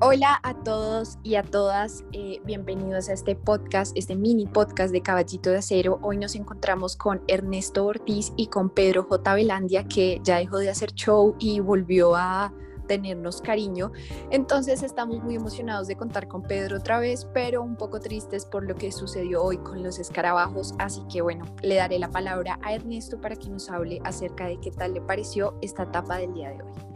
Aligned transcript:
Hola 0.00 0.38
a 0.44 0.54
todos 0.54 1.18
y 1.24 1.34
a 1.34 1.42
todas, 1.42 2.04
eh, 2.12 2.40
bienvenidos 2.44 3.08
a 3.08 3.14
este 3.14 3.34
podcast, 3.34 3.96
este 3.96 4.14
mini 4.14 4.46
podcast 4.46 4.92
de 4.92 5.02
Caballito 5.02 5.50
de 5.50 5.58
Acero. 5.58 5.98
Hoy 6.02 6.18
nos 6.18 6.36
encontramos 6.36 6.96
con 6.96 7.20
Ernesto 7.26 7.84
Ortiz 7.84 8.32
y 8.36 8.46
con 8.46 8.70
Pedro 8.70 9.02
J. 9.02 9.34
Velandia, 9.34 9.88
que 9.88 10.20
ya 10.22 10.36
dejó 10.38 10.58
de 10.58 10.70
hacer 10.70 10.92
show 10.92 11.34
y 11.40 11.58
volvió 11.58 12.14
a 12.14 12.52
tenernos 12.86 13.42
cariño. 13.42 13.90
Entonces 14.30 14.84
estamos 14.84 15.20
muy 15.20 15.34
emocionados 15.34 15.88
de 15.88 15.96
contar 15.96 16.28
con 16.28 16.42
Pedro 16.42 16.76
otra 16.76 17.00
vez, 17.00 17.26
pero 17.34 17.60
un 17.60 17.74
poco 17.74 17.98
tristes 17.98 18.44
por 18.44 18.62
lo 18.62 18.76
que 18.76 18.92
sucedió 18.92 19.42
hoy 19.42 19.58
con 19.58 19.82
los 19.82 19.98
escarabajos. 19.98 20.74
Así 20.78 21.02
que 21.12 21.22
bueno, 21.22 21.44
le 21.60 21.74
daré 21.74 21.98
la 21.98 22.10
palabra 22.10 22.60
a 22.62 22.72
Ernesto 22.72 23.20
para 23.20 23.34
que 23.34 23.48
nos 23.48 23.68
hable 23.68 24.00
acerca 24.04 24.46
de 24.46 24.60
qué 24.60 24.70
tal 24.70 24.94
le 24.94 25.00
pareció 25.00 25.58
esta 25.60 25.82
etapa 25.82 26.18
del 26.18 26.34
día 26.34 26.50
de 26.50 26.62
hoy. 26.62 26.87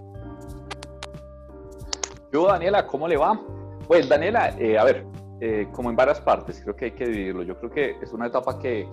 Yo, 2.32 2.46
Daniela, 2.46 2.86
¿cómo 2.86 3.06
le 3.06 3.18
va? 3.18 3.38
Pues, 3.86 4.08
Daniela, 4.08 4.56
eh, 4.58 4.78
a 4.78 4.84
ver, 4.84 5.04
eh, 5.40 5.68
como 5.70 5.90
en 5.90 5.96
varias 5.96 6.18
partes, 6.20 6.62
creo 6.62 6.74
que 6.74 6.86
hay 6.86 6.90
que 6.92 7.04
dividirlo. 7.04 7.42
Yo 7.42 7.58
creo 7.58 7.70
que 7.70 7.96
es 8.00 8.10
una 8.14 8.28
etapa 8.28 8.58
que 8.58 8.88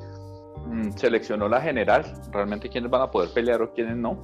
mm, 0.65 0.91
seleccionó 0.98 1.48
la 1.48 1.62
general, 1.62 2.03
realmente 2.31 2.67
quiénes 2.67 2.91
van 2.91 3.03
a 3.03 3.12
poder 3.12 3.29
pelear 3.34 3.62
o 3.62 3.71
quiénes 3.71 3.95
no. 3.95 4.17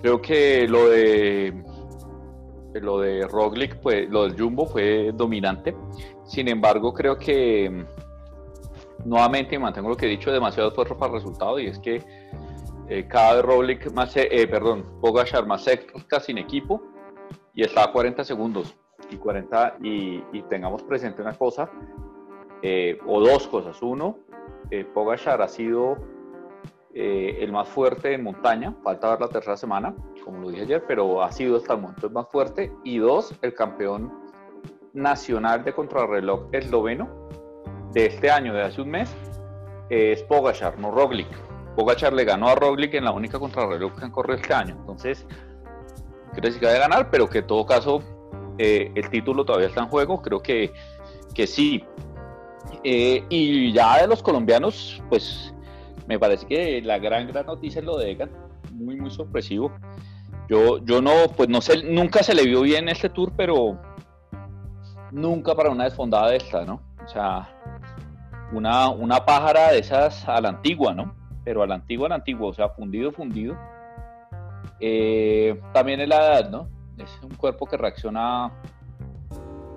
Creo 0.00 0.22
que 0.22 0.68
lo 0.68 0.88
de 0.88 1.64
lo 2.74 3.00
de 3.00 3.26
Roglic, 3.26 3.76
pues, 3.80 4.08
lo 4.08 4.22
del 4.22 4.40
Jumbo 4.40 4.64
fue 4.66 5.10
dominante. 5.12 5.74
Sin 6.24 6.48
embargo, 6.48 6.94
creo 6.94 7.18
que 7.18 7.68
mm, 7.68 9.08
nuevamente 9.08 9.58
mantengo 9.58 9.88
lo 9.88 9.96
que 9.96 10.06
he 10.06 10.08
dicho, 10.08 10.30
demasiado 10.30 10.68
esfuerzo 10.68 10.96
para 10.96 11.14
el 11.14 11.18
resultado 11.18 11.58
y 11.58 11.66
es 11.66 11.80
que 11.80 12.00
eh, 12.88 13.06
cada 13.08 13.34
vez 13.34 13.44
Roglic 13.44 13.92
más, 13.92 14.16
eh, 14.16 14.46
perdón, 14.48 14.84
Pogachar 15.00 15.46
más 15.46 15.64
cerca 15.64 16.20
sin 16.20 16.38
equipo 16.38 16.91
y 17.54 17.62
está 17.62 17.84
a 17.84 17.92
40 17.92 18.24
segundos 18.24 18.74
y 19.10 19.16
40 19.16 19.76
y, 19.82 20.42
tengamos 20.48 20.82
presente 20.82 21.22
una 21.22 21.34
cosa 21.34 21.70
eh, 22.62 22.98
o 23.06 23.20
dos 23.20 23.46
cosas. 23.48 23.80
Uno, 23.82 24.18
eh, 24.70 24.84
Pogachar 24.84 25.42
ha 25.42 25.48
sido 25.48 25.96
eh, 26.94 27.38
el 27.40 27.52
más 27.52 27.68
fuerte 27.68 28.14
en 28.14 28.22
montaña, 28.22 28.74
falta 28.82 29.10
ver 29.10 29.20
la 29.20 29.28
tercera 29.28 29.56
semana, 29.56 29.94
como 30.24 30.40
lo 30.40 30.50
dije 30.50 30.62
ayer, 30.62 30.84
pero 30.86 31.22
ha 31.22 31.32
sido 31.32 31.56
hasta 31.56 31.74
el 31.74 31.80
momento 31.80 32.06
el 32.06 32.12
más 32.12 32.28
fuerte. 32.28 32.72
Y 32.84 32.98
dos, 32.98 33.34
el 33.42 33.54
campeón 33.54 34.12
nacional 34.92 35.64
de 35.64 35.72
contrarreloj 35.72 36.48
esloveno 36.52 37.08
de 37.92 38.06
este 38.06 38.30
año, 38.30 38.54
de 38.54 38.62
hace 38.62 38.80
un 38.80 38.90
mes, 38.90 39.14
es 39.90 40.22
Pogachar, 40.22 40.78
no 40.78 40.90
Roglic. 40.90 41.28
Pogachar 41.76 42.12
le 42.12 42.24
ganó 42.24 42.48
a 42.48 42.54
Roglic 42.54 42.94
en 42.94 43.04
la 43.04 43.12
única 43.12 43.38
contrarreloj 43.38 43.98
que 43.98 44.04
han 44.04 44.10
corrido 44.10 44.38
este 44.38 44.54
año. 44.54 44.76
Entonces, 44.78 45.26
decir 46.40 46.60
que 46.60 46.66
va 46.66 46.72
a 46.72 46.78
ganar, 46.78 47.10
pero 47.10 47.28
que 47.28 47.38
en 47.38 47.46
todo 47.46 47.66
caso 47.66 48.02
eh, 48.58 48.90
el 48.94 49.10
título 49.10 49.44
todavía 49.44 49.68
está 49.68 49.82
en 49.82 49.88
juego, 49.88 50.22
creo 50.22 50.42
que, 50.42 50.72
que 51.34 51.46
sí. 51.46 51.84
Eh, 52.84 53.24
y 53.28 53.72
ya 53.72 54.00
de 54.00 54.06
los 54.06 54.22
colombianos, 54.22 55.02
pues 55.08 55.54
me 56.06 56.18
parece 56.18 56.46
que 56.46 56.82
la 56.82 56.98
gran, 56.98 57.28
gran 57.28 57.46
noticia 57.46 57.80
es 57.80 57.84
lo 57.84 57.96
de 57.98 58.10
Egan, 58.10 58.30
muy, 58.72 58.96
muy 58.96 59.10
sorpresivo. 59.10 59.72
Yo, 60.48 60.78
yo 60.84 61.00
no, 61.00 61.12
pues 61.36 61.48
no 61.48 61.60
sé, 61.60 61.82
nunca 61.84 62.22
se 62.22 62.34
le 62.34 62.44
vio 62.44 62.62
bien 62.62 62.88
este 62.88 63.08
tour, 63.08 63.32
pero 63.36 63.78
nunca 65.10 65.54
para 65.54 65.70
una 65.70 65.84
desfondada 65.84 66.30
de 66.30 66.36
esta, 66.36 66.64
¿no? 66.64 66.80
O 67.04 67.08
sea, 67.08 67.48
una, 68.52 68.88
una 68.88 69.24
pájara 69.24 69.72
de 69.72 69.78
esas 69.78 70.28
a 70.28 70.40
la 70.40 70.50
antigua, 70.50 70.94
¿no? 70.94 71.14
Pero 71.44 71.62
a 71.62 71.66
la 71.66 71.76
antigua, 71.76 72.06
a 72.06 72.10
la 72.10 72.14
antigua, 72.16 72.48
o 72.48 72.54
sea, 72.54 72.68
fundido, 72.70 73.12
fundido 73.12 73.56
eh, 74.84 75.60
también 75.72 76.00
es 76.00 76.08
la 76.08 76.16
edad, 76.16 76.50
¿no? 76.50 76.68
Es 76.98 77.08
un 77.22 77.36
cuerpo 77.36 77.66
que 77.66 77.76
reacciona, 77.76 78.52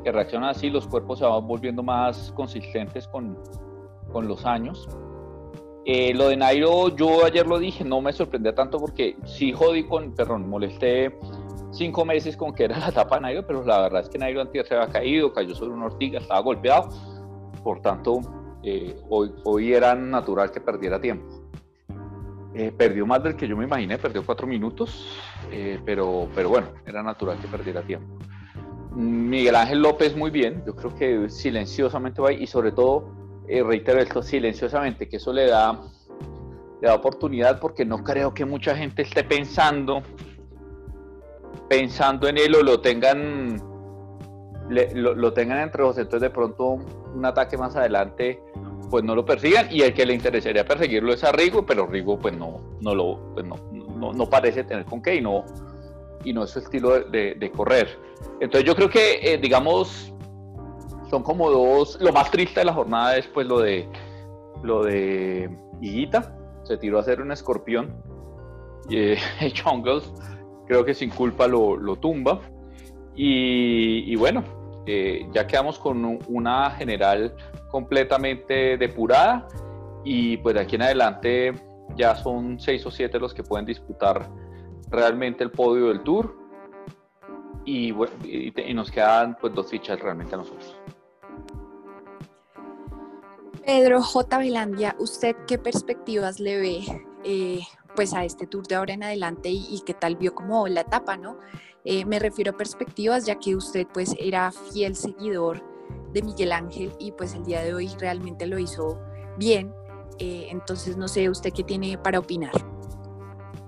que 0.03 0.11
reacciona 0.11 0.49
así, 0.49 0.71
los 0.71 0.87
cuerpos 0.87 1.19
se 1.19 1.25
van 1.25 1.47
volviendo 1.47 1.83
más 1.83 2.31
consistentes 2.35 3.07
con, 3.07 3.37
con 4.11 4.27
los 4.27 4.45
años. 4.47 4.89
Eh, 5.85 6.11
lo 6.15 6.29
de 6.29 6.37
Nairo, 6.37 6.89
yo 6.95 7.23
ayer 7.23 7.45
lo 7.45 7.59
dije, 7.59 7.83
no 7.83 8.01
me 8.01 8.11
sorprendía 8.13 8.55
tanto 8.55 8.79
porque 8.79 9.15
sí 9.25 9.53
jodí 9.53 9.83
con, 9.83 10.15
perdón, 10.15 10.49
molesté 10.49 11.15
cinco 11.69 12.03
meses 12.03 12.35
con 12.35 12.55
que 12.55 12.63
era 12.63 12.79
la 12.79 12.87
etapa 12.89 13.17
de 13.17 13.21
Nairo, 13.21 13.45
pero 13.45 13.63
la 13.63 13.81
verdad 13.81 14.01
es 14.01 14.09
que 14.09 14.17
Nairo 14.17 14.41
antes 14.41 14.67
se 14.67 14.73
había 14.73 14.91
caído, 14.91 15.31
cayó 15.31 15.53
sobre 15.53 15.73
una 15.73 15.85
ortiga, 15.85 16.17
estaba 16.17 16.39
golpeado, 16.39 16.89
por 17.63 17.79
tanto, 17.81 18.21
eh, 18.63 18.99
hoy, 19.07 19.31
hoy 19.43 19.73
era 19.73 19.93
natural 19.93 20.49
que 20.49 20.59
perdiera 20.59 20.99
tiempo. 20.99 21.44
Eh, 22.57 22.71
perdió 22.71 23.05
más 23.05 23.21
del 23.21 23.35
que 23.35 23.49
yo 23.49 23.57
me 23.57 23.65
imaginé, 23.65 23.97
perdió 23.97 24.25
cuatro 24.25 24.47
minutos, 24.47 25.19
eh, 25.51 25.77
pero, 25.85 26.29
pero 26.33 26.47
bueno, 26.47 26.67
era 26.85 27.03
natural 27.03 27.37
que 27.37 27.49
perdiera 27.49 27.81
tiempo. 27.81 28.07
Miguel 28.95 29.55
Ángel 29.55 29.81
López 29.81 30.15
muy 30.15 30.31
bien, 30.31 30.63
yo 30.65 30.73
creo 30.73 30.95
que 30.95 31.29
silenciosamente 31.29 32.21
va 32.21 32.31
y 32.31 32.47
sobre 32.47 32.71
todo, 32.71 33.11
eh, 33.49 33.61
reitero 33.61 34.21
silenciosamente, 34.23 35.09
que 35.09 35.17
eso 35.17 35.33
le 35.33 35.47
da, 35.47 35.81
le 36.81 36.87
da 36.87 36.95
oportunidad 36.95 37.59
porque 37.59 37.83
no 37.83 38.05
creo 38.05 38.33
que 38.33 38.45
mucha 38.45 38.73
gente 38.73 39.01
esté 39.01 39.25
pensando, 39.25 40.01
pensando 41.67 42.29
en 42.29 42.37
él 42.37 42.55
o 42.55 42.63
lo 42.63 42.79
tengan, 42.79 43.57
lo, 44.69 45.13
lo 45.13 45.33
tengan 45.33 45.59
entre 45.59 45.81
los, 45.81 45.97
entonces 45.97 46.21
de 46.21 46.29
pronto 46.29 46.79
un 47.13 47.25
ataque 47.25 47.57
más 47.57 47.75
adelante 47.75 48.41
pues 48.89 49.03
no 49.03 49.15
lo 49.15 49.25
persigan 49.25 49.67
y 49.71 49.81
el 49.81 49.93
que 49.93 50.05
le 50.05 50.13
interesaría 50.13 50.65
perseguirlo 50.65 51.13
es 51.13 51.23
a 51.23 51.31
Rigo, 51.31 51.65
pero 51.65 51.87
Rigo 51.87 52.19
pues 52.19 52.35
no, 52.37 52.61
no, 52.81 52.95
lo, 52.95 53.33
pues 53.33 53.45
no, 53.45 54.13
no, 54.13 54.29
parece 54.29 54.63
tener 54.63 54.85
con 54.85 55.01
qué 55.01 55.15
y 55.15 55.21
no, 55.21 55.45
y 56.23 56.33
no 56.33 56.43
es 56.43 56.51
su 56.51 56.59
estilo 56.59 56.99
de, 56.99 57.51
correr. 57.55 57.99
Entonces 58.39 58.65
yo 58.65 58.75
creo 58.75 58.89
que, 58.89 59.19
eh, 59.21 59.37
digamos, 59.37 60.13
son 61.09 61.23
como 61.23 61.49
dos, 61.49 61.99
lo 62.01 62.11
más 62.11 62.31
triste 62.31 62.61
de 62.61 62.65
la 62.65 62.73
jornada 62.73 63.17
es 63.17 63.27
pues 63.27 63.47
lo 63.47 63.59
de, 63.59 63.87
lo 64.63 64.83
de 64.83 65.49
Higuita, 65.81 66.35
se 66.63 66.77
tiró 66.77 66.97
a 66.97 67.01
hacer 67.01 67.21
un 67.21 67.31
escorpión 67.31 67.95
y 68.89 68.97
eh, 68.97 69.17
Jungles 69.63 70.11
creo 70.67 70.83
que 70.83 70.93
sin 70.93 71.09
culpa 71.09 71.47
lo, 71.47 71.77
lo 71.77 71.95
tumba 71.95 72.41
y, 73.15 74.15
bueno, 74.17 74.43
eh, 74.85 75.27
ya 75.33 75.47
quedamos 75.47 75.79
con 75.79 76.19
una 76.27 76.71
general 76.71 77.33
completamente 77.75 78.77
depurada 78.77 79.49
y 80.05 80.37
pues 80.37 80.55
de 80.55 80.61
aquí 80.61 80.77
en 80.77 80.83
adelante 80.83 81.53
ya 81.97 82.15
son 82.15 82.57
seis 82.57 82.85
o 82.85 82.89
siete 82.89 83.19
los 83.19 83.33
que 83.33 83.43
pueden 83.43 83.65
disputar 83.65 84.31
realmente 84.89 85.43
el 85.43 85.51
podio 85.51 85.89
del 85.89 86.01
tour 86.01 86.37
y, 87.65 87.93
y, 88.23 88.73
nos 88.73 88.89
quedan 88.89 89.35
pues 89.41 89.53
dos 89.53 89.69
fichas 89.69 89.99
realmente 89.99 90.35
a 90.35 90.37
nosotros. 90.37 90.73
Pedro 93.65 94.01
J. 94.01 94.37
Velandia, 94.37 94.95
¿usted 94.97 95.35
qué 95.45 95.57
perspectivas 95.57 96.39
le 96.39 96.57
ve 96.57 96.79
eh, 97.25 97.59
pues 97.93 98.13
a 98.13 98.23
este 98.23 98.47
tour 98.47 98.65
de 98.67 98.75
ahora 98.75 98.93
en 98.93 99.03
adelante 99.03 99.49
y, 99.49 99.81
qué 99.85 99.93
tal 99.93 100.15
vio 100.15 100.33
como 100.33 100.65
la 100.69 100.81
etapa, 100.81 101.17
¿no? 101.17 101.39
Eh, 101.83 102.05
me 102.05 102.19
refiero 102.19 102.51
a 102.51 102.55
perspectivas 102.55 103.25
ya 103.25 103.35
que 103.35 103.53
usted 103.53 103.85
pues 103.93 104.15
era 104.17 104.53
fiel 104.53 104.95
seguidor 104.95 105.74
de 106.13 106.21
Miguel 106.21 106.51
Ángel 106.51 106.91
y 106.99 107.11
pues 107.11 107.33
el 107.33 107.43
día 107.43 107.63
de 107.63 107.73
hoy 107.73 107.89
realmente 107.99 108.47
lo 108.47 108.57
hizo 108.59 108.99
bien. 109.37 109.73
Eh, 110.19 110.47
entonces 110.49 110.95
no 110.97 111.07
sé 111.07 111.29
usted 111.29 111.51
qué 111.51 111.63
tiene 111.63 111.97
para 111.97 112.19
opinar. 112.19 112.51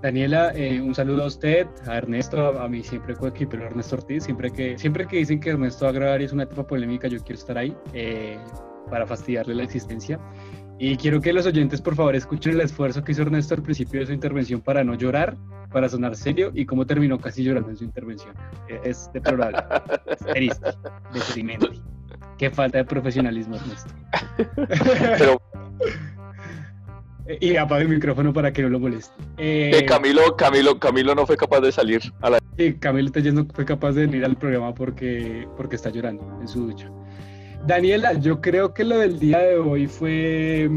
Daniela, 0.02 0.52
eh, 0.54 0.80
un 0.80 0.94
saludo 0.94 1.24
a 1.24 1.28
usted, 1.28 1.68
a 1.88 1.98
Ernesto, 1.98 2.60
a 2.60 2.68
mí 2.70 2.84
siempre 2.84 3.16
coequipero 3.16 3.66
Ernesto 3.66 3.96
Ortiz, 3.96 4.24
siempre 4.24 4.52
que, 4.52 4.78
siempre 4.78 5.08
que 5.08 5.18
dicen 5.18 5.40
que 5.40 5.50
Ernesto 5.50 5.86
va 5.86 5.90
a 5.90 5.94
grabar 5.94 6.22
y 6.22 6.26
es 6.26 6.34
una 6.34 6.44
etapa 6.44 6.68
polémica, 6.68 7.08
yo 7.08 7.18
quiero 7.20 7.40
estar 7.40 7.58
ahí 7.58 7.76
para 8.90 9.06
fastidiarle 9.06 9.56
la 9.56 9.64
existencia. 9.64 10.20
Y 10.80 10.96
quiero 10.98 11.20
que 11.20 11.34
los 11.34 11.48
oyentes, 11.48 11.82
por 11.82 11.96
favor, 11.96 12.16
escuchen 12.16 12.54
el 12.54 12.62
esfuerzo 12.62 13.04
que 13.04 13.12
hizo 13.12 13.24
Ernesto 13.24 13.56
al 13.56 13.64
principio 13.64 14.00
de 14.00 14.06
su 14.06 14.14
intervención 14.14 14.62
para 14.62 14.84
no 14.84 14.94
llorar, 14.94 15.36
para 15.72 15.90
sonar 15.90 16.16
serio 16.16 16.52
y 16.54 16.66
cómo 16.68 16.86
terminó 16.86 17.20
casi 17.20 17.44
llorando 17.44 17.72
en 17.72 17.78
su 17.78 17.84
intervención. 17.84 18.36
E, 18.70 18.80
es 18.84 19.10
deplorable, 19.12 19.58
es 20.06 20.20
triste, 20.20 20.70
deprimente. 21.14 21.70
Qué 22.38 22.50
falta 22.50 22.80
de 22.80 22.86
profesionalismo, 22.86 23.56
Ernesto. 23.56 23.94
Pero... 25.18 25.42
y 27.42 27.56
apague 27.56 27.84
el 27.84 27.90
micrófono 27.90 28.32
para 28.32 28.54
que 28.54 28.62
no 28.62 28.70
lo 28.70 28.80
moleste. 28.80 29.14
Eh, 29.38 29.86
Camilo, 29.88 30.36
Camilo, 30.36 30.80
Camilo 30.80 31.16
no 31.16 31.26
fue 31.26 31.36
capaz 31.36 31.62
de 31.62 31.72
salir 31.72 32.02
a 32.22 32.30
la... 32.30 32.40
Sí, 32.58 32.74
Camilo 32.76 33.12
no 33.34 33.46
fue 33.54 33.66
capaz 33.66 33.94
de 33.94 34.06
venir 34.06 34.24
al 34.24 34.38
programa 34.38 34.74
porque, 34.74 35.48
porque 35.58 35.76
está 35.76 35.90
llorando 35.90 36.24
en 36.40 36.48
su 36.48 36.68
ducha. 36.68 36.92
Daniela, 37.66 38.14
yo 38.14 38.40
creo 38.40 38.74
que 38.74 38.84
lo 38.84 39.00
del 39.00 39.20
día 39.20 39.40
de 39.40 39.58
hoy 39.58 39.88
fue. 39.88 40.70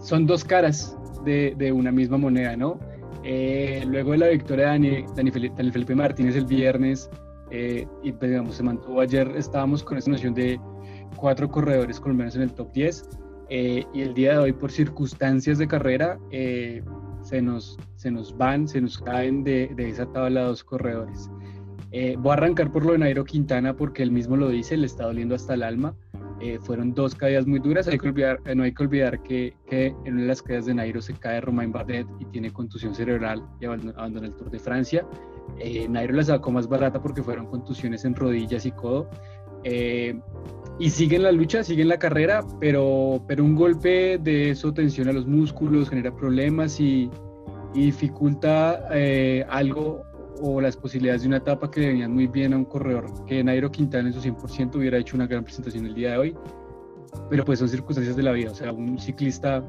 Son 0.00 0.26
dos 0.26 0.44
caras 0.44 0.96
de, 1.24 1.72
una 1.72 1.92
misma 1.92 2.16
moneda, 2.16 2.56
¿no? 2.56 2.78
Eh, 3.22 3.84
luego 3.86 4.12
de 4.12 4.18
la 4.18 4.28
victoria 4.28 4.70
de 4.70 5.04
Dani, 5.14 5.30
Felipe, 5.30 5.94
Martínez 5.94 6.36
el 6.36 6.46
viernes, 6.46 7.10
eh, 7.50 7.86
y 8.02 8.12
pues, 8.12 8.30
digamos, 8.30 8.54
se 8.54 8.62
mantuvo 8.62 9.00
ayer, 9.00 9.32
estábamos 9.36 9.82
con 9.82 9.98
esa 9.98 10.10
noción 10.10 10.34
de 10.34 10.60
cuatro 11.16 11.48
corredores 11.48 12.00
colombianos 12.00 12.36
en 12.36 12.42
el 12.42 12.52
top 12.52 12.72
10, 12.72 13.08
eh, 13.50 13.84
y 13.92 14.02
el 14.02 14.14
día 14.14 14.32
de 14.32 14.38
hoy, 14.38 14.52
por 14.52 14.70
circunstancias 14.70 15.58
de 15.58 15.66
carrera, 15.66 16.18
se, 16.30 17.42
nos, 17.42 17.76
se 17.96 18.10
nos 18.10 18.36
van, 18.36 18.68
se 18.68 18.80
nos 18.80 18.98
caen 18.98 19.44
de, 19.44 19.72
de 19.74 19.88
esa 19.88 20.06
tabla 20.06 20.42
dos 20.42 20.64
corredores. 20.64 21.30
Eh, 21.92 22.14
voy 22.18 22.30
a 22.30 22.34
arrancar 22.34 22.70
por 22.70 22.84
lo 22.84 22.92
de 22.92 22.98
Nairo 22.98 23.24
Quintana 23.24 23.74
porque 23.74 24.02
él 24.02 24.12
mismo 24.12 24.36
lo 24.36 24.48
dice, 24.48 24.76
le 24.76 24.86
está 24.86 25.04
doliendo 25.04 25.34
hasta 25.34 25.54
el 25.54 25.62
alma. 25.62 25.94
Eh, 26.40 26.58
fueron 26.60 26.94
dos 26.94 27.14
caídas 27.14 27.46
muy 27.46 27.58
duras. 27.58 27.88
Hay 27.88 27.98
que 27.98 28.08
olvidar, 28.08 28.40
eh, 28.46 28.54
no 28.54 28.62
hay 28.62 28.72
que 28.72 28.82
olvidar 28.82 29.22
que, 29.22 29.54
que, 29.68 29.88
en 30.04 30.14
una 30.14 30.22
de 30.22 30.28
las 30.28 30.42
caídas 30.42 30.66
de 30.66 30.74
Nairo 30.74 31.02
se 31.02 31.14
cae 31.14 31.40
Romain 31.40 31.72
Bardet 31.72 32.06
y 32.18 32.24
tiene 32.26 32.52
contusión 32.52 32.94
cerebral 32.94 33.44
y 33.60 33.66
abandona 33.66 34.26
el 34.26 34.34
Tour 34.34 34.50
de 34.50 34.58
Francia. 34.58 35.06
Nairo 35.88 36.14
la 36.14 36.24
sacó 36.24 36.50
más 36.50 36.68
barata 36.68 37.00
porque 37.00 37.22
fueron 37.22 37.46
contusiones 37.46 38.04
en 38.04 38.14
rodillas 38.14 38.66
y 38.66 38.72
codo. 38.72 39.08
y 40.78 40.90
siguen 40.90 41.22
la 41.22 41.32
lucha, 41.32 41.62
siguen 41.62 41.88
la 41.88 41.98
carrera, 41.98 42.44
pero, 42.58 43.22
pero 43.26 43.44
un 43.44 43.54
golpe 43.54 44.18
de 44.18 44.50
eso 44.50 44.72
tensiona 44.72 45.12
los 45.12 45.26
músculos, 45.26 45.90
genera 45.90 46.14
problemas 46.14 46.80
y, 46.80 47.10
dificulta 47.72 48.88
algo 49.48 50.02
o 50.42 50.60
las 50.60 50.76
posibilidades 50.76 51.22
de 51.22 51.28
una 51.28 51.36
etapa 51.38 51.70
que 51.70 51.80
le 51.80 51.88
venían 51.88 52.12
muy 52.12 52.26
bien 52.26 52.52
a 52.54 52.56
un 52.56 52.64
corredor 52.64 53.06
que 53.26 53.42
Nairo 53.44 53.70
Quintana 53.70 54.08
en 54.08 54.14
su 54.14 54.20
100% 54.20 54.76
hubiera 54.76 54.98
hecho 54.98 55.16
una 55.16 55.26
gran 55.26 55.44
presentación 55.44 55.86
el 55.86 55.94
día 55.94 56.12
de 56.12 56.18
hoy, 56.18 56.36
pero 57.28 57.44
pues 57.44 57.58
son 57.58 57.68
circunstancias 57.68 58.16
de 58.16 58.22
la 58.22 58.32
vida, 58.32 58.50
o 58.50 58.54
sea, 58.54 58.72
un 58.72 58.98
ciclista 58.98 59.62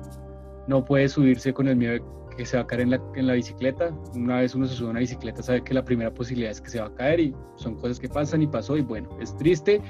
no 0.68 0.86
puede 0.86 1.10
subirse 1.10 1.54
con 1.54 1.68
el 1.68 1.76
miedo 1.76 1.94
de 1.94 2.02
que 2.36 2.46
se 2.46 2.58
va 2.58 2.64
a 2.64 2.68
caer 2.68 2.82
en 2.82 2.92
la, 2.92 3.02
en 3.16 3.28
la 3.28 3.34
bicicleta, 3.34 3.94
una 4.16 4.40
vez 4.40 4.56
uno 4.56 4.66
se 4.66 4.76
sube 4.76 4.88
a 4.88 4.92
una 4.92 5.00
bicicleta 5.00 5.44
sabe 5.44 5.64
que 5.64 5.74
la 5.74 5.84
primera 5.84 6.14
posibilidad 6.14 6.52
es 6.52 6.62
que 6.62 6.70
se 6.70 6.80
va 6.80 6.88
a 6.88 6.96
caer 6.96 7.20
y 7.20 7.36
son 7.56 7.76
cosas 7.76 8.00
que 8.00 8.10
pasan 8.10 8.42
y 8.42 8.48
pasó 8.48 8.78
y 8.78 8.82
bueno, 8.82 9.10
es 9.20 9.36
triste, 9.38 9.82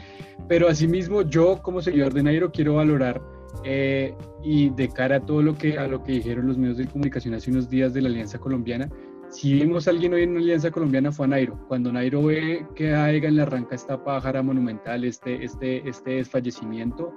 pero 0.47 0.67
asimismo 0.67 1.21
yo 1.21 1.61
como 1.61 1.81
seguidor 1.81 2.13
de 2.13 2.23
Nairo 2.23 2.51
quiero 2.51 2.75
valorar 2.75 3.21
eh, 3.63 4.15
y 4.43 4.69
de 4.71 4.89
cara 4.89 5.17
a 5.17 5.19
todo 5.19 5.41
lo 5.41 5.57
que, 5.57 5.77
a 5.77 5.87
lo 5.87 6.03
que 6.03 6.13
dijeron 6.13 6.47
los 6.47 6.57
medios 6.57 6.77
de 6.77 6.87
comunicación 6.87 7.33
hace 7.33 7.51
unos 7.51 7.69
días 7.69 7.93
de 7.93 8.01
la 8.01 8.09
Alianza 8.09 8.39
Colombiana, 8.39 8.89
si 9.31 9.53
vimos 9.53 9.87
a 9.87 9.91
alguien 9.91 10.13
hoy 10.13 10.23
en 10.23 10.31
una 10.31 10.41
alianza 10.41 10.71
colombiana 10.71 11.09
fue 11.09 11.25
a 11.25 11.29
Nairo. 11.29 11.57
Cuando 11.69 11.89
Nairo 11.89 12.25
ve 12.25 12.65
que 12.75 12.93
a 12.93 13.11
Egan 13.13 13.37
le 13.37 13.43
arranca 13.43 13.75
esta 13.75 14.03
pájara 14.03 14.43
monumental, 14.43 15.05
este, 15.05 15.45
este, 15.45 15.87
este 15.87 16.15
desfallecimiento, 16.15 17.13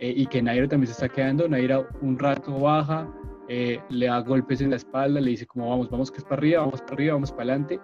eh, 0.00 0.14
y 0.16 0.26
que 0.26 0.40
Nairo 0.40 0.66
también 0.66 0.86
se 0.86 0.92
está 0.92 1.08
quedando, 1.10 1.46
Nairo 1.46 1.86
un 2.00 2.18
rato 2.18 2.58
baja, 2.58 3.06
eh, 3.48 3.80
le 3.90 4.06
da 4.06 4.20
golpes 4.20 4.60
en 4.60 4.70
la 4.70 4.76
espalda, 4.76 5.20
le 5.20 5.30
dice 5.30 5.46
como 5.46 5.70
vamos, 5.70 5.90
vamos 5.90 6.10
que 6.10 6.18
es 6.18 6.24
para 6.24 6.36
arriba, 6.36 6.60
vamos 6.60 6.80
para 6.82 6.94
arriba, 6.94 7.14
vamos 7.14 7.32
para 7.32 7.42
adelante. 7.42 7.80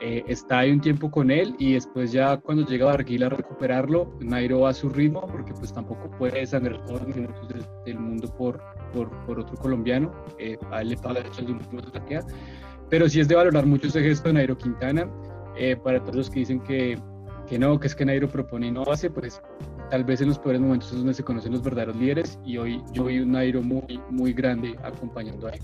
Eh, 0.00 0.22
está 0.28 0.60
ahí 0.60 0.70
un 0.70 0.80
tiempo 0.80 1.10
con 1.10 1.28
él 1.28 1.56
y 1.58 1.72
después 1.72 2.12
ya 2.12 2.36
cuando 2.36 2.64
llega 2.64 2.86
Barguil 2.86 3.24
a 3.24 3.30
recuperarlo, 3.30 4.16
Nairo 4.20 4.60
va 4.60 4.70
a 4.70 4.74
su 4.74 4.88
ritmo 4.88 5.26
porque 5.26 5.52
pues 5.52 5.72
tampoco 5.72 6.08
puede 6.18 6.46
sangrar 6.46 6.84
todos 6.84 7.02
los 7.02 7.16
minutos 7.16 7.48
del, 7.84 7.98
mundo 7.98 8.32
por, 8.36 8.62
por, 8.92 9.10
por, 9.26 9.40
otro 9.40 9.56
colombiano. 9.56 10.12
a 10.70 10.82
él 10.82 10.90
le 10.90 10.96
paga 10.96 11.20
el 11.20 11.50
último 11.50 11.82
su 11.82 11.90
taquea 11.90 12.22
pero 12.90 13.08
sí 13.08 13.20
es 13.20 13.28
de 13.28 13.34
valorar 13.34 13.66
mucho 13.66 13.88
ese 13.88 14.02
gesto 14.02 14.28
de 14.28 14.34
Nairo 14.34 14.56
Quintana. 14.56 15.08
Eh, 15.56 15.76
para 15.76 16.00
todos 16.00 16.14
los 16.14 16.30
que 16.30 16.40
dicen 16.40 16.60
que, 16.60 16.98
que, 17.46 17.58
no, 17.58 17.78
que 17.80 17.88
es 17.88 17.94
que 17.94 18.04
Nairo 18.04 18.28
propone 18.28 18.68
y 18.68 18.70
no 18.70 18.82
hace, 18.84 19.10
pues 19.10 19.42
tal 19.90 20.04
vez 20.04 20.20
en 20.20 20.28
los 20.28 20.38
peores 20.38 20.60
momentos 20.60 20.90
es 20.92 20.98
donde 20.98 21.14
se 21.14 21.24
conocen 21.24 21.52
los 21.52 21.62
verdaderos 21.62 21.96
líderes 21.96 22.38
y 22.44 22.56
hoy 22.56 22.82
yo 22.92 23.04
vi 23.04 23.20
un 23.20 23.32
Nairo 23.32 23.62
muy, 23.62 24.00
muy 24.10 24.32
grande 24.32 24.76
acompañando 24.82 25.48
a 25.48 25.50
él. 25.50 25.60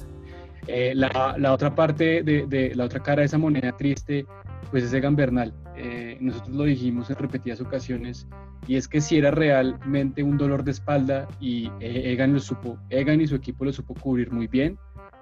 Eh, 0.67 0.93
la, 0.95 1.35
la, 1.39 1.53
otra 1.53 1.75
parte 1.75 2.23
de, 2.23 2.47
de, 2.47 2.75
la 2.75 2.85
otra 2.85 3.01
cara 3.01 3.21
de 3.21 3.27
esa 3.27 3.37
moneda 3.37 3.77
triste, 3.77 4.25
pues 4.71 4.85
es 4.85 4.93
Egan 4.95 5.15
Bernal. 5.15 5.53
Eh, 5.77 6.17
nosotros 6.21 6.57
lo 6.57 6.65
dijimos 6.65 7.11
en 7.11 7.17
repetidas 7.17 7.61
ocasiones 7.61 8.27
y 8.67 8.77
es 8.77 8.89
que 8.89 9.01
si 9.01 9.19
era 9.19 9.31
realmente 9.31 10.23
un 10.23 10.39
dolor 10.39 10.65
de 10.65 10.71
espalda 10.71 11.29
y 11.39 11.71
Egan 11.81 12.33
lo 12.33 12.41
supo, 12.41 12.79
Egan 12.89 13.21
y 13.21 13.27
su 13.27 13.35
equipo 13.35 13.65
lo 13.65 13.73
supo 13.73 13.95
cubrir 13.95 14.33
muy 14.33 14.47
bien. 14.47 14.79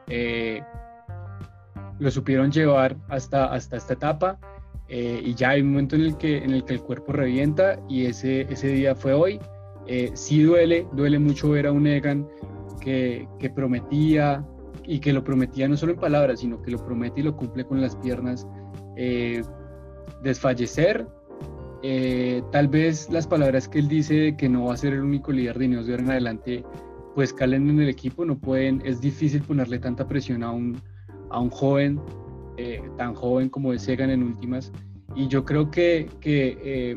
Eh, 0.08 0.62
lo 1.98 2.10
supieron 2.10 2.50
llevar 2.50 2.96
hasta, 3.08 3.46
hasta 3.46 3.76
esta 3.76 3.94
etapa 3.94 4.38
eh, 4.94 5.22
y 5.24 5.34
ya 5.34 5.50
hay 5.50 5.62
un 5.62 5.70
momento 5.70 5.96
en 5.96 6.02
el, 6.02 6.18
que, 6.18 6.36
en 6.36 6.50
el 6.50 6.64
que 6.64 6.74
el 6.74 6.82
cuerpo 6.82 7.14
revienta 7.14 7.80
y 7.88 8.04
ese, 8.04 8.42
ese 8.42 8.68
día 8.68 8.94
fue 8.94 9.14
hoy. 9.14 9.40
Eh, 9.86 10.10
sí 10.12 10.42
duele, 10.42 10.86
duele 10.92 11.18
mucho 11.18 11.48
ver 11.48 11.66
a 11.66 11.72
un 11.72 11.86
Egan 11.86 12.28
que, 12.78 13.26
que, 13.38 13.48
prometía 13.48 14.46
y 14.84 15.00
que 15.00 15.14
lo 15.14 15.24
prometía 15.24 15.66
no 15.66 15.78
solo 15.78 15.92
en 15.92 15.98
palabras, 15.98 16.40
sino 16.40 16.60
que 16.60 16.72
lo 16.72 16.84
promete 16.84 17.20
y 17.20 17.22
lo 17.22 17.34
cumple 17.34 17.64
con 17.64 17.80
las 17.80 17.96
piernas. 17.96 18.46
Eh, 18.96 19.40
desfallecer, 20.22 21.06
tal 22.52 22.68
vez 22.68 23.08
las 23.10 23.26
palabras 23.26 23.68
que 23.68 23.78
él 23.78 23.88
dice 23.88 24.36
que 24.36 24.46
no 24.46 24.66
va 24.66 24.74
a 24.74 24.76
ser 24.76 24.92
el 24.92 25.00
único 25.00 25.32
líder 25.32 25.58
de 25.58 25.64
Ineos 25.64 25.86
de 25.86 25.94
ahora 25.94 26.04
en 26.04 26.10
adelante, 26.10 26.64
pues 27.14 27.32
calen 27.32 27.70
en 27.70 27.80
el 27.80 27.88
equipo, 27.88 28.26
no 28.26 28.38
pueden, 28.38 28.82
es 28.84 29.00
difícil 29.00 29.40
ponerle 29.40 29.78
tanta 29.78 30.06
presión 30.06 30.44
a 30.44 30.50
un, 30.50 30.78
a 31.30 31.40
un 31.40 31.48
joven 31.48 31.98
eh, 32.62 32.82
tan 32.96 33.14
joven 33.14 33.48
como 33.48 33.72
es 33.72 33.88
Egan 33.88 34.10
en 34.10 34.22
últimas. 34.22 34.72
Y 35.16 35.28
yo 35.28 35.44
creo 35.44 35.70
que, 35.70 36.08
que 36.20 36.56
eh, 36.62 36.96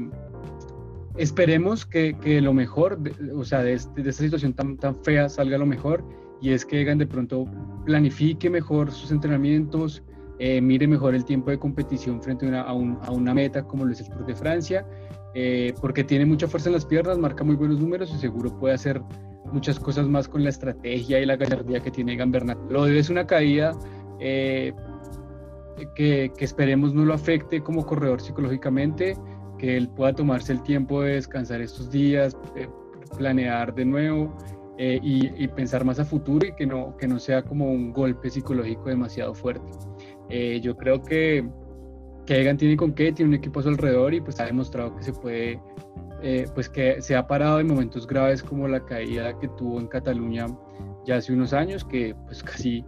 esperemos 1.18 1.86
que, 1.86 2.16
que, 2.20 2.40
lo 2.40 2.54
mejor, 2.54 3.00
o 3.36 3.44
sea, 3.44 3.64
de, 3.64 3.74
este, 3.74 4.04
de, 4.04 4.10
esta 4.10 4.24
situación 4.24 4.54
tan, 4.54 4.78
tan 4.78 4.96
fea 5.04 5.28
salga 5.28 5.58
lo 5.58 5.66
mejor. 5.66 6.04
Y 6.42 6.52
es 6.52 6.66
que 6.66 6.82
Egan 6.82 6.98
de 6.98 7.08
pronto 7.08 7.46
planifique 7.86 8.50
mejor 8.50 8.92
sus 8.92 9.12
entrenamientos, 9.12 10.04
eh, 10.38 10.62
mire 10.62 10.88
mejor 10.88 11.16
el 11.16 11.26
tiempo 11.26 11.50
de 11.50 11.58
competición 11.58 12.22
frente 12.22 12.46
a 12.46 12.50
una, 12.74 12.96
a, 13.02 13.12
una 13.12 13.34
meta 13.34 13.64
como 13.64 13.86
lo 13.86 13.92
es 13.92 14.02
el 14.02 14.10
Tour 14.10 14.26
de 14.26 14.36
Francia, 14.36 14.86
porque 15.82 16.04
tiene 16.04 16.26
mucha 16.26 16.48
fuerza 16.48 16.70
en 16.70 16.76
las 16.76 16.86
piernas, 16.86 17.18
marca 17.18 17.44
muy 17.44 17.56
buenos 17.56 17.80
números 17.80 18.10
y 18.14 18.18
seguro 18.18 18.58
puede 18.58 18.76
hacer 18.76 19.02
muchas 19.52 19.80
cosas 19.80 20.08
más 20.08 20.28
con 20.28 20.44
la 20.44 20.50
estrategia 20.50 21.20
y 21.20 21.26
la 21.26 21.36
gallardía 21.36 21.82
que 21.82 21.92
tiene 21.92 22.14
Egan 22.14 22.32
Bernal. 22.32 22.58
Lo 22.70 22.86
de 22.86 22.98
es 22.98 23.10
una 23.10 23.28
caída 23.28 23.74
eh, 24.20 24.74
que, 25.96 26.32
esperemos 26.40 26.94
no 26.94 27.06
lo 27.06 27.14
afecte 27.14 27.62
como 27.62 27.86
corredor 27.86 28.22
psicológicamente, 28.22 29.18
que 29.58 29.78
él 29.78 29.90
pueda 29.90 30.14
tomarse 30.14 30.54
el 30.54 30.62
tiempo 30.64 31.02
de 31.02 31.14
descansar 31.14 31.62
estos 31.62 31.92
días, 31.92 32.38
planear 33.18 33.74
de 33.74 33.86
nuevo 33.86 34.36
eh, 34.78 35.00
y, 35.02 35.48
pensar 35.50 35.86
más 35.86 36.00
a 36.00 36.06
futuro 36.06 36.46
y 36.48 36.54
que 36.54 36.66
no, 36.66 36.96
que 36.98 37.08
no 37.08 37.20
sea 37.20 37.44
como 37.44 37.72
un 37.72 37.94
golpe 37.94 38.30
psicológico 38.30 38.90
demasiado 38.90 39.34
fuerte. 39.34 39.70
Eh, 40.30 40.60
yo 40.62 40.76
creo 40.76 41.02
que, 41.02 41.48
que 42.26 42.42
Egan 42.42 42.58
tiene 42.58 42.76
con 42.76 42.94
qué, 42.94 43.12
tiene 43.12 43.30
un 43.30 43.36
equipo 43.36 43.60
a 43.60 43.64
su 43.64 43.70
alrededor 43.70 44.14
y 44.14 44.22
pues 44.22 44.40
ha 44.40 44.46
demostrado 44.46 44.96
que 44.96 45.04
se 45.04 45.14
puede, 45.14 45.62
pues 46.54 46.68
que 46.70 47.02
se 47.02 47.16
ha 47.16 47.28
parado 47.28 47.60
en 47.60 47.68
momentos 47.68 48.08
graves 48.08 48.42
como 48.42 48.68
la 48.68 48.84
caída 48.84 49.38
que 49.40 49.48
tuvo 49.50 49.80
en 49.80 49.88
Cataluña 49.88 50.48
ya 51.06 51.18
hace 51.18 51.32
unos 51.34 51.54
años, 51.54 51.86
que 51.86 52.16
pues 52.26 52.44
casi 52.44 52.84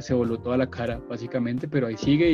se, 0.00 0.14
voló 0.14 0.38
toda 0.38 0.56
la 0.56 0.70
cara, 0.70 1.00
básicamente, 1.08 1.66
pero 1.66 1.88
ahí 1.88 1.96
sigue 1.96 2.30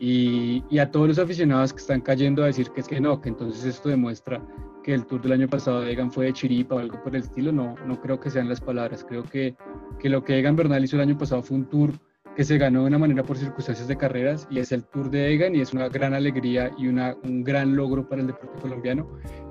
y, 0.00 0.64
y, 0.68 0.78
a 0.78 0.90
todos 0.90 1.08
los 1.08 1.18
aficionados 1.18 1.72
que 1.72 1.80
están 1.80 2.00
cayendo 2.00 2.42
a 2.42 2.46
decir 2.46 2.70
que 2.70 2.80
es 2.80 2.88
que 2.88 3.00
no, 3.00 3.20
que 3.20 3.28
entonces 3.28 3.64
esto 3.64 3.88
demuestra 3.88 4.42
que 4.82 4.94
el 4.94 5.06
tour 5.06 5.22
del 5.22 5.32
año 5.32 5.48
pasado 5.48 5.82
de 5.82 5.92
Egan 5.92 6.10
fue 6.10 6.26
de 6.26 6.32
chiripa 6.32 6.74
o 6.74 6.78
algo 6.78 7.00
por 7.02 7.14
el 7.14 7.22
estilo, 7.22 7.52
no, 7.52 7.76
no 7.86 8.00
creo 8.00 8.18
que 8.18 8.30
sean 8.30 8.48
las 8.48 8.60
palabras, 8.60 9.04
creo 9.08 9.22
que, 9.22 9.54
que 10.00 10.08
lo 10.08 10.24
que 10.24 10.38
Egan 10.38 10.56
Bernal 10.56 10.82
hizo 10.82 10.96
el 10.96 11.02
año 11.02 11.16
pasado 11.16 11.42
fue 11.42 11.58
un 11.58 11.66
tour 11.66 11.92
que 12.34 12.44
se 12.44 12.58
ganó 12.58 12.80
de 12.80 12.86
una 12.86 12.98
manera 12.98 13.22
por 13.22 13.36
circunstancias 13.36 13.86
de 13.86 13.96
carreras 13.96 14.48
y 14.50 14.58
es 14.58 14.72
el 14.72 14.84
Tour 14.84 15.10
de 15.10 15.34
Egan 15.34 15.54
y 15.54 15.60
es 15.60 15.74
una 15.74 15.88
gran 15.88 16.14
alegría 16.14 16.70
y 16.78 16.88
una, 16.88 17.14
un 17.24 17.44
gran 17.44 17.76
logro 17.76 18.08
para 18.08 18.22
el 18.22 18.28
deporte 18.28 18.58
colombiano, 18.58 19.06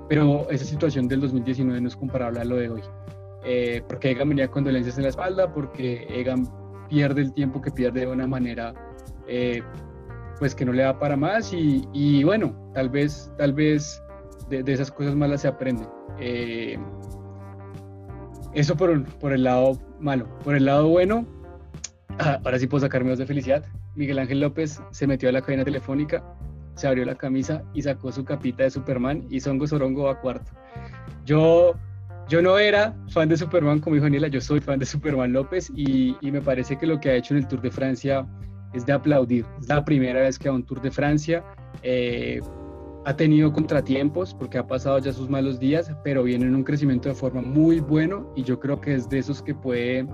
pero 0.08 0.50
esa 0.50 0.64
situación 0.64 1.06
del 1.06 1.20
2019 1.20 1.80
no 1.80 1.88
es 1.88 1.96
comparable 1.96 2.40
a 2.40 2.44
lo 2.44 2.56
de 2.56 2.70
hoy, 2.70 2.82
eh, 3.44 3.82
porque 3.88 4.10
Egan 4.10 4.30
venía 4.30 4.48
con 4.48 4.64
dolencias 4.64 4.96
en 4.98 5.04
la 5.04 5.10
espalda, 5.10 5.52
porque 5.52 6.06
Egan 6.10 6.44
pierde 6.92 7.22
el 7.22 7.32
tiempo 7.32 7.62
que 7.62 7.70
pierde 7.70 8.00
de 8.00 8.06
una 8.06 8.26
manera 8.26 8.74
eh, 9.26 9.62
pues 10.38 10.54
que 10.54 10.66
no 10.66 10.72
le 10.72 10.82
da 10.82 10.98
para 10.98 11.16
más 11.16 11.50
y, 11.54 12.22
bueno, 12.22 12.54
tal 12.74 12.90
vez, 12.90 13.32
tal 13.38 13.54
vez 13.54 14.02
de, 14.50 14.62
esas 14.70 14.90
cosas 14.90 15.14
malas 15.14 15.40
se 15.40 15.48
aprende. 15.48 15.88
Eh, 16.18 16.78
eso 18.52 18.76
por, 18.76 19.04
por, 19.18 19.32
el 19.32 19.44
lado 19.44 19.78
malo. 20.00 20.28
Por 20.44 20.54
el 20.54 20.66
lado 20.66 20.88
bueno, 20.88 21.24
ah, 22.18 22.38
ahora 22.44 22.58
sí 22.58 22.66
puedo 22.66 22.82
sacarme 22.82 23.10
dos 23.10 23.18
de 23.20 23.26
felicidad. 23.26 23.64
Miguel 23.94 24.18
Ángel 24.18 24.40
López 24.40 24.82
se 24.90 25.06
metió 25.06 25.30
a 25.30 25.32
la 25.32 25.40
cadena 25.40 25.64
telefónica, 25.64 26.22
se 26.74 26.88
abrió 26.88 27.06
la 27.06 27.14
camisa 27.14 27.62
y 27.72 27.80
sacó 27.80 28.12
su 28.12 28.24
capita 28.24 28.64
de 28.64 28.70
Superman 28.70 29.24
y 29.30 29.40
Songo 29.40 29.66
Sorongo 29.66 30.10
a 30.10 30.20
cuarto. 30.20 30.52
Yo 31.24 31.74
yo 32.32 32.40
no 32.40 32.58
era 32.58 32.96
fan 33.08 33.28
de 33.28 33.36
Superman 33.36 33.78
como 33.78 33.94
dijo 33.94 34.06
Daniela, 34.06 34.26
yo 34.26 34.40
soy 34.40 34.58
fan 34.58 34.78
de 34.78 34.86
Superman 34.86 35.34
López 35.34 35.70
y, 35.76 36.16
me 36.22 36.40
parece 36.40 36.78
que 36.78 36.86
lo 36.86 36.98
que 36.98 37.10
ha 37.10 37.14
hecho 37.14 37.34
en 37.34 37.40
el 37.40 37.46
Tour 37.46 37.60
de 37.60 37.70
Francia 37.70 38.26
es 38.72 38.86
de 38.86 38.94
aplaudir. 38.94 39.44
Es 39.60 39.68
la 39.68 39.84
primera 39.84 40.22
vez 40.22 40.38
que 40.38 40.48
a 40.48 40.52
un 40.52 40.64
Tour 40.64 40.80
de 40.80 40.90
Francia 40.90 41.44
eh, 41.82 42.40
ha 43.04 43.14
tenido 43.14 43.52
contratiempos 43.52 44.32
porque 44.32 44.56
ha 44.56 44.66
pasado 44.66 44.98
ya 44.98 45.12
sus 45.12 45.28
malos 45.28 45.60
días, 45.60 45.92
pero 46.04 46.22
viene 46.22 46.46
en 46.46 46.54
un 46.54 46.64
crecimiento 46.64 47.10
de 47.10 47.14
forma 47.14 47.42
muy 47.42 47.80
bueno 47.80 48.32
y 48.34 48.44
yo 48.44 48.58
creo 48.58 48.80
que 48.80 48.94
es 48.94 49.10
de 49.10 49.18
esos 49.18 49.42
que 49.42 49.54
puede, 49.54 50.06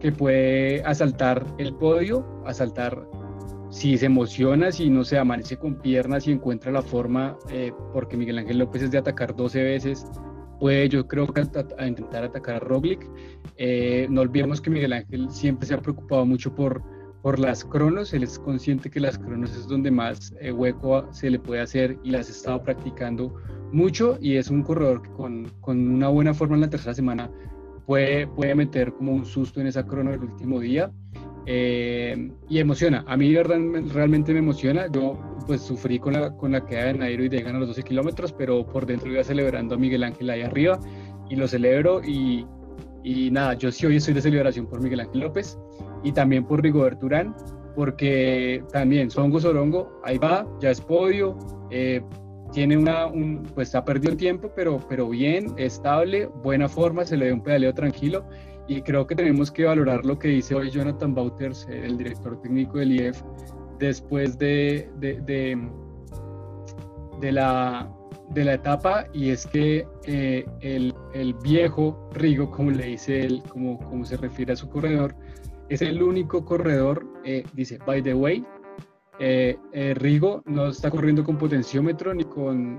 que 0.00 0.12
puede 0.12 0.82
asaltar 0.84 1.44
el 1.58 1.74
podio, 1.74 2.26
asaltar 2.46 3.06
si 3.68 3.98
se 3.98 4.06
emociona, 4.06 4.72
si 4.72 4.88
no 4.88 5.04
se 5.04 5.18
amanece 5.18 5.58
con 5.58 5.74
piernas 5.82 6.26
y 6.28 6.32
encuentra 6.32 6.72
la 6.72 6.80
forma, 6.80 7.36
eh, 7.50 7.74
porque 7.92 8.16
Miguel 8.16 8.38
Ángel 8.38 8.56
López 8.56 8.84
es 8.84 8.90
de 8.90 8.96
atacar 8.96 9.36
12 9.36 9.62
veces 9.62 10.06
puede 10.58 10.88
yo 10.88 11.06
creo 11.06 11.26
que 11.26 11.40
a, 11.40 11.86
intentar 11.86 12.24
atacar 12.24 12.56
a 12.56 12.58
Roglic. 12.60 13.08
Eh, 13.56 14.06
no 14.10 14.20
olvidemos 14.22 14.60
que 14.60 14.70
Miguel 14.70 14.92
Ángel 14.92 15.30
siempre 15.30 15.66
se 15.66 15.74
ha 15.74 15.80
preocupado 15.80 16.24
mucho 16.26 16.54
por, 16.54 16.82
por 17.22 17.38
las 17.38 17.64
cronos, 17.64 18.12
él 18.12 18.22
es 18.22 18.38
consciente 18.38 18.90
que 18.90 19.00
las 19.00 19.18
cronos 19.18 19.56
es 19.56 19.66
donde 19.66 19.90
más 19.90 20.34
eh, 20.40 20.52
hueco 20.52 21.08
se 21.12 21.30
le 21.30 21.38
puede 21.38 21.60
hacer 21.60 21.98
y 22.04 22.10
las 22.10 22.28
ha 22.28 22.32
estado 22.32 22.62
practicando 22.62 23.34
mucho. 23.72 24.18
Y 24.20 24.36
es 24.36 24.50
un 24.50 24.62
corredor 24.62 25.02
que 25.02 25.10
con, 25.10 25.50
con, 25.60 25.88
una 25.88 26.08
buena 26.08 26.34
forma 26.34 26.54
en 26.54 26.62
la 26.62 26.70
tercera 26.70 26.94
semana 26.94 27.30
puede, 27.86 28.26
puede 28.26 28.54
meter 28.54 28.92
como 28.92 29.12
un 29.12 29.24
susto 29.24 29.60
en 29.60 29.66
esa 29.66 29.86
crono 29.86 30.10
del 30.10 30.24
último 30.24 30.60
día 30.60 30.90
eh, 31.48 32.30
y 32.48 32.58
emociona, 32.58 33.04
a 33.06 33.16
mí 33.16 33.32
realmente 33.34 34.32
me 34.32 34.40
emociona, 34.40 34.88
yo 34.90 35.16
pues 35.46 35.62
sufrí 35.62 36.00
con 36.00 36.14
la, 36.14 36.36
con 36.36 36.50
la 36.50 36.66
queda 36.66 36.86
de 36.86 36.94
Nairo 36.94 37.22
y 37.22 37.28
de 37.28 37.40
ganar 37.40 37.60
los 37.60 37.68
12 37.68 37.84
kilómetros, 37.84 38.32
pero 38.32 38.66
por 38.66 38.84
dentro 38.84 39.12
iba 39.12 39.22
celebrando 39.22 39.76
a 39.76 39.78
Miguel 39.78 40.02
Ángel 40.02 40.28
ahí 40.28 40.42
arriba 40.42 40.80
y 41.30 41.36
lo 41.36 41.46
celebro 41.46 42.02
y, 42.04 42.44
y 43.04 43.30
nada, 43.30 43.54
yo 43.54 43.70
sí 43.70 43.86
hoy 43.86 43.96
estoy 43.96 44.14
de 44.14 44.22
celebración 44.22 44.66
por 44.66 44.82
Miguel 44.82 45.00
Ángel 45.00 45.20
López 45.20 45.56
y 46.02 46.10
también 46.10 46.44
por 46.44 46.62
Rigobert 46.62 47.00
Urán, 47.04 47.32
porque 47.76 48.64
también 48.72 49.08
Songo 49.08 49.38
Sorongo, 49.38 50.00
ahí 50.02 50.18
va, 50.18 50.44
ya 50.60 50.70
es 50.70 50.80
podio, 50.80 51.38
eh, 51.70 52.02
tiene 52.52 52.76
una, 52.76 53.06
un, 53.06 53.44
pues 53.54 53.72
ha 53.76 53.84
perdido 53.84 54.16
tiempo, 54.16 54.50
pero, 54.56 54.80
pero 54.88 55.08
bien, 55.08 55.54
estable, 55.58 56.26
buena 56.42 56.68
forma, 56.68 57.04
se 57.04 57.16
le 57.16 57.26
ve 57.26 57.32
un 57.32 57.42
pedaleo 57.42 57.72
tranquilo 57.72 58.24
y 58.68 58.82
creo 58.82 59.06
que 59.06 59.14
tenemos 59.14 59.50
que 59.50 59.64
valorar 59.64 60.04
lo 60.04 60.18
que 60.18 60.28
dice 60.28 60.54
hoy 60.54 60.70
Jonathan 60.70 61.14
Bauters, 61.14 61.66
el 61.70 61.96
director 61.96 62.40
técnico 62.40 62.78
del 62.78 62.92
IEF, 62.92 63.22
después 63.78 64.38
de, 64.38 64.88
de, 64.98 65.20
de, 67.20 67.32
la, 67.32 67.88
de 68.30 68.44
la 68.44 68.54
etapa 68.54 69.06
y 69.12 69.30
es 69.30 69.46
que 69.46 69.86
eh, 70.04 70.44
el, 70.60 70.94
el, 71.14 71.34
viejo 71.34 72.08
Rigo, 72.14 72.50
como 72.50 72.70
le 72.70 72.86
dice 72.86 73.24
él, 73.24 73.42
como, 73.48 73.78
como 73.78 74.04
se 74.04 74.16
refiere 74.16 74.52
a 74.52 74.56
su 74.56 74.68
corredor, 74.68 75.14
es 75.68 75.82
el 75.82 76.02
único 76.02 76.44
corredor, 76.44 77.06
eh, 77.24 77.44
dice, 77.54 77.78
by 77.84 78.02
the 78.02 78.14
way, 78.14 78.44
eh, 79.18 79.56
eh, 79.72 79.94
Rigo 79.94 80.42
no 80.46 80.68
está 80.68 80.90
corriendo 80.90 81.24
con 81.24 81.38
potenciómetro 81.38 82.14
ni 82.14 82.24
con 82.24 82.76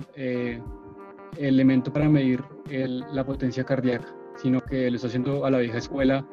elemento 1.37 1.91
para 1.91 2.07
medir 2.07 2.41
la 3.11 3.25
potencia 3.25 3.63
cardíaca, 3.63 4.15
sino 4.37 4.61
que 4.61 4.89
lo 4.89 4.95
está 4.95 5.07
haciendo 5.07 5.45
a 5.45 5.51
la 5.51 5.59
vieja 5.59 5.77
escuela 5.77 6.25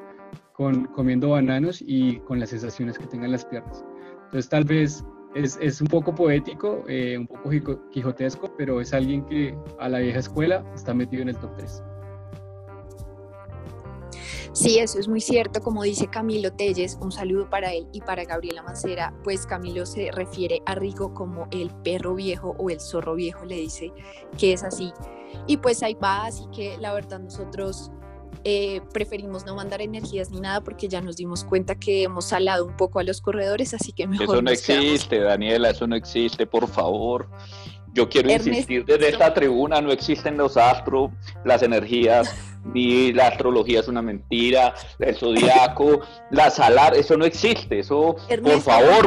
con, 0.53 0.87
comiendo 0.87 1.31
bananos 1.31 1.83
y 1.85 2.21
con 2.21 2.39
las 2.39 2.51
sensaciones 2.51 2.99
que 2.99 3.07
tengan 3.07 3.33
las 3.33 3.45
piernas. 3.45 3.85
Entonces 4.27 4.49
tal 4.49 4.65
vez 4.65 5.05
es, 5.35 5.59
es 5.61 5.81
un 5.81 5.89
poco 5.89 6.15
poético, 6.15 6.85
un 6.89 7.27
poco 7.27 7.51
quijotesco, 7.91 8.55
pero 8.57 8.81
es 8.81 8.95
alguien 8.95 9.25
que 9.27 9.57
a 9.79 9.89
la 9.89 9.99
vieja 9.99 10.21
escuela 10.21 10.65
está 10.75 10.95
metido 10.95 11.23
en 11.23 11.31
el 11.31 11.37
top 11.37 11.57
3. 11.57 11.83
Sí, 14.55 14.79
eso 14.79 15.01
es 15.01 15.09
muy 15.09 15.21
cierto, 15.21 15.61
como 15.61 15.83
dice 15.83 16.07
Camilo 16.07 16.53
Telles, 16.53 16.97
un 17.01 17.11
saludo 17.11 17.51
para 17.51 17.73
él 17.73 17.89
y 17.93 18.01
para 18.01 18.25
Gabriela 18.25 18.63
Mancera, 18.63 19.13
pues 19.25 19.47
Camilo 19.47 19.85
se 19.85 20.13
refiere 20.13 20.63
a 20.65 20.77
Rigo 20.77 21.13
como 21.13 21.49
el 21.51 21.71
perro 21.83 22.15
viejo 22.15 22.55
o 22.57 22.71
el 22.71 22.81
zorro 22.81 23.17
viejo, 23.17 23.45
le 23.45 23.57
dice 23.57 23.93
que 24.39 24.53
es 24.53 24.63
así. 24.63 24.93
Y 25.49 25.57
pues 25.57 25.83
ahí 25.83 25.95
va, 25.95 26.27
así 26.27 26.45
que 26.55 26.79
la 26.79 26.95
verdad 26.95 27.19
nosotros 27.19 27.91
eh, 28.45 28.81
preferimos 28.93 29.45
no 29.45 29.57
mandar 29.57 29.81
energías 29.81 30.31
ni 30.31 30.39
nada 30.39 30.61
porque 30.61 30.87
ya 30.87 31.01
nos 31.01 31.17
dimos 31.17 31.43
cuenta 31.43 31.75
que 31.75 32.05
hemos 32.05 32.27
salado 32.27 32.65
un 32.65 32.77
poco 32.77 33.01
a 33.01 33.03
los 33.03 33.21
corredores, 33.21 33.75
así 33.75 33.93
que 33.93 34.07
mejor. 34.07 34.37
Eso 34.37 34.43
no 34.43 34.51
existe, 34.53 35.19
Daniela, 35.19 35.71
eso 35.71 35.89
no 35.89 35.97
existe, 35.97 36.47
por 36.47 36.69
favor. 36.69 37.29
Yo 37.95 38.09
quiero 38.09 38.31
insistir 38.31 38.85
desde 38.85 39.11
esta 39.11 39.33
tribuna, 39.33 39.81
no 39.81 39.93
existen 39.93 40.37
los 40.37 40.57
astros, 40.57 41.13
las 41.45 41.63
energías, 41.63 42.35
ni 42.65 43.13
la 43.13 43.29
astrología 43.29 43.81
es 43.81 43.89
una 43.89 44.03
mentira, 44.03 44.75
el 44.99 45.15
zodiaco, 45.15 46.01
la 46.33 46.51
salar, 46.51 46.97
eso 46.97 47.17
no 47.17 47.25
existe, 47.25 47.79
eso, 47.79 48.17
por 48.43 48.61
favor, 48.61 49.07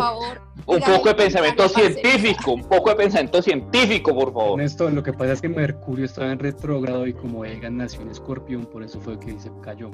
un 0.66 0.80
poco 0.80 1.10
de 1.10 1.16
pensamiento 1.16 1.68
científico, 1.68 2.54
un 2.54 2.64
poco 2.64 2.90
de 2.92 2.96
pensamiento 2.96 3.42
científico, 3.42 4.16
por 4.16 4.34
favor. 4.34 4.62
Esto, 4.62 4.90
lo 4.90 5.04
que 5.04 5.12
pasa 5.12 5.34
es 5.34 5.42
que 5.42 5.50
Mercurio 5.50 6.06
estaba 6.06 6.32
en 6.32 6.40
retrógrado 6.40 7.06
y 7.08 7.14
como 7.14 7.44
Egan 7.44 7.78
nació 7.78 8.02
en 8.02 8.12
Escorpión, 8.12 8.66
por 8.66 8.84
eso 8.84 9.02
fue 9.02 9.20
que 9.20 9.38
se 9.38 9.52
cayó. 9.62 9.92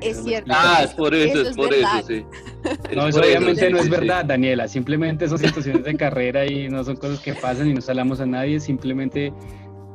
Es 0.00 0.22
cierto. 0.22 0.52
Ah, 0.54 0.82
es 0.84 0.94
por 0.94 1.14
eso, 1.14 1.42
es 1.42 1.56
por 1.56 1.72
eso, 1.72 1.88
sí. 2.06 2.24
No, 2.94 3.08
eso 3.08 3.20
obviamente 3.20 3.70
no 3.70 3.78
es 3.78 3.88
verdad, 3.88 4.24
Daniela. 4.24 4.68
Simplemente 4.68 5.28
son 5.28 5.38
situaciones 5.38 5.84
de 5.84 5.96
carrera 5.96 6.46
y 6.46 6.68
no 6.68 6.84
son 6.84 6.96
cosas 6.96 7.20
que 7.20 7.34
pasan 7.34 7.68
y 7.68 7.74
no 7.74 7.80
salamos 7.80 8.20
a 8.20 8.26
nadie. 8.26 8.60
Simplemente 8.60 9.32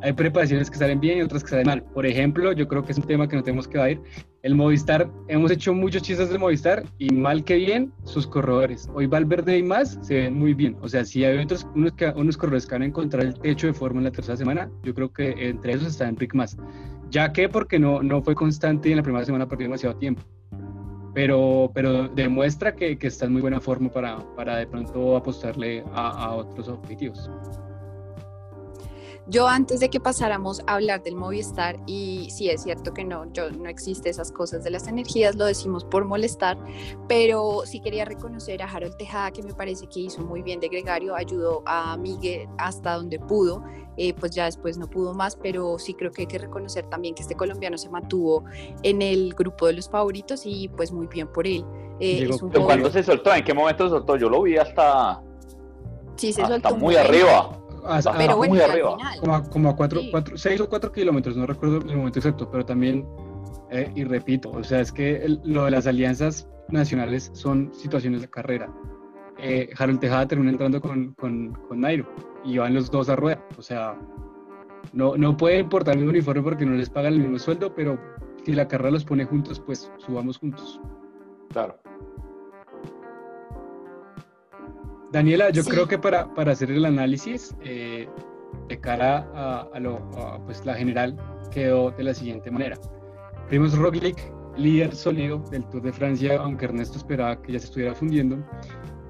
hay 0.02 0.14
preparaciones 0.14 0.70
que 0.70 0.78
salen 0.78 1.00
bien 1.00 1.18
y 1.18 1.22
otras 1.22 1.44
que 1.44 1.50
salen 1.50 1.68
mal. 1.68 1.84
Por 1.84 2.06
ejemplo, 2.06 2.52
yo 2.54 2.68
creo 2.68 2.84
que 2.84 2.92
es 2.92 2.98
un 2.98 3.06
tema 3.06 3.28
que 3.28 3.36
no 3.36 3.44
tenemos 3.44 3.68
que 3.68 3.92
ir. 3.92 4.02
El 4.44 4.54
Movistar, 4.54 5.10
hemos 5.28 5.50
hecho 5.50 5.74
muchos 5.74 6.04
chistes 6.04 6.30
del 6.30 6.38
Movistar 6.38 6.84
y 7.00 7.10
mal 7.10 7.44
que 7.44 7.56
bien, 7.56 7.92
sus 8.04 8.28
corredores. 8.28 8.88
Hoy 8.94 9.08
Valverde 9.08 9.58
y 9.58 9.64
más 9.64 9.98
se 10.04 10.16
ven 10.16 10.38
muy 10.38 10.54
bien. 10.54 10.78
O 10.82 10.90
sea, 10.90 11.04
si 11.06 11.24
hay 11.24 11.40
otros, 11.40 11.66
unos, 11.76 11.94
que, 11.94 12.08
unos 12.10 12.38
corredores 12.38 12.68
que 12.68 12.76
van 12.76 12.84
a 12.84 12.86
encontrar 12.86 13.26
el 13.26 13.40
techo 13.40 13.68
de 13.68 13.74
forma 13.74 14.00
en 14.00 14.04
la 14.04 14.12
tercera 14.12 14.38
semana, 14.38 14.70
yo 14.84 14.94
creo 14.94 15.12
que 15.12 15.32
entre 15.50 15.74
esos 15.74 15.88
está 15.88 16.08
Enric 16.08 16.36
Más 16.36 16.58
ya 17.16 17.32
que 17.32 17.48
porque 17.48 17.80
no, 17.80 18.04
no 18.04 18.22
fue 18.22 18.36
constante 18.36 18.90
y 18.90 18.92
en 18.92 18.98
la 18.98 19.04
primera 19.04 19.24
semana 19.24 19.48
perdió 19.48 19.68
demasiado 19.68 19.96
tiempo. 19.96 20.22
Pero, 21.14 21.72
pero 21.74 22.10
demuestra 22.10 22.76
que, 22.76 22.98
que 22.98 23.08
está 23.08 23.26
en 23.26 23.32
muy 23.32 23.42
buena 23.42 23.62
forma 23.62 23.90
para, 23.90 24.18
para 24.36 24.58
de 24.58 24.68
pronto 24.68 25.16
apostarle 25.16 25.82
a, 25.94 26.10
a 26.10 26.36
otros 26.36 26.68
objetivos. 26.68 27.32
Yo 29.28 29.48
antes 29.48 29.80
de 29.80 29.90
que 29.90 30.00
pasáramos 30.00 30.62
a 30.68 30.76
hablar 30.76 31.02
del 31.02 31.16
Movistar, 31.16 31.80
y 31.88 32.30
sí 32.30 32.50
es 32.50 32.62
cierto 32.62 32.94
que 32.94 33.04
no, 33.04 33.26
yo, 33.34 33.50
no 33.50 33.68
existe 33.68 34.10
esas 34.10 34.32
cosas 34.32 34.64
de 34.64 34.70
las 34.70 34.88
energías, 34.88 35.36
lo 35.36 35.46
decimos 35.46 35.84
por 35.84 36.06
molestar, 36.06 36.60
pero 37.08 37.64
sí 37.66 37.80
quería 37.80 38.06
reconocer 38.06 38.62
a 38.62 38.70
Harold 38.70 38.98
Tejada, 38.98 39.32
que 39.32 39.42
me 39.42 39.54
parece 39.54 39.88
que 39.88 40.02
hizo 40.02 40.22
muy 40.22 40.44
bien 40.44 40.60
de 40.60 40.68
gregario, 40.68 41.16
ayudó 41.16 41.64
a 41.66 41.98
Miguel 41.98 42.48
hasta 42.60 42.94
donde 42.94 43.18
pudo, 43.18 43.64
eh, 43.98 44.14
pues 44.14 44.32
ya 44.32 44.46
después 44.46 44.78
no 44.78 44.88
pudo 44.88 45.16
más, 45.16 45.36
pero 45.36 45.80
sí 45.80 45.96
creo 45.96 46.12
que 46.12 46.24
hay 46.24 46.28
que 46.28 46.38
reconocer 46.38 46.88
también 46.88 47.16
que 47.16 47.24
este 47.24 47.36
colombiano 47.36 47.80
se 47.80 47.90
mantuvo 47.90 48.44
en 48.84 49.02
el 49.02 49.34
grupo 49.34 49.66
de 49.66 49.74
los 49.74 49.90
favoritos 49.90 50.44
y 50.46 50.68
pues 50.68 50.92
muy 50.92 51.08
bien 51.08 51.28
por 51.34 51.48
él. 51.48 51.66
Eh, 52.00 52.30
¿Cuándo 52.64 52.92
se 52.92 53.02
soltó? 53.02 53.34
¿En 53.34 53.44
qué 53.44 53.56
momento 53.56 53.86
se 53.86 53.90
soltó? 53.90 54.18
Yo 54.18 54.30
lo 54.30 54.44
vi 54.44 54.58
hasta... 54.58 55.20
Sí, 56.16 56.32
se 56.32 56.46
soltó. 56.46 56.76
muy 56.76 56.96
arriba 56.96 57.65
pero 58.18 58.38
bueno, 58.38 58.54
muy 58.54 58.62
arriba. 58.62 58.98
Como 59.20 59.36
a, 59.36 59.44
como 59.44 59.70
a 59.70 59.76
cuatro, 59.76 60.02
cuatro, 60.12 60.38
seis 60.38 60.60
o 60.62 60.70
cuatro 60.70 60.92
kilómetros, 60.92 61.36
no 61.38 61.46
recuerdo 61.46 61.78
el 61.78 61.98
momento 61.98 62.20
exacto, 62.20 62.50
pero 62.50 62.66
también, 62.66 63.08
eh, 63.72 63.92
y 63.96 64.04
repito, 64.04 64.52
o 64.52 64.64
sea, 64.64 64.82
es 64.82 64.92
que 64.92 65.26
lo 65.44 65.66
de 65.66 65.72
las 65.72 65.88
alianzas 65.88 66.48
nacionales 66.70 67.32
son 67.34 67.74
situaciones 67.74 68.22
de 68.22 68.30
carrera. 68.30 68.74
Eh, 69.38 69.70
Harold 69.78 70.00
Tejada 70.00 70.28
termina 70.28 70.52
entrando 70.52 70.80
con, 70.82 71.14
con, 71.14 71.54
con, 71.68 71.82
Nairo 71.82 72.08
y 72.46 72.58
van 72.58 72.74
los 72.74 72.90
dos 72.90 73.10
a 73.10 73.16
rueda, 73.16 73.46
o 73.58 73.62
sea, 73.62 73.98
no, 74.94 75.18
no 75.18 75.36
puede 75.36 75.60
importar 75.60 75.98
el 75.98 76.08
uniforme 76.08 76.42
porque 76.42 76.66
no 76.66 76.74
les 76.74 76.90
pagan 76.90 77.14
el 77.14 77.20
mismo 77.20 77.38
sueldo, 77.38 77.76
pero 77.76 78.00
si 78.46 78.54
la 78.54 78.68
carrera 78.68 78.92
los 78.92 79.04
pone 79.04 79.26
juntos, 79.26 79.60
pues 79.60 79.92
subamos 79.98 80.38
juntos. 80.38 80.80
Claro. 81.50 81.78
Daniela, 85.16 85.50
yo 85.50 85.64
creo 85.64 85.88
que 85.88 85.98
para, 85.98 86.28
para, 86.34 86.52
hacer 86.52 86.70
el 86.70 86.84
análisis 86.84 87.56
eh, 87.64 88.06
de 88.68 88.80
cara 88.82 89.26
a, 89.74 89.80
lo, 89.80 90.02
pues 90.46 90.66
la 90.66 90.74
general 90.74 91.16
quedó 91.52 91.92
de 91.92 92.04
la 92.04 92.14
siguiente 92.14 92.52
manera. 92.52 92.78
Primoz 93.48 93.78
Roglic, 93.78 94.18
líder 94.58 94.94
sólido 94.94 95.38
del 95.52 95.64
Tour 95.70 95.84
de 95.84 95.94
Francia, 95.94 96.38
aunque 96.42 96.66
Ernesto 96.66 96.98
esperaba 96.98 97.42
que 97.42 97.54
ya 97.54 97.60
se 97.60 97.68
estuviera 97.68 97.96
fundiendo. 97.96 98.46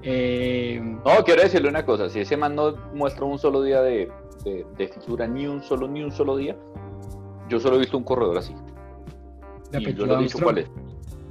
Eh, 0.03 0.79
no, 0.79 1.23
quiero 1.25 1.41
decirle 1.41 1.69
una 1.69 1.83
cosa, 1.83 2.07
si 2.07 2.19
ese 2.19 2.37
man 2.37 2.53
no 2.53 2.75
muestra 2.93 3.25
un 3.25 3.39
solo 3.39 3.63
día 3.63 3.81
de, 3.81 4.11
de, 4.43 4.63
de 4.77 4.87
fisura, 4.87 5.25
ni 5.25 5.47
un 5.47 5.63
solo, 5.63 5.87
ni 5.87 6.03
un 6.03 6.11
solo 6.11 6.37
día, 6.37 6.55
yo 7.49 7.59
solo 7.59 7.77
he 7.77 7.79
visto 7.79 7.97
un 7.97 8.03
corredor 8.03 8.37
así. 8.37 8.53
Y 9.73 9.91
yo 9.95 10.05
lo 10.05 10.19
he 10.19 10.21
dicho 10.21 10.37
cuál 10.39 10.59
es. 10.59 10.69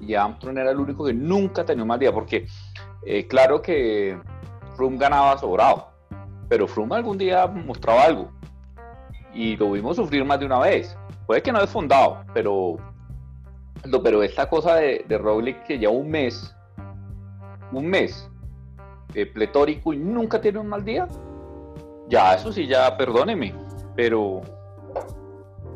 Y 0.01 0.15
Armstrong 0.15 0.59
era 0.59 0.73
el 0.73 0.81
único 0.81 1.05
que 1.05 1.15
nunca 1.15 1.65
tenía 1.65 1.85
un 1.85 1.89
mal 1.89 2.01
día, 2.01 2.13
porque 2.13 2.49
eh, 3.07 3.27
claro 3.27 3.61
que 3.61 4.19
Froome 4.75 4.99
ganaba 4.99 5.39
sobrado, 5.39 5.89
pero 6.49 6.67
Froome 6.67 6.97
algún 6.97 7.19
día 7.19 7.47
mostraba 7.47 8.05
algo 8.05 8.31
y 9.35 9.57
lo 9.57 9.73
vimos 9.73 9.97
sufrir 9.97 10.25
más 10.25 10.39
de 10.41 10.47
una 10.47 10.61
vez. 10.61 10.97
Puede 11.27 11.43
que 11.43 11.53
no 11.53 11.61
es 11.61 11.71
fundado, 11.71 12.25
pero, 12.33 12.77
pero 14.03 14.23
esta 14.23 14.49
cosa 14.49 14.77
de, 14.77 15.05
de 15.09 15.19
Roglic 15.19 15.65
que 15.65 15.79
ya 15.79 15.89
un 15.89 16.11
mes, 16.11 16.55
un 17.73 17.87
mes 17.87 18.31
eh, 19.15 19.27
pletórico 19.27 19.93
y 19.93 19.99
nunca 19.99 20.41
tiene 20.41 20.59
un 20.59 20.69
mal 20.69 20.85
día, 20.85 21.09
ya 22.09 22.35
eso 22.35 22.53
sí, 22.53 22.67
ya 22.67 22.97
perdóneme, 22.97 23.55
pero, 23.97 24.43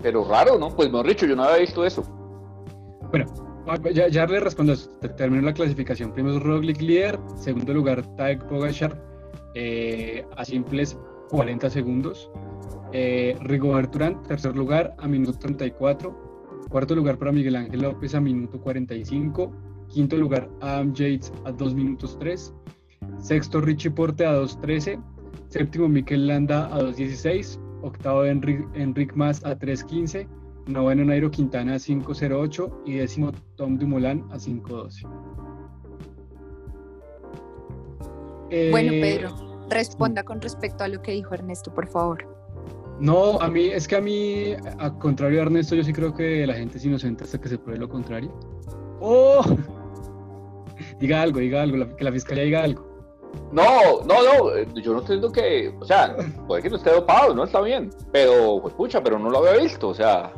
pero 0.03 0.25
raro, 0.25 0.59
¿no? 0.59 0.69
Pues 0.71 0.91
mejor 0.91 1.09
dicho, 1.09 1.27
yo 1.27 1.35
no 1.35 1.45
había 1.45 1.59
visto 1.59 1.85
eso. 1.85 2.03
Bueno, 3.11 3.27
ya, 3.93 4.09
ya 4.09 4.27
le 4.27 4.41
respondo, 4.41 4.75
terminó 5.17 5.43
la 5.43 5.53
clasificación. 5.53 6.13
Primero 6.13 6.39
Roglic 6.41 6.81
líder, 6.81 7.19
segundo 7.37 7.75
lugar 7.75 8.03
Tadej 8.17 8.39
Pogachar 8.45 9.01
eh, 9.55 10.25
a 10.37 10.45
simples 10.45 10.99
40 11.31 11.71
segundos. 11.71 12.31
Eh, 12.93 13.37
Rigobert 13.43 13.95
tercer 14.27 14.57
lugar 14.57 14.95
a 14.99 15.07
minuto 15.07 15.39
34. 15.39 16.29
Cuarto 16.69 16.95
lugar 16.95 17.19
para 17.19 17.33
Miguel 17.33 17.57
Ángel 17.57 17.83
López 17.83 18.15
a 18.15 18.21
minuto 18.21 18.61
45. 18.61 19.53
Quinto 19.89 20.17
lugar, 20.17 20.49
Adam 20.61 20.93
Yates 20.93 21.33
a 21.45 21.53
2 21.53 21.75
minutos 21.75 22.19
3. 22.19 22.55
Sexto, 23.19 23.61
Richie 23.61 23.91
Porte 23.91 24.25
a 24.25 24.35
2.13. 24.35 25.03
Séptimo, 25.49 25.89
Mikel 25.89 26.27
Landa 26.27 26.67
a 26.67 26.81
2.16. 26.81 27.59
Octavo, 27.83 28.25
Enric, 28.25 28.67
Enric 28.75 29.13
Mas 29.15 29.45
a 29.45 29.59
3.15. 29.59 30.27
Noveno, 30.69 31.05
Nairo 31.05 31.31
Quintana 31.31 31.75
a 31.75 31.79
5.08. 31.79 32.83
Y 32.85 32.95
décimo, 32.95 33.33
Tom 33.57 33.79
Dumoulin 33.79 34.25
a 34.31 34.37
5.12. 34.37 35.03
bueno, 38.71 38.93
eh, 38.93 39.01
Pedro, 39.01 39.67
responda 39.69 40.23
con 40.23 40.41
respecto 40.41 40.85
a 40.85 40.89
lo 40.89 41.03
que 41.03 41.13
dijo 41.13 41.35
Ernesto, 41.35 41.73
por 41.75 41.87
favor. 41.89 42.39
No, 43.01 43.41
a 43.41 43.49
mí, 43.49 43.67
es 43.67 43.87
que 43.87 43.97
a 43.97 44.01
mí, 44.01 44.55
a 44.79 44.93
contrario 44.99 45.39
de 45.39 45.43
Ernesto, 45.43 45.75
yo 45.75 45.85
sí 45.85 45.93
creo 45.93 46.13
que 46.15 46.47
la 46.47 46.55
gente 46.55 46.79
es 46.79 46.85
inocente 46.85 47.25
hasta 47.25 47.41
que 47.41 47.49
se 47.49 47.59
pruebe 47.59 47.81
lo 47.81 47.89
contrario. 47.89 48.33
¡Oh! 49.01 49.45
diga 51.01 51.23
algo, 51.23 51.39
diga 51.39 51.63
algo, 51.63 51.97
que 51.97 52.05
la 52.05 52.13
fiscalía 52.13 52.45
diga 52.45 52.65
algo. 52.65 52.89
No, 53.53 54.03
no, 54.05 54.15
no, 54.23 54.57
eh, 54.57 54.67
yo 54.83 54.95
no 54.95 55.01
entiendo 55.01 55.31
que, 55.31 55.75
o 55.81 55.85
sea, 55.85 56.17
puede 56.47 56.63
que 56.63 56.71
no 56.71 56.77
esté 56.77 56.91
dopado, 56.91 57.35
no 57.35 57.45
está 57.45 57.61
bien, 57.61 57.91
pero, 58.11 58.61
pues 58.61 58.75
pucha, 58.75 59.03
pero 59.03 59.19
no 59.19 59.31
lo 59.31 59.39
había 59.39 59.63
visto, 59.63 59.89
o 59.89 59.95
sea, 59.95 60.33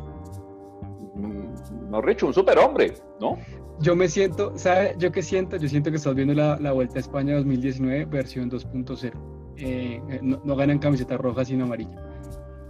no, 1.91 2.01
Richo, 2.01 2.27
un 2.27 2.33
superhombre, 2.33 2.93
¿no? 3.19 3.37
Yo 3.79 3.95
me 3.95 4.07
siento, 4.07 4.53
¿sabe? 4.57 4.95
Yo 4.97 5.11
qué 5.11 5.21
siento, 5.21 5.57
yo 5.57 5.67
siento 5.67 5.91
que 5.91 5.97
estás 5.97 6.15
viendo 6.15 6.33
la, 6.33 6.57
la 6.59 6.71
Vuelta 6.71 6.97
a 6.97 7.01
España 7.01 7.35
2019 7.35 8.05
versión 8.05 8.49
2.0. 8.49 9.11
Eh, 9.57 10.01
eh, 10.09 10.19
no, 10.21 10.41
no, 10.43 10.55
ganan 10.55 10.79
camiseta 10.79 11.17
roja 11.17 11.43
sino 11.43 11.65
amarilla. 11.65 11.95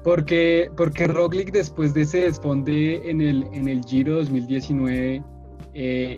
Porque, 0.04 0.72
porque 0.76 1.08
Roglic 1.08 1.52
después 1.52 1.94
de 1.94 2.02
ese 2.02 2.22
desfonde 2.22 3.10
en 3.10 3.22
el, 3.22 3.48
en 3.54 3.68
el 3.68 3.84
Giro 3.84 4.16
2019 4.16 5.24
eh, 5.74 6.18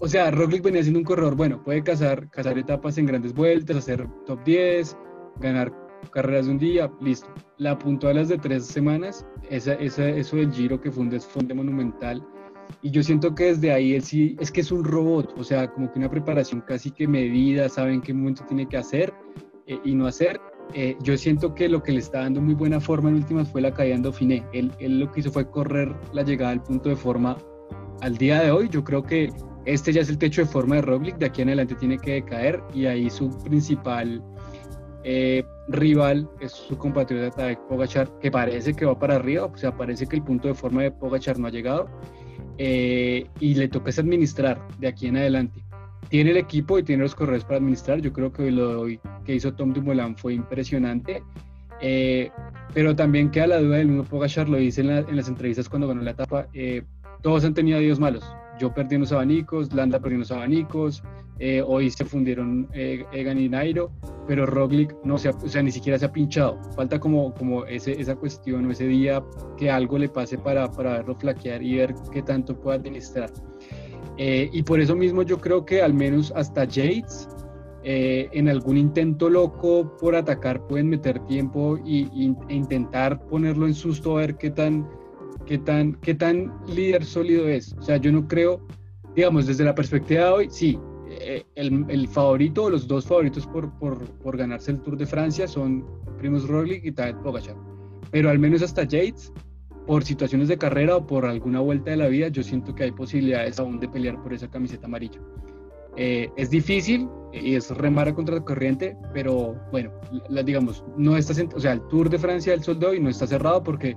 o 0.00 0.08
sea, 0.08 0.30
Roglic 0.30 0.62
venía 0.62 0.82
siendo 0.82 0.98
un 0.98 1.04
corredor, 1.04 1.34
bueno, 1.34 1.62
puede 1.62 1.82
cazar, 1.82 2.28
cazar 2.28 2.58
etapas 2.58 2.98
en 2.98 3.06
grandes 3.06 3.32
vueltas, 3.32 3.76
hacer 3.76 4.06
top 4.26 4.44
10, 4.44 4.96
ganar 5.40 5.72
carreras 6.10 6.46
de 6.46 6.52
un 6.52 6.58
día, 6.58 6.90
listo. 7.00 7.28
La 7.58 7.72
apuntó 7.72 8.08
a 8.08 8.14
las 8.14 8.28
de 8.28 8.38
tres 8.38 8.66
semanas, 8.66 9.26
esa, 9.50 9.74
esa, 9.74 10.08
eso 10.08 10.36
del 10.36 10.52
Giro 10.52 10.80
que 10.80 10.90
fue 10.90 11.02
un 11.02 11.10
desfonde 11.10 11.54
monumental. 11.54 12.26
Y 12.82 12.90
yo 12.90 13.02
siento 13.02 13.34
que 13.34 13.44
desde 13.44 13.72
ahí 13.72 13.94
él 13.94 14.02
sí, 14.02 14.36
es 14.40 14.50
que 14.50 14.60
es 14.62 14.72
un 14.72 14.84
robot, 14.84 15.34
o 15.38 15.44
sea, 15.44 15.70
como 15.70 15.92
que 15.92 15.98
una 15.98 16.10
preparación 16.10 16.62
casi 16.62 16.90
que 16.90 17.06
medida, 17.06 17.68
saben 17.68 18.00
qué 18.00 18.14
momento 18.14 18.44
tiene 18.46 18.66
que 18.68 18.76
hacer 18.76 19.12
eh, 19.66 19.78
y 19.84 19.94
no 19.94 20.06
hacer. 20.06 20.40
Eh, 20.72 20.96
yo 21.02 21.16
siento 21.16 21.54
que 21.54 21.68
lo 21.68 21.82
que 21.82 21.92
le 21.92 21.98
está 21.98 22.20
dando 22.20 22.40
muy 22.40 22.54
buena 22.54 22.80
forma 22.80 23.10
en 23.10 23.16
últimas 23.16 23.50
fue 23.50 23.60
la 23.60 23.72
caída 23.72 23.94
en 23.94 24.02
Dauphiné. 24.02 24.44
Él, 24.52 24.72
él 24.78 25.00
lo 25.00 25.10
que 25.10 25.20
hizo 25.20 25.30
fue 25.30 25.48
correr 25.50 25.94
la 26.12 26.22
llegada 26.22 26.52
al 26.52 26.62
punto 26.62 26.88
de 26.88 26.96
forma 26.96 27.36
al 28.00 28.16
día 28.16 28.42
de 28.42 28.50
hoy 28.50 28.68
yo 28.68 28.84
creo 28.84 29.02
que 29.02 29.30
este 29.64 29.92
ya 29.92 30.02
es 30.02 30.10
el 30.10 30.18
techo 30.18 30.42
de 30.42 30.46
forma 30.46 30.76
de 30.76 30.82
Roglic, 30.82 31.16
de 31.16 31.26
aquí 31.26 31.42
en 31.42 31.48
adelante 31.48 31.74
tiene 31.74 31.98
que 31.98 32.12
decaer 32.14 32.62
y 32.74 32.86
ahí 32.86 33.08
su 33.08 33.30
principal 33.44 34.22
eh, 35.04 35.44
rival 35.68 36.28
es 36.40 36.52
su 36.52 36.78
compatriota 36.78 37.46
de 37.46 37.58
Pogachar, 37.68 38.08
que 38.20 38.30
parece 38.30 38.74
que 38.74 38.86
va 38.86 38.98
para 38.98 39.16
arriba, 39.16 39.44
o 39.44 39.56
sea, 39.56 39.76
parece 39.76 40.06
que 40.06 40.16
el 40.16 40.22
punto 40.22 40.48
de 40.48 40.54
forma 40.54 40.82
de 40.82 40.90
Pogachar 40.90 41.38
no 41.38 41.46
ha 41.46 41.50
llegado 41.50 41.88
eh, 42.56 43.26
y 43.38 43.54
le 43.54 43.68
toca 43.68 43.90
administrar 43.90 44.66
de 44.78 44.88
aquí 44.88 45.06
en 45.06 45.18
adelante. 45.18 45.60
Tiene 46.08 46.30
el 46.30 46.38
equipo 46.38 46.78
y 46.78 46.82
tiene 46.82 47.02
los 47.02 47.14
corredores 47.14 47.44
para 47.44 47.58
administrar, 47.58 48.00
yo 48.00 48.12
creo 48.12 48.32
que 48.32 48.50
lo 48.50 48.86
que 49.24 49.34
hizo 49.34 49.52
Tom 49.52 49.74
Dumoulin 49.74 50.16
fue 50.16 50.34
impresionante. 50.34 51.22
Eh, 51.80 52.30
pero 52.72 52.96
también 52.96 53.30
queda 53.30 53.48
la 53.48 53.60
duda 53.60 53.76
del 53.76 53.88
mismo 53.88 54.04
Pogachar, 54.04 54.48
lo 54.48 54.56
dice 54.56 54.80
en, 54.80 55.16
las 55.16 55.28
entrevistas 55.28 55.68
cuando 55.68 55.88
ganó 55.88 56.00
la 56.00 56.12
etapa, 56.12 56.46
todos 57.20 57.44
han 57.44 57.52
tenido 57.52 57.78
días 57.78 57.98
malos. 57.98 58.24
Yo 58.58 58.72
perdí 58.72 58.96
unos 58.96 59.12
abanicos, 59.12 59.72
Landa 59.72 59.98
perdió 59.98 60.18
unos 60.18 60.30
abanicos, 60.30 61.02
eh, 61.40 61.62
hoy 61.66 61.90
se 61.90 62.04
fundieron 62.04 62.68
eh, 62.72 63.04
Egan 63.12 63.40
y 63.40 63.48
Nairo, 63.48 63.90
pero 64.28 64.46
Roglic 64.46 64.94
no 65.04 65.18
se 65.18 65.32
sea, 65.46 65.62
ni 65.62 65.72
siquiera 65.72 65.98
se 65.98 66.04
ha 66.04 66.12
pinchado. 66.12 66.58
Falta 66.76 67.00
como, 67.00 67.34
como 67.34 67.64
ese, 67.64 68.00
esa 68.00 68.14
cuestión 68.14 68.66
o 68.66 68.70
ese 68.70 68.86
día 68.86 69.22
que 69.56 69.70
algo 69.70 69.98
le 69.98 70.08
pase 70.08 70.38
para, 70.38 70.70
para 70.70 70.98
verlo 70.98 71.16
flaquear 71.16 71.62
y 71.62 71.76
ver 71.76 71.94
qué 72.12 72.22
tanto 72.22 72.58
puede 72.58 72.78
administrar. 72.78 73.30
Eh, 74.16 74.48
y 74.52 74.62
por 74.62 74.80
eso 74.80 74.94
mismo 74.94 75.22
yo 75.22 75.38
creo 75.38 75.64
que 75.64 75.82
al 75.82 75.92
menos 75.92 76.32
hasta 76.36 76.64
Yates, 76.64 77.28
en 77.86 78.48
algún 78.48 78.78
intento 78.78 79.28
loco 79.28 79.94
por 80.00 80.14
atacar, 80.14 80.66
pueden 80.68 80.88
meter 80.88 81.18
tiempo 81.26 81.76
y, 81.84 82.04
e 82.48 82.54
intentar 82.54 83.20
ponerlo 83.26 83.66
en 83.66 83.74
susto 83.74 84.16
a 84.16 84.20
ver 84.20 84.36
qué 84.36 84.50
tan 84.50 84.88
qué 85.46 85.58
tan, 85.58 85.94
qué 85.94 86.14
tan 86.14 86.52
líder 86.68 87.04
sólido 87.04 87.48
es. 87.48 87.72
O 87.74 87.82
sea, 87.82 87.96
yo 87.96 88.12
no 88.12 88.26
creo, 88.26 88.66
digamos, 89.14 89.46
desde 89.46 89.64
la 89.64 89.74
perspectiva 89.74 90.24
de 90.24 90.30
hoy, 90.30 90.48
sí, 90.50 90.78
eh, 91.08 91.44
el, 91.54 91.84
el, 91.88 92.08
favorito 92.08 92.64
o 92.64 92.70
los 92.70 92.88
dos 92.88 93.06
favoritos 93.06 93.46
por, 93.46 93.70
por, 93.78 94.04
por, 94.20 94.36
ganarse 94.36 94.72
el 94.72 94.80
Tour 94.80 94.96
de 94.96 95.06
Francia 95.06 95.46
son 95.46 95.84
Primoz 96.18 96.48
Roglic 96.48 96.84
y 96.84 96.92
Tadej 96.92 97.16
Pogacar. 97.22 97.56
Pero 98.10 98.30
al 98.30 98.38
menos 98.38 98.62
hasta 98.62 98.84
Yates, 98.84 99.32
por 99.86 100.04
situaciones 100.04 100.48
de 100.48 100.58
carrera 100.58 100.96
o 100.96 101.06
por 101.06 101.26
alguna 101.26 101.60
vuelta 101.60 101.90
de 101.90 101.98
la 101.98 102.08
vida, 102.08 102.28
yo 102.28 102.42
siento 102.42 102.74
que 102.74 102.84
hay 102.84 102.92
posibilidades 102.92 103.58
aún 103.58 103.78
de 103.80 103.88
pelear 103.88 104.20
por 104.22 104.32
esa 104.32 104.48
camiseta 104.48 104.86
amarilla. 104.86 105.20
Eh, 105.96 106.30
es 106.36 106.50
difícil 106.50 107.08
y 107.32 107.54
es 107.54 107.70
remar 107.70 108.12
contra 108.14 108.36
la 108.36 108.44
corriente, 108.44 108.96
pero 109.12 109.54
bueno, 109.70 109.92
la, 110.28 110.42
digamos, 110.42 110.84
no 110.96 111.16
está, 111.16 111.34
o 111.54 111.60
sea, 111.60 111.72
el 111.72 111.82
Tour 111.88 112.10
de 112.10 112.18
Francia 112.18 112.52
del 112.52 112.62
sol 112.62 112.78
de 112.80 112.86
hoy 112.86 113.00
no 113.00 113.10
está 113.10 113.26
cerrado 113.26 113.62
porque 113.62 113.96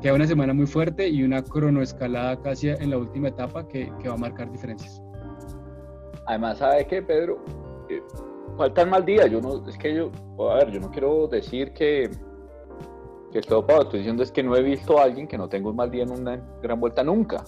Queda 0.00 0.14
una 0.14 0.26
semana 0.26 0.54
muy 0.54 0.66
fuerte 0.66 1.08
y 1.08 1.24
una 1.24 1.42
cronoescalada 1.42 2.40
casi 2.40 2.68
en 2.68 2.90
la 2.90 2.98
última 2.98 3.28
etapa 3.28 3.66
que, 3.66 3.92
que 4.00 4.08
va 4.08 4.14
a 4.14 4.18
marcar 4.18 4.50
diferencias. 4.52 5.02
Además, 6.26 6.58
¿sabe 6.58 6.86
qué, 6.86 7.02
Pedro? 7.02 7.42
Eh, 7.88 8.00
faltan 8.56 8.90
mal 8.90 9.04
día. 9.04 9.26
Yo 9.26 9.40
no, 9.40 9.66
es 9.68 9.76
que 9.76 9.94
yo, 9.94 10.10
a 10.50 10.54
ver, 10.56 10.70
yo 10.70 10.78
no 10.78 10.90
quiero 10.90 11.26
decir 11.26 11.72
que, 11.72 12.10
que 13.32 13.38
estoy 13.40 13.58
ocupado. 13.58 13.82
Estoy 13.82 14.00
diciendo 14.00 14.22
es 14.22 14.30
que 14.30 14.42
no 14.42 14.54
he 14.54 14.62
visto 14.62 15.00
a 15.00 15.04
alguien 15.04 15.26
que 15.26 15.36
no 15.36 15.48
tenga 15.48 15.70
un 15.70 15.76
mal 15.76 15.90
día 15.90 16.04
en 16.04 16.12
una 16.12 16.36
gran 16.62 16.78
vuelta 16.78 17.02
nunca. 17.02 17.42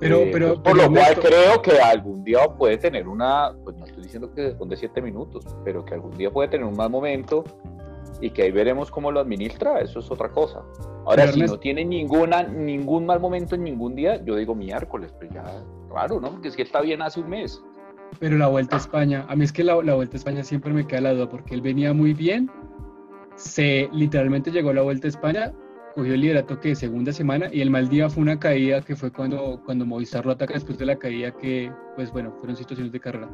Pero, 0.00 0.16
eh, 0.16 0.30
pero, 0.32 0.60
por 0.60 0.76
lo 0.76 0.90
cual 0.90 1.14
creo 1.20 1.60
que 1.62 1.78
algún 1.78 2.24
día 2.24 2.48
puede 2.48 2.78
tener 2.78 3.06
una, 3.06 3.54
pues 3.62 3.76
no 3.76 3.84
estoy 3.84 4.02
diciendo 4.02 4.32
que 4.34 4.54
de 4.54 4.76
siete 4.76 5.02
minutos, 5.02 5.44
pero 5.62 5.84
que 5.84 5.94
algún 5.94 6.16
día 6.16 6.30
puede 6.30 6.48
tener 6.48 6.66
un 6.66 6.74
mal 6.74 6.88
momento 6.88 7.44
y 8.20 8.30
que 8.30 8.42
ahí 8.42 8.50
veremos 8.50 8.90
cómo 8.90 9.10
lo 9.10 9.20
administra, 9.20 9.80
eso 9.80 10.00
es 10.00 10.10
otra 10.10 10.30
cosa. 10.30 10.62
Ahora, 11.06 11.32
si 11.32 11.40
no 11.40 11.58
tiene 11.58 11.84
ninguna, 11.84 12.42
ningún 12.42 13.06
mal 13.06 13.20
momento 13.20 13.54
en 13.54 13.64
ningún 13.64 13.94
día, 13.94 14.22
yo 14.24 14.36
digo 14.36 14.54
miércoles, 14.54 15.12
pues 15.18 15.30
ya, 15.32 15.44
raro, 15.90 16.20
¿no? 16.20 16.30
Porque 16.30 16.48
es 16.48 16.56
que 16.56 16.62
está 16.62 16.80
bien 16.80 17.02
hace 17.02 17.20
un 17.20 17.30
mes. 17.30 17.62
Pero 18.18 18.36
la 18.36 18.48
Vuelta 18.48 18.76
a 18.76 18.78
España, 18.78 19.24
a 19.28 19.36
mí 19.36 19.44
es 19.44 19.52
que 19.52 19.64
la, 19.64 19.80
la 19.82 19.94
Vuelta 19.94 20.16
a 20.16 20.18
España 20.18 20.42
siempre 20.42 20.72
me 20.72 20.86
queda 20.86 21.00
la 21.00 21.14
duda, 21.14 21.28
porque 21.28 21.54
él 21.54 21.62
venía 21.62 21.92
muy 21.94 22.12
bien, 22.12 22.50
se 23.36 23.88
literalmente 23.92 24.50
llegó 24.50 24.70
a 24.70 24.74
la 24.74 24.82
Vuelta 24.82 25.06
a 25.06 25.10
España, 25.10 25.52
cogió 25.94 26.14
el 26.14 26.20
liderato 26.20 26.60
que 26.60 26.74
segunda 26.74 27.12
semana 27.12 27.48
y 27.52 27.60
el 27.60 27.70
mal 27.70 27.88
día 27.88 28.08
fue 28.08 28.22
una 28.22 28.38
caída 28.38 28.80
que 28.80 28.94
fue 28.94 29.12
cuando, 29.12 29.60
cuando 29.64 29.86
Movistar 29.86 30.26
lo 30.26 30.32
ataca 30.32 30.54
después 30.54 30.78
de 30.78 30.86
la 30.86 30.96
caída 30.96 31.30
que, 31.32 31.72
pues 31.96 32.12
bueno, 32.12 32.32
fueron 32.38 32.56
situaciones 32.56 32.92
de 32.92 33.00
carrera. 33.00 33.28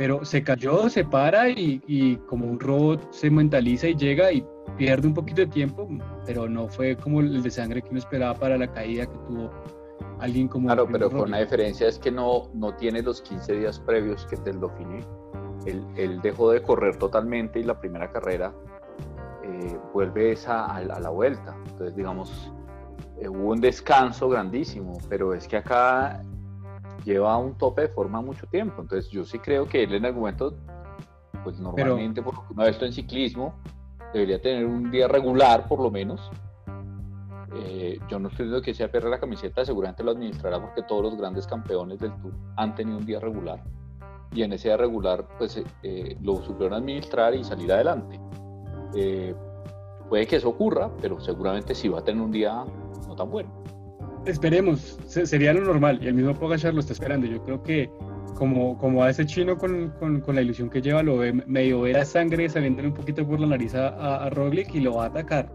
Pero 0.00 0.24
se 0.24 0.42
cayó, 0.42 0.88
se 0.88 1.04
para 1.04 1.50
y, 1.50 1.82
y 1.86 2.16
como 2.16 2.46
un 2.46 2.58
robot 2.58 3.12
se 3.12 3.30
mentaliza 3.30 3.86
y 3.86 3.94
llega 3.96 4.32
y 4.32 4.42
pierde 4.78 5.06
un 5.06 5.12
poquito 5.12 5.42
de 5.42 5.48
tiempo, 5.48 5.86
pero 6.24 6.48
no 6.48 6.68
fue 6.68 6.96
como 6.96 7.20
el 7.20 7.42
de 7.42 7.50
sangre 7.50 7.82
que 7.82 7.90
uno 7.90 7.98
esperaba 7.98 8.32
para 8.32 8.56
la 8.56 8.72
caída 8.72 9.04
que 9.04 9.18
tuvo 9.28 9.50
alguien 10.18 10.48
como... 10.48 10.68
Claro, 10.68 10.88
pero 10.90 11.10
con 11.10 11.30
la 11.30 11.40
diferencia 11.40 11.86
es 11.86 11.98
que 11.98 12.10
no, 12.10 12.48
no 12.54 12.74
tiene 12.76 13.02
los 13.02 13.20
15 13.20 13.52
días 13.58 13.78
previos 13.80 14.24
que 14.24 14.38
te 14.38 14.54
lo 14.54 14.68
Dauphiné. 14.68 15.04
Él, 15.66 15.84
él 15.96 16.22
dejó 16.22 16.50
de 16.50 16.62
correr 16.62 16.96
totalmente 16.96 17.60
y 17.60 17.64
la 17.64 17.78
primera 17.78 18.10
carrera 18.10 18.54
eh, 19.44 19.78
vuelve 19.92 20.32
esa 20.32 20.64
a, 20.64 20.80
la 20.80 21.10
vuelta. 21.10 21.54
Entonces, 21.68 21.94
digamos, 21.94 22.50
eh, 23.20 23.28
hubo 23.28 23.50
un 23.50 23.60
descanso 23.60 24.30
grandísimo, 24.30 24.96
pero 25.10 25.34
es 25.34 25.46
que 25.46 25.58
acá 25.58 26.22
lleva 27.04 27.36
un 27.36 27.56
tope 27.56 27.82
de 27.82 27.88
forma 27.88 28.20
mucho 28.20 28.46
tiempo. 28.46 28.82
Entonces, 28.82 29.10
yo 29.10 29.24
sí 29.24 29.38
creo 29.38 29.66
que 29.66 29.82
él 29.82 29.94
en 29.94 30.06
algún 30.06 30.22
momento, 30.22 30.54
pues 31.44 31.58
normalmente, 31.58 32.22
por 32.22 32.34
lo 32.34 32.46
que 32.46 32.52
uno 32.52 32.62
ha 32.62 32.66
visto 32.66 32.84
en 32.84 32.92
ciclismo, 32.92 33.54
debería 34.12 34.40
tener 34.40 34.66
un 34.66 34.90
día 34.90 35.08
regular 35.08 35.68
por 35.68 35.80
lo 35.80 35.90
menos. 35.90 36.30
Eh, 37.54 37.98
yo 38.08 38.18
no 38.18 38.28
estoy 38.28 38.46
diciendo 38.46 38.62
que 38.62 38.74
sea 38.74 38.90
perder 38.90 39.10
la 39.10 39.18
camiseta, 39.18 39.64
seguramente 39.64 40.04
lo 40.04 40.12
administrará 40.12 40.60
porque 40.60 40.82
todos 40.82 41.02
los 41.02 41.16
grandes 41.16 41.46
campeones 41.46 41.98
del 41.98 42.14
Tour 42.20 42.32
han 42.56 42.74
tenido 42.76 42.98
un 42.98 43.04
día 43.04 43.18
regular 43.18 43.60
y 44.32 44.42
en 44.42 44.52
ese 44.52 44.68
día 44.68 44.76
regular 44.76 45.26
pues 45.38 45.62
lo 46.22 46.36
supieron 46.42 46.74
administrar 46.74 47.34
y 47.34 47.44
salir 47.44 47.72
adelante. 47.72 48.20
Eh, 48.94 49.34
puede 50.08 50.26
que 50.26 50.36
eso 50.36 50.48
ocurra, 50.48 50.90
pero 51.00 51.20
seguramente 51.20 51.74
sí 51.74 51.88
va 51.88 52.00
a 52.00 52.04
tener 52.04 52.22
un 52.22 52.30
día 52.30 52.64
no 53.06 53.16
tan 53.16 53.30
bueno. 53.30 53.50
Esperemos, 54.26 54.98
sería 55.06 55.52
lo 55.52 55.62
normal 55.62 55.98
y 56.02 56.08
el 56.08 56.14
mismo 56.14 56.34
Pogachar 56.34 56.74
lo 56.74 56.80
está 56.80 56.92
esperando. 56.92 57.26
Yo 57.26 57.42
creo 57.42 57.62
que 57.62 57.90
como, 58.34 58.78
como 58.78 59.02
a 59.02 59.10
ese 59.10 59.26
chino 59.26 59.56
con, 59.56 59.90
con, 59.98 60.20
con 60.20 60.34
la 60.34 60.42
ilusión 60.42 60.70
que 60.70 60.80
lleva, 60.80 61.02
lo 61.02 61.18
ve 61.18 61.32
medio 61.32 61.82
ver 61.82 61.98
a 61.98 62.04
sangre 62.04 62.48
saliendo 62.48 62.82
un 62.82 62.94
poquito 62.94 63.26
por 63.26 63.40
la 63.40 63.46
nariz 63.46 63.74
a, 63.74 64.24
a, 64.24 64.30
Roglic 64.30 64.74
y 64.74 64.80
lo 64.80 64.94
va 64.94 65.04
a 65.04 65.06
atacar. 65.08 65.52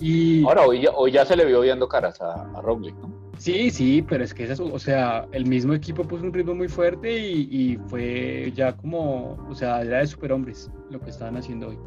Y... 0.00 0.44
Ahora, 0.44 0.66
hoy 0.66 0.82
ya, 0.82 0.90
hoy 0.90 1.12
ya 1.12 1.24
se 1.24 1.36
le 1.36 1.44
vio 1.44 1.60
viendo 1.60 1.88
caras 1.88 2.20
a, 2.20 2.50
a 2.56 2.62
Roglic, 2.62 2.94
¿no? 2.96 3.18
Sí, 3.38 3.70
sí, 3.70 4.04
pero 4.08 4.24
es 4.24 4.34
que 4.34 4.44
es 4.44 4.58
o 4.58 4.78
sea, 4.78 5.26
el 5.32 5.46
mismo 5.46 5.72
equipo 5.72 6.02
puso 6.02 6.24
un 6.24 6.32
ritmo 6.32 6.54
muy 6.54 6.68
fuerte 6.68 7.16
y, 7.16 7.48
y 7.50 7.76
fue 7.88 8.52
ya 8.54 8.76
como, 8.76 9.36
o 9.48 9.54
sea, 9.54 9.82
era 9.82 9.98
de 9.98 10.06
superhombres 10.08 10.70
lo 10.90 11.00
que 11.00 11.10
estaban 11.10 11.36
haciendo 11.36 11.68
hoy. 11.68 11.78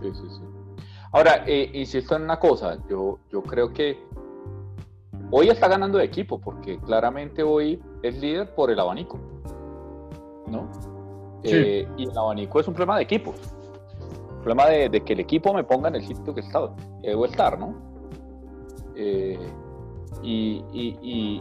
Sí, 0.00 0.10
sí, 0.14 0.22
sí. 0.30 0.42
Ahora, 1.12 1.44
eh, 1.46 1.70
insisto 1.74 2.16
en 2.16 2.22
una 2.22 2.38
cosa, 2.38 2.78
yo, 2.88 3.18
yo 3.30 3.42
creo 3.42 3.72
que 3.72 3.98
hoy 5.30 5.48
está 5.48 5.68
ganando 5.68 5.98
de 5.98 6.04
equipo, 6.04 6.38
porque 6.40 6.78
claramente 6.80 7.42
hoy 7.42 7.82
es 8.02 8.18
líder 8.20 8.54
por 8.54 8.70
el 8.70 8.78
abanico, 8.80 9.18
¿no? 10.46 10.68
Sí. 11.44 11.52
Eh, 11.54 11.88
y 11.96 12.04
el 12.08 12.16
abanico 12.18 12.60
es 12.60 12.68
un 12.68 12.74
problema 12.74 12.96
de 12.96 13.02
equipo. 13.04 13.32
Un 14.36 14.40
problema 14.42 14.66
de, 14.66 14.88
de 14.88 15.00
que 15.02 15.12
el 15.14 15.20
equipo 15.20 15.52
me 15.52 15.64
ponga 15.64 15.88
en 15.88 15.96
el 15.96 16.06
sitio 16.06 16.34
que 16.34 16.40
está, 16.40 16.70
debo 17.02 17.24
estar, 17.26 17.58
¿no? 17.58 17.74
Eh, 18.94 19.38
y, 20.22 20.62
y- 20.72 20.98
y- 21.02 21.40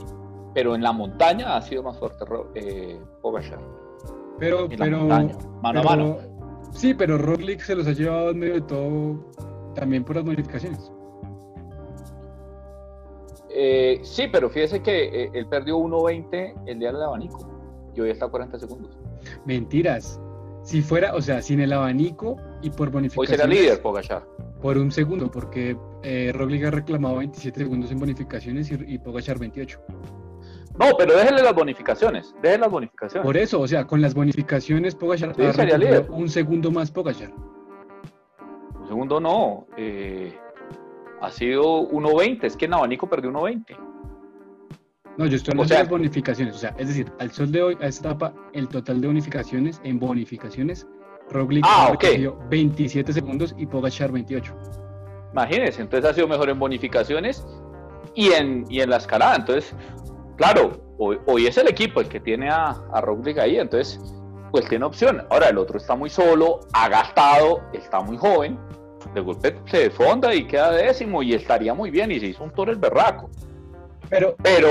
pero 0.54 0.74
en 0.76 0.82
la 0.84 0.92
montaña 0.92 1.56
ha 1.58 1.62
sido 1.62 1.84
más 1.84 1.98
fuerte 2.00 2.26
eh, 2.56 3.00
Pogacar. 3.22 3.60
Pero, 4.40 4.66
En 4.66 4.72
la 4.80 4.86
pero, 4.86 4.98
montaña, 5.00 5.36
mano 5.62 5.80
a 5.80 5.84
mano. 5.84 6.18
Sí, 6.72 6.94
pero 6.94 7.18
Roglic 7.18 7.62
se 7.62 7.76
los 7.76 7.88
ha 7.88 7.92
llevado 7.94 8.32
en 8.32 8.40
medio 8.40 8.54
de 8.56 8.62
todo 8.62 9.16
también 9.76 10.04
por 10.04 10.16
las 10.18 10.26
modificaciones. 10.26 10.92
Eh, 13.58 14.00
sí, 14.04 14.28
pero 14.32 14.50
fíjese 14.50 14.82
que 14.82 15.06
eh, 15.24 15.30
él 15.34 15.48
perdió 15.48 15.78
1.20 15.78 16.64
el 16.68 16.80
día 16.80 16.92
del 16.92 17.02
abanico 17.02 17.50
y 17.96 18.02
hoy 18.02 18.10
está 18.10 18.26
a 18.26 18.30
40 18.30 18.60
segundos. 18.60 18.98
Mentiras. 19.46 20.20
Si 20.64 20.82
fuera, 20.82 21.14
o 21.16 21.22
sea, 21.22 21.42
sin 21.42 21.60
el 21.62 21.72
abanico 21.72 22.36
y 22.62 22.70
por 22.72 22.88
Hoy 22.90 22.94
bonificaciones. 22.94 23.30
será 23.30 23.48
líder 23.48 23.82
Pogachar. 23.82 24.28
Por 24.62 24.78
un 24.78 24.92
segundo, 24.92 25.30
porque 25.32 25.78
eh, 26.04 26.32
Roglic 26.34 26.66
ha 26.66 26.72
reclamado 26.72 27.18
27 27.18 27.60
segundos 27.62 27.92
en 27.92 28.00
bonificaciones 28.00 28.72
y, 28.72 28.76
y 28.88 28.98
Pogacar 28.98 29.38
28. 29.40 29.80
No, 30.78 30.88
pero 30.98 31.16
déjenle 31.16 31.44
las 31.44 31.54
bonificaciones. 31.56 32.34
Déjenle 32.42 32.64
las 32.66 32.72
bonificaciones. 32.72 33.26
Por 33.26 33.38
eso, 33.38 33.62
o 33.62 33.68
sea, 33.68 33.86
con 33.86 34.02
las 34.02 34.14
bonificaciones 34.16 34.96
Pogacar 34.96 35.34
Sí, 35.36 35.44
sería 35.54 35.78
líder. 35.78 36.08
un 36.10 36.28
segundo 36.28 36.72
más 36.72 36.92
Pogacar. 36.92 37.32
Un 38.82 38.88
segundo 38.88 39.20
no. 39.22 39.68
eh, 39.78 40.34
ha 41.26 41.32
sido 41.32 41.90
1.20. 41.90 42.44
Es 42.46 42.56
que 42.58 42.66
en 42.66 42.74
abanico 42.74 43.08
perdió 43.10 43.32
1.20. 43.32 43.78
No, 45.18 45.26
yo 45.26 45.36
estoy 45.38 45.52
O 45.52 45.54
hablando 45.54 45.68
sea- 45.68 45.78
de 45.78 45.84
las 45.84 45.90
bonificaciones. 45.92 46.56
O 46.56 46.58
sea, 46.58 46.76
es 46.78 46.88
decir, 46.90 47.12
al 47.20 47.32
sol 47.32 47.52
de 47.52 47.62
hoy, 47.64 47.78
a 47.82 47.88
esta 47.88 48.10
etapa, 48.10 48.34
el 48.54 48.68
total 48.68 49.00
de 49.02 49.08
bonificaciones 49.08 49.80
en 49.84 50.00
bonificaciones, 50.00 50.88
Roglic 51.30 51.66
Ah, 51.68 51.88
ha 51.88 51.94
ok. 51.94 52.04
recogido 52.04 52.38
27 52.50 53.14
segundos 53.14 53.56
y 53.58 53.66
Pogacar 53.66 54.12
28. 54.12 54.54
Imagínense, 55.32 55.82
entonces 55.82 56.10
ha 56.10 56.14
sido 56.14 56.28
mejor 56.28 56.50
en 56.50 56.60
bonificaciones 56.60 57.46
y 58.14 58.32
en, 58.32 58.66
y 58.70 58.82
en 58.82 58.90
la 58.90 58.98
escalada. 58.98 59.36
Entonces, 59.38 59.74
claro, 60.38 60.72
hoy, 60.98 61.18
hoy 61.26 61.48
es 61.48 61.58
el 61.58 61.68
equipo 61.68 62.00
el 62.02 62.08
que 62.10 62.20
tiene 62.20 62.50
a, 62.50 62.70
a 62.94 63.02
Roglic 63.02 63.38
ahí, 63.40 63.58
entonces, 63.58 64.00
pues 64.52 64.68
tiene 64.68 64.86
opción. 64.86 65.24
Ahora, 65.30 65.50
el 65.50 65.58
otro 65.58 65.78
está 65.78 65.96
muy 65.96 66.10
solo, 66.10 66.60
ha 66.74 66.88
gastado, 66.90 67.62
está 67.74 68.02
muy 68.02 68.18
joven, 68.18 68.60
de 69.14 69.22
golpe 69.22 69.56
se 69.66 69.78
desfonda 69.78 70.34
y 70.34 70.46
queda 70.46 70.72
décimo 70.72 71.24
y 71.24 71.34
estaría 71.34 71.74
muy 71.74 71.92
bien 71.92 72.12
y 72.12 72.20
se 72.20 72.28
hizo 72.28 72.44
un 72.44 72.52
toro 72.52 72.72
el 72.72 72.78
berraco. 72.78 73.30
Pero, 74.10 74.36
Pero, 74.42 74.70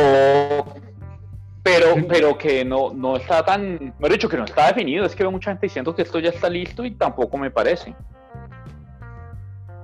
pero, 1.63 1.95
pero 2.09 2.39
que 2.39 2.65
no, 2.65 2.93
no 2.93 3.17
está 3.17 3.45
tan, 3.45 3.95
mejor 3.99 4.13
dicho, 4.13 4.29
que 4.29 4.37
no 4.37 4.45
está 4.45 4.69
definido. 4.69 5.05
Es 5.05 5.15
que 5.15 5.23
veo 5.23 5.33
mucha 5.33 5.51
gente 5.51 5.67
diciendo 5.67 5.95
que 5.95 6.03
esto 6.03 6.19
ya 6.19 6.31
está 6.31 6.49
listo 6.49 6.85
y 6.85 6.93
tampoco 6.93 7.37
me 7.39 7.51
parece. 7.51 7.95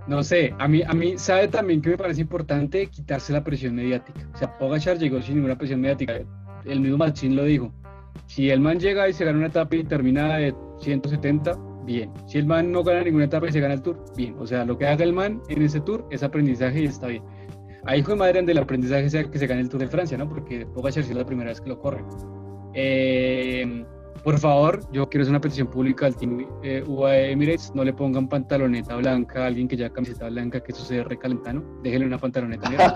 no 0.06 0.22
sé, 0.22 0.54
a 0.58 0.68
mí, 0.68 0.82
a 0.86 0.92
mí, 0.92 1.16
¿sabe 1.18 1.48
también 1.48 1.80
que 1.80 1.90
me 1.90 1.96
parece 1.96 2.20
importante 2.20 2.86
quitarse 2.88 3.32
la 3.32 3.42
presión 3.42 3.74
mediática? 3.74 4.20
O 4.34 4.36
sea, 4.36 4.58
Pogacar 4.58 4.98
llegó 4.98 5.22
sin 5.22 5.36
ninguna 5.36 5.56
presión 5.56 5.80
mediática. 5.80 6.20
El 6.64 6.80
mismo 6.80 6.98
Machín 6.98 7.34
lo 7.34 7.44
dijo. 7.44 7.72
Si 8.26 8.50
el 8.50 8.60
man 8.60 8.78
llega 8.78 9.08
y 9.08 9.12
se 9.12 9.24
gana 9.24 9.38
una 9.38 9.46
etapa 9.46 9.74
y 9.74 9.84
termina 9.84 10.36
de 10.36 10.54
170, 10.80 11.56
bien. 11.92 12.12
Si 12.26 12.38
el 12.38 12.46
man 12.46 12.72
no 12.72 12.82
gana 12.82 13.02
ninguna 13.02 13.24
etapa 13.24 13.48
y 13.48 13.52
se 13.52 13.60
gana 13.60 13.74
el 13.74 13.82
tour, 13.82 14.04
bien. 14.16 14.36
O 14.38 14.46
sea, 14.46 14.64
lo 14.64 14.76
que 14.76 14.86
haga 14.86 15.04
el 15.04 15.12
man 15.12 15.40
en 15.48 15.62
ese 15.62 15.80
tour 15.80 16.06
es 16.10 16.22
aprendizaje 16.22 16.82
y 16.82 16.86
está 16.86 17.06
bien. 17.06 17.22
Ahí 17.84 18.02
de 18.02 18.14
madre 18.14 18.42
del 18.42 18.58
aprendizaje 18.58 19.08
sea 19.08 19.24
que 19.24 19.38
se 19.38 19.46
gane 19.46 19.62
el 19.62 19.68
Tour 19.68 19.80
de 19.80 19.88
Francia, 19.88 20.18
¿no? 20.18 20.28
Porque 20.28 20.66
Pogacar 20.66 21.02
sí 21.02 21.10
es 21.10 21.16
la 21.16 21.24
primera 21.24 21.48
vez 21.48 21.60
que 21.60 21.68
lo 21.68 21.80
corre. 21.80 22.04
Eh, 22.74 23.84
por 24.22 24.38
favor, 24.38 24.80
yo 24.92 25.08
quiero 25.08 25.22
hacer 25.22 25.30
una 25.30 25.40
petición 25.40 25.66
pública 25.68 26.06
al 26.06 26.16
Team 26.16 26.46
eh, 26.62 26.84
UAE 26.86 27.32
Emirates, 27.32 27.72
no 27.74 27.84
le 27.84 27.92
pongan 27.92 28.28
pantaloneta 28.28 28.96
blanca 28.96 29.44
a 29.44 29.46
alguien 29.46 29.68
que 29.68 29.76
lleva 29.76 29.90
camiseta 29.90 30.28
blanca, 30.28 30.60
que 30.60 30.72
eso 30.72 30.84
se 30.84 31.02
recalentano. 31.02 31.62
Déjenle 31.82 32.06
una 32.06 32.18
pantaloneta 32.18 32.68
negra. 32.68 32.94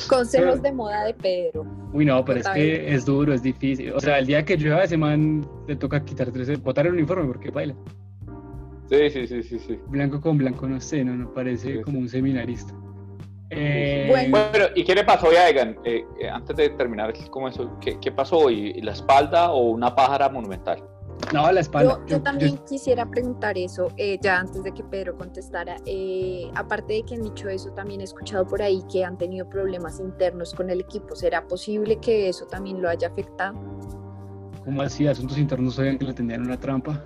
Consejos 0.09 0.61
de 0.61 0.71
moda 0.71 1.05
de 1.05 1.13
Pedro. 1.13 1.65
Uy, 1.93 2.05
no, 2.05 2.23
pero 2.23 2.39
es 2.39 2.47
que 2.49 2.93
es 2.93 3.05
duro, 3.05 3.33
es 3.33 3.43
difícil. 3.43 3.91
O 3.93 3.99
sea, 3.99 4.19
el 4.19 4.27
día 4.27 4.43
que 4.45 4.57
llueva 4.57 4.83
ese 4.83 4.97
man 4.97 5.47
le 5.67 5.75
toca 5.75 6.03
quitar 6.03 6.31
tres, 6.31 6.61
botar 6.61 6.87
el 6.87 6.93
uniforme 6.93 7.25
porque 7.25 7.51
baila. 7.51 7.75
Sí, 8.89 9.09
sí, 9.09 9.27
sí, 9.27 9.43
sí, 9.43 9.59
sí. 9.59 9.79
Blanco 9.87 10.19
con 10.19 10.37
blanco, 10.37 10.67
no 10.67 10.81
sé, 10.81 11.05
no, 11.05 11.15
no 11.15 11.33
parece 11.33 11.75
Sí, 11.77 11.81
como 11.81 11.99
un 11.99 12.09
seminarista. 12.09 12.73
Eh, 13.51 14.05
Bueno. 14.09 14.37
Bueno, 14.51 14.65
¿y 14.75 14.83
qué 14.83 14.95
le 14.95 15.03
pasó 15.03 15.27
hoy 15.27 15.35
a 15.35 15.49
Egan? 15.49 15.77
Eh, 15.83 16.03
eh, 16.19 16.29
antes 16.29 16.55
de 16.55 16.69
terminar, 16.69 17.13
¿cómo 17.29 17.47
eso? 17.49 17.77
¿Qué, 17.81 17.99
qué 17.99 18.11
pasó 18.11 18.37
hoy? 18.37 18.73
¿La 18.81 18.93
espalda 18.93 19.51
o 19.51 19.69
una 19.71 19.93
pájara 19.93 20.29
monumental? 20.29 20.81
No, 21.33 21.51
la 21.51 21.59
espalda. 21.59 21.99
Yo, 21.99 22.05
yo 22.17 22.21
también 22.21 22.57
quisiera 22.67 23.05
preguntar 23.05 23.57
eso, 23.57 23.89
eh, 23.97 24.17
ya 24.21 24.39
antes 24.39 24.63
de 24.63 24.73
que 24.73 24.83
Pedro 24.83 25.15
contestara. 25.17 25.77
Eh, 25.85 26.49
aparte 26.55 26.93
de 26.93 27.03
que 27.03 27.15
han 27.15 27.21
dicho 27.23 27.47
eso, 27.47 27.69
también 27.71 28.01
he 28.01 28.05
escuchado 28.05 28.45
por 28.47 28.61
ahí 28.61 28.81
que 28.91 29.05
han 29.05 29.17
tenido 29.17 29.47
problemas 29.47 29.99
internos 29.99 30.53
con 30.53 30.69
el 30.69 30.81
equipo. 30.81 31.15
¿Será 31.15 31.47
posible 31.47 31.97
que 31.97 32.27
eso 32.29 32.47
también 32.47 32.81
lo 32.81 32.89
haya 32.89 33.07
afectado? 33.09 33.53
¿Cómo 34.65 34.81
así? 34.81 35.07
Asuntos 35.07 35.37
internos 35.37 35.75
sabían 35.75 35.97
que 35.97 36.05
le 36.05 36.13
tendían 36.13 36.41
una 36.41 36.59
trampa. 36.59 37.03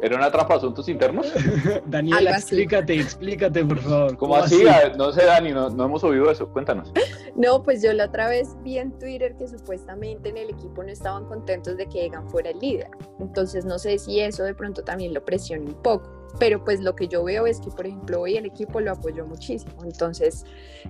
¿Era 0.00 0.16
una 0.16 0.30
trampa 0.30 0.54
de 0.54 0.58
asuntos 0.58 0.88
internos? 0.88 1.26
Daniela, 1.86 2.30
explícate, 2.30 2.94
explícate, 2.94 3.64
por 3.64 3.78
favor. 3.78 4.16
¿Cómo 4.16 4.36
así? 4.36 4.64
No 4.96 5.12
sé, 5.12 5.24
Dani, 5.24 5.50
no, 5.50 5.70
no 5.70 5.84
hemos 5.86 6.04
oído 6.04 6.30
eso. 6.30 6.48
Cuéntanos. 6.48 6.92
No, 7.34 7.62
pues 7.62 7.82
yo 7.82 7.92
la 7.92 8.06
otra 8.06 8.28
vez 8.28 8.56
vi 8.62 8.78
en 8.78 8.92
Twitter 8.98 9.36
que 9.36 9.48
supuestamente 9.48 10.28
en 10.28 10.36
el 10.36 10.50
equipo 10.50 10.82
no 10.82 10.90
estaban 10.90 11.24
contentos 11.26 11.76
de 11.76 11.86
que 11.86 12.06
Egan 12.06 12.28
fuera 12.28 12.50
el 12.50 12.58
líder. 12.60 12.90
Entonces 13.18 13.64
no 13.64 13.78
sé 13.78 13.98
si 13.98 14.20
eso 14.20 14.44
de 14.44 14.54
pronto 14.54 14.82
también 14.84 15.12
lo 15.12 15.24
presiona 15.24 15.64
un 15.64 15.82
poco. 15.82 16.10
Pero 16.38 16.62
pues 16.62 16.80
lo 16.80 16.94
que 16.94 17.08
yo 17.08 17.24
veo 17.24 17.46
es 17.46 17.60
que, 17.60 17.70
por 17.70 17.86
ejemplo, 17.86 18.20
hoy 18.20 18.36
el 18.36 18.46
equipo 18.46 18.80
lo 18.80 18.92
apoyó 18.92 19.26
muchísimo. 19.26 19.82
Entonces 19.84 20.44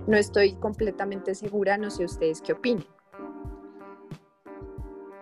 no 0.05 0.17
estoy 0.17 0.53
completamente 0.53 1.33
segura, 1.33 1.77
no 1.77 1.89
sé 1.89 2.05
ustedes 2.05 2.41
qué 2.41 2.53
opinan. 2.53 2.85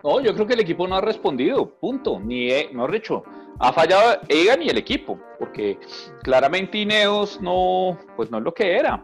No, 0.04 0.22
yo 0.22 0.34
creo 0.34 0.48
que 0.48 0.54
el 0.54 0.60
equipo 0.60 0.88
no 0.88 0.96
ha 0.96 1.02
respondido, 1.02 1.70
punto. 1.80 2.20
Ni, 2.20 2.52
eh, 2.52 2.70
mejor 2.72 2.92
dicho, 2.92 3.24
ha 3.60 3.74
fallado 3.74 4.20
Egan 4.28 4.62
y 4.62 4.70
el 4.70 4.78
equipo, 4.78 5.20
porque 5.40 5.80
claramente 6.24 6.78
Ineos 6.78 7.42
no, 7.42 7.98
pues 8.16 8.30
no 8.32 8.38
es 8.38 8.44
lo 8.44 8.54
que 8.54 8.78
era. 8.78 9.04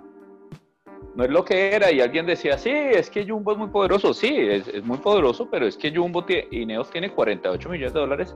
No 1.15 1.23
es 1.23 1.29
lo 1.29 1.45
que 1.45 1.75
era, 1.75 1.91
y 1.91 2.01
alguien 2.01 2.25
decía, 2.25 2.57
sí, 2.57 2.71
es 2.71 3.09
que 3.09 3.27
Jumbo 3.27 3.51
es 3.51 3.57
muy 3.57 3.67
poderoso. 3.67 4.13
Sí, 4.13 4.35
es, 4.35 4.83
muy 4.83 4.97
poderoso, 4.97 5.47
pero 5.49 5.67
es 5.67 5.77
que 5.77 5.95
Jumbo, 5.95 6.25
tie- 6.25 6.47
Ineos 6.49 6.89
tiene 6.89 7.11
48 7.11 7.69
millones 7.69 7.93
de 7.93 7.99
dólares 7.99 8.35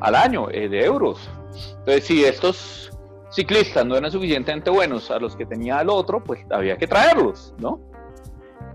al 0.00 0.14
año, 0.14 0.50
eh, 0.50 0.68
de 0.68 0.84
euros. 0.84 1.30
Entonces, 1.78 2.04
si 2.04 2.24
estos 2.24 2.90
ciclistas 3.30 3.86
no 3.86 3.96
eran 3.96 4.10
suficientemente 4.10 4.70
buenos 4.70 5.10
a 5.10 5.18
los 5.18 5.34
que 5.34 5.46
tenía 5.46 5.80
el 5.80 5.88
otro, 5.88 6.22
pues 6.22 6.44
había 6.50 6.76
que 6.76 6.86
traerlos, 6.86 7.54
¿no? 7.58 7.80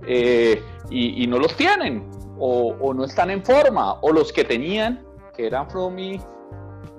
Eh, 0.08 0.62
y, 0.90 1.26
no 1.28 1.38
los 1.40 1.56
tienen, 1.56 2.10
o, 2.40 2.94
no 2.94 3.06
están 3.06 3.30
en 3.32 3.44
forma, 3.44 3.94
o 4.02 4.12
los 4.12 4.32
que 4.32 4.44
tenían, 4.44 5.04
que 5.36 5.48
eran 5.48 5.70
From 5.70 5.96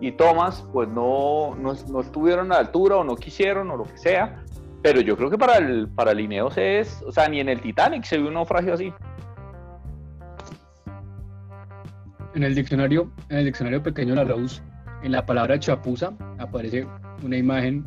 y, 0.00 0.12
Thomas, 0.12 0.64
pues 0.72 0.88
no, 0.88 1.54
no, 1.56 2.00
estuvieron 2.00 2.52
a 2.52 2.56
la 2.56 2.61
altura 2.61 2.96
o 2.96 3.04
no 3.04 3.16
quisieron 3.16 3.70
o 3.70 3.76
lo 3.76 3.85
que 3.85 3.96
sea. 3.96 4.42
Pero 4.82 5.00
yo 5.00 5.16
creo 5.16 5.30
que 5.30 5.38
para 5.38 5.56
el, 5.56 5.88
para 5.88 6.12
el 6.12 6.20
Ineos 6.20 6.56
es, 6.59 7.02
o 7.06 7.11
sea, 7.11 7.28
ni 7.28 7.40
en 7.40 7.48
el 7.48 7.61
Titanic 7.61 8.04
se 8.04 8.18
vio 8.18 8.28
un 8.28 8.35
naufragio 8.35 8.74
así. 8.74 8.92
En 12.35 12.42
el 12.42 12.54
diccionario, 12.54 13.11
en 13.30 13.38
el 13.38 13.44
diccionario 13.46 13.82
pequeño 13.82 14.11
de 14.11 14.16
la 14.16 14.24
Rose, 14.24 14.62
en 15.02 15.12
la 15.12 15.24
palabra 15.24 15.59
chapuza 15.59 16.12
aparece 16.38 16.87
una 17.24 17.37
imagen 17.37 17.87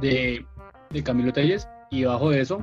de, 0.00 0.46
de 0.90 1.02
Camilo 1.02 1.32
Telles 1.32 1.68
y 1.90 2.04
bajo 2.04 2.30
de 2.30 2.40
eso 2.40 2.62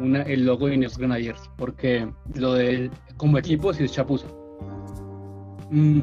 una, 0.00 0.22
el 0.22 0.44
logo 0.44 0.66
de 0.66 0.74
Ineos 0.74 0.98
Grenadiers, 0.98 1.50
porque 1.56 2.10
lo 2.34 2.54
de 2.54 2.90
como 3.16 3.38
equipo 3.38 3.72
sí 3.72 3.84
es 3.84 3.92
chapuza. 3.92 4.26
Mm, 5.70 6.00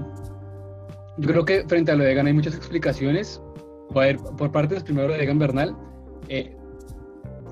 yo 1.17 1.27
creo 1.27 1.45
que 1.45 1.63
frente 1.67 1.91
a 1.91 1.95
lo 1.95 2.03
de 2.03 2.11
Egan 2.11 2.27
hay 2.27 2.33
muchas 2.33 2.55
explicaciones. 2.55 3.41
Por 3.93 4.51
partes, 4.51 4.83
primero 4.83 5.13
de 5.13 5.23
Egan 5.23 5.39
Bernal. 5.39 5.75
eh, 6.29 6.53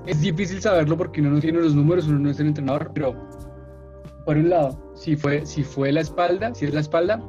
es 0.06 0.20
difícil 0.20 0.60
saberlo 0.60 0.96
porque 0.96 1.20
uno 1.20 1.30
no 1.30 1.40
tiene 1.40 1.60
los 1.60 1.74
números, 1.74 2.06
uno 2.06 2.20
no 2.20 2.30
es 2.30 2.38
el 2.38 2.46
entrenador, 2.46 2.92
pero 2.94 3.16
por 4.24 4.36
un 4.36 4.50
lado, 4.50 4.92
si 4.94 5.16
fue, 5.16 5.44
si 5.44 5.64
fue 5.64 5.92
la 5.92 6.00
espalda, 6.00 6.54
si 6.54 6.66
es 6.66 6.74
la 6.74 6.80
espalda, 6.80 7.20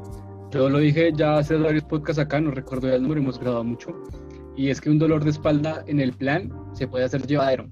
Yo 0.51 0.69
lo 0.69 0.79
dije 0.79 1.11
ya 1.13 1.37
hace 1.37 1.55
varios 1.57 1.83
podcasts 1.83 2.19
acá, 2.19 2.39
no 2.39 2.51
recuerdo 2.51 2.87
ya 2.87 2.95
el 2.95 3.03
número, 3.03 3.19
hemos 3.21 3.39
grabado 3.39 3.63
mucho. 3.63 3.93
Y 4.55 4.69
es 4.69 4.79
que 4.79 4.89
un 4.89 4.97
dolor 4.97 5.23
de 5.23 5.31
espalda 5.31 5.83
en 5.87 5.99
el 5.99 6.13
plan 6.13 6.51
se 6.73 6.87
puede 6.87 7.05
hacer 7.05 7.27
llevadero. 7.27 7.69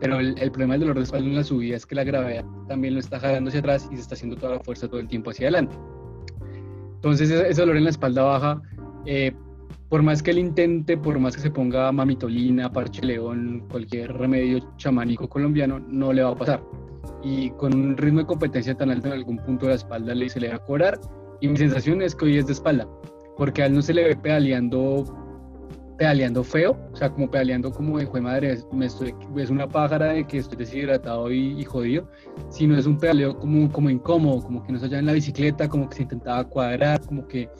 Pero 0.00 0.18
el, 0.18 0.34
problema 0.50 0.74
del 0.74 0.82
dolor 0.82 0.96
de 0.96 1.02
espalda 1.02 1.26
en 1.28 1.34
la 1.34 1.44
subida 1.44 1.76
es 1.76 1.84
que 1.84 1.94
la 1.94 2.04
gravedad 2.04 2.44
también 2.66 2.94
lo 2.94 3.00
está 3.00 3.20
jalando 3.20 3.48
hacia 3.48 3.60
atrás 3.60 3.88
y 3.92 3.96
se 3.96 4.02
está 4.02 4.14
haciendo 4.14 4.36
toda 4.36 4.54
la 4.54 4.60
fuerza 4.60 4.88
todo 4.88 5.00
el 5.00 5.08
tiempo 5.08 5.30
hacia 5.30 5.48
adelante. 5.48 5.76
Entonces 6.98 7.30
ese, 7.30 7.60
dolor 7.60 7.76
en 7.76 7.84
la 7.84 7.90
espalda 7.90 8.24
baja, 8.24 8.62
eh, 9.06 9.32
por 9.88 10.02
más 10.02 10.20
que 10.20 10.32
él 10.32 10.38
intente, 10.38 10.96
por 10.96 11.18
más 11.20 11.36
que 11.36 11.42
se 11.42 11.50
ponga 11.50 11.92
mamitolina, 11.92 12.72
parche 12.72 13.06
león, 13.06 13.64
cualquier 13.70 14.12
remedio 14.14 14.58
chamánico 14.76 15.28
colombiano, 15.28 15.78
no 15.78 16.12
le 16.12 16.22
va 16.22 16.30
a 16.30 16.34
pasar. 16.34 16.62
Y 17.22 17.50
con 17.52 17.72
un 17.72 17.96
ritmo 17.96 18.20
de 18.20 18.26
competencia 18.26 18.74
tan 18.74 18.90
alto 18.90 19.06
en 19.06 19.14
algún 19.14 19.38
punto 19.38 19.66
de 19.66 19.70
la 19.70 19.76
espalda 19.76 20.14
le, 20.14 20.28
se 20.28 20.40
le 20.40 20.48
va 20.48 20.56
a 20.56 20.64
cobrar. 20.64 21.00
Y 21.40 21.48
mi 21.48 21.56
sensación 21.56 22.02
es 22.02 22.16
que 22.16 22.24
hoy 22.24 22.38
es 22.38 22.46
de 22.46 22.52
espalda, 22.52 22.88
porque 23.36 23.62
a 23.62 23.66
él 23.66 23.74
no 23.74 23.82
se 23.82 23.94
le 23.94 24.04
ve 24.04 24.16
pedaleando 24.16 25.04
pedaleando 25.98 26.44
feo, 26.44 26.78
o 26.92 26.96
sea, 26.96 27.10
como 27.10 27.28
pedaleando 27.28 27.72
como 27.72 27.98
de 27.98 28.06
de 28.06 28.20
madre, 28.20 28.58
me 28.72 28.86
estoy, 28.86 29.12
es 29.36 29.50
una 29.50 29.68
pájara 29.68 30.12
de 30.12 30.24
que 30.26 30.38
estoy 30.38 30.56
deshidratado 30.56 31.30
y, 31.30 31.64
jodido, 31.64 32.08
sino 32.50 32.78
es 32.78 32.86
un 32.86 32.96
pedaleo 32.98 33.36
como, 33.36 33.70
como 33.70 33.90
incómodo, 33.90 34.40
como 34.42 34.62
que 34.62 34.72
no 34.72 34.78
se 34.78 34.86
halla 34.86 35.00
en 35.00 35.06
la 35.06 35.12
bicicleta, 35.12 35.68
como 35.68 35.88
que 35.88 35.96
se 35.96 36.02
intentaba 36.04 36.44
cuadrar, 36.44 37.00
como 37.04 37.26
que 37.26 37.50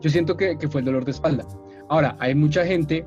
yo 0.00 0.08
siento 0.08 0.36
que, 0.36 0.56
que 0.56 0.68
fue 0.68 0.80
el 0.80 0.84
dolor 0.86 1.04
de 1.04 1.10
espalda. 1.10 1.44
Ahora, 1.88 2.16
hay 2.20 2.34
mucha 2.36 2.64
gente, 2.64 3.04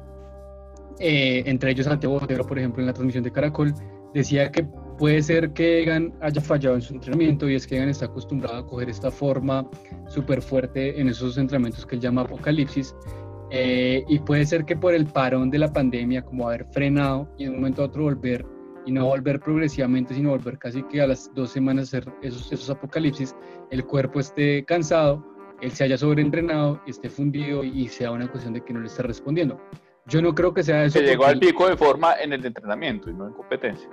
eh, 0.99 1.43
entre 1.45 1.71
ellos 1.71 1.85
Santiago 1.85 2.19
Botero, 2.19 2.45
por 2.45 2.59
ejemplo, 2.59 2.81
en 2.81 2.87
la 2.87 2.93
transmisión 2.93 3.23
de 3.23 3.31
Caracol, 3.31 3.73
decía 4.13 4.51
que 4.51 4.67
puede 4.97 5.21
ser 5.23 5.53
que 5.53 5.83
Egan 5.83 6.13
haya 6.19 6.41
fallado 6.41 6.75
en 6.75 6.81
su 6.81 6.93
entrenamiento 6.93 7.49
y 7.49 7.55
es 7.55 7.65
que 7.65 7.77
Egan 7.77 7.89
está 7.89 8.05
acostumbrado 8.05 8.57
a 8.57 8.67
coger 8.67 8.89
esta 8.89 9.11
forma 9.11 9.69
súper 10.09 10.41
fuerte 10.41 10.99
en 10.99 11.07
esos 11.07 11.37
entrenamientos 11.37 11.85
que 11.85 11.95
él 11.95 12.01
llama 12.01 12.21
apocalipsis 12.21 12.93
eh, 13.49 14.03
y 14.07 14.19
puede 14.19 14.45
ser 14.45 14.65
que 14.65 14.75
por 14.75 14.93
el 14.93 15.05
parón 15.05 15.49
de 15.49 15.59
la 15.59 15.71
pandemia, 15.71 16.23
como 16.23 16.47
haber 16.47 16.65
frenado 16.65 17.29
y 17.37 17.45
en 17.45 17.51
un 17.51 17.55
momento 17.57 17.81
a 17.81 17.85
otro 17.85 18.03
volver, 18.03 18.45
y 18.85 18.91
no 18.91 19.05
volver 19.05 19.39
progresivamente, 19.41 20.13
sino 20.13 20.29
volver 20.29 20.57
casi 20.57 20.81
que 20.83 21.01
a 21.01 21.07
las 21.07 21.33
dos 21.35 21.51
semanas 21.51 21.89
hacer 21.89 22.09
esos, 22.21 22.51
esos 22.51 22.69
apocalipsis, 22.69 23.35
el 23.69 23.85
cuerpo 23.85 24.21
esté 24.21 24.63
cansado, 24.63 25.25
él 25.61 25.71
se 25.71 25.83
haya 25.83 25.97
sobreentrenado, 25.97 26.81
esté 26.87 27.09
fundido 27.09 27.63
y 27.63 27.87
sea 27.89 28.11
una 28.11 28.29
cuestión 28.29 28.53
de 28.53 28.63
que 28.63 28.73
no 28.73 28.79
le 28.79 28.87
esté 28.87 29.03
respondiendo. 29.03 29.59
Yo 30.05 30.21
no 30.21 30.33
creo 30.33 30.53
que 30.53 30.63
sea 30.63 30.85
eso. 30.85 30.99
Se 30.99 31.05
llegó 31.05 31.25
al 31.25 31.37
pico 31.37 31.67
de 31.67 31.75
forma 31.75 32.15
en 32.21 32.31
el 32.31 32.45
entrenamiento 32.45 33.09
y 33.09 33.13
no 33.13 33.27
en 33.27 33.33
competencia. 33.33 33.89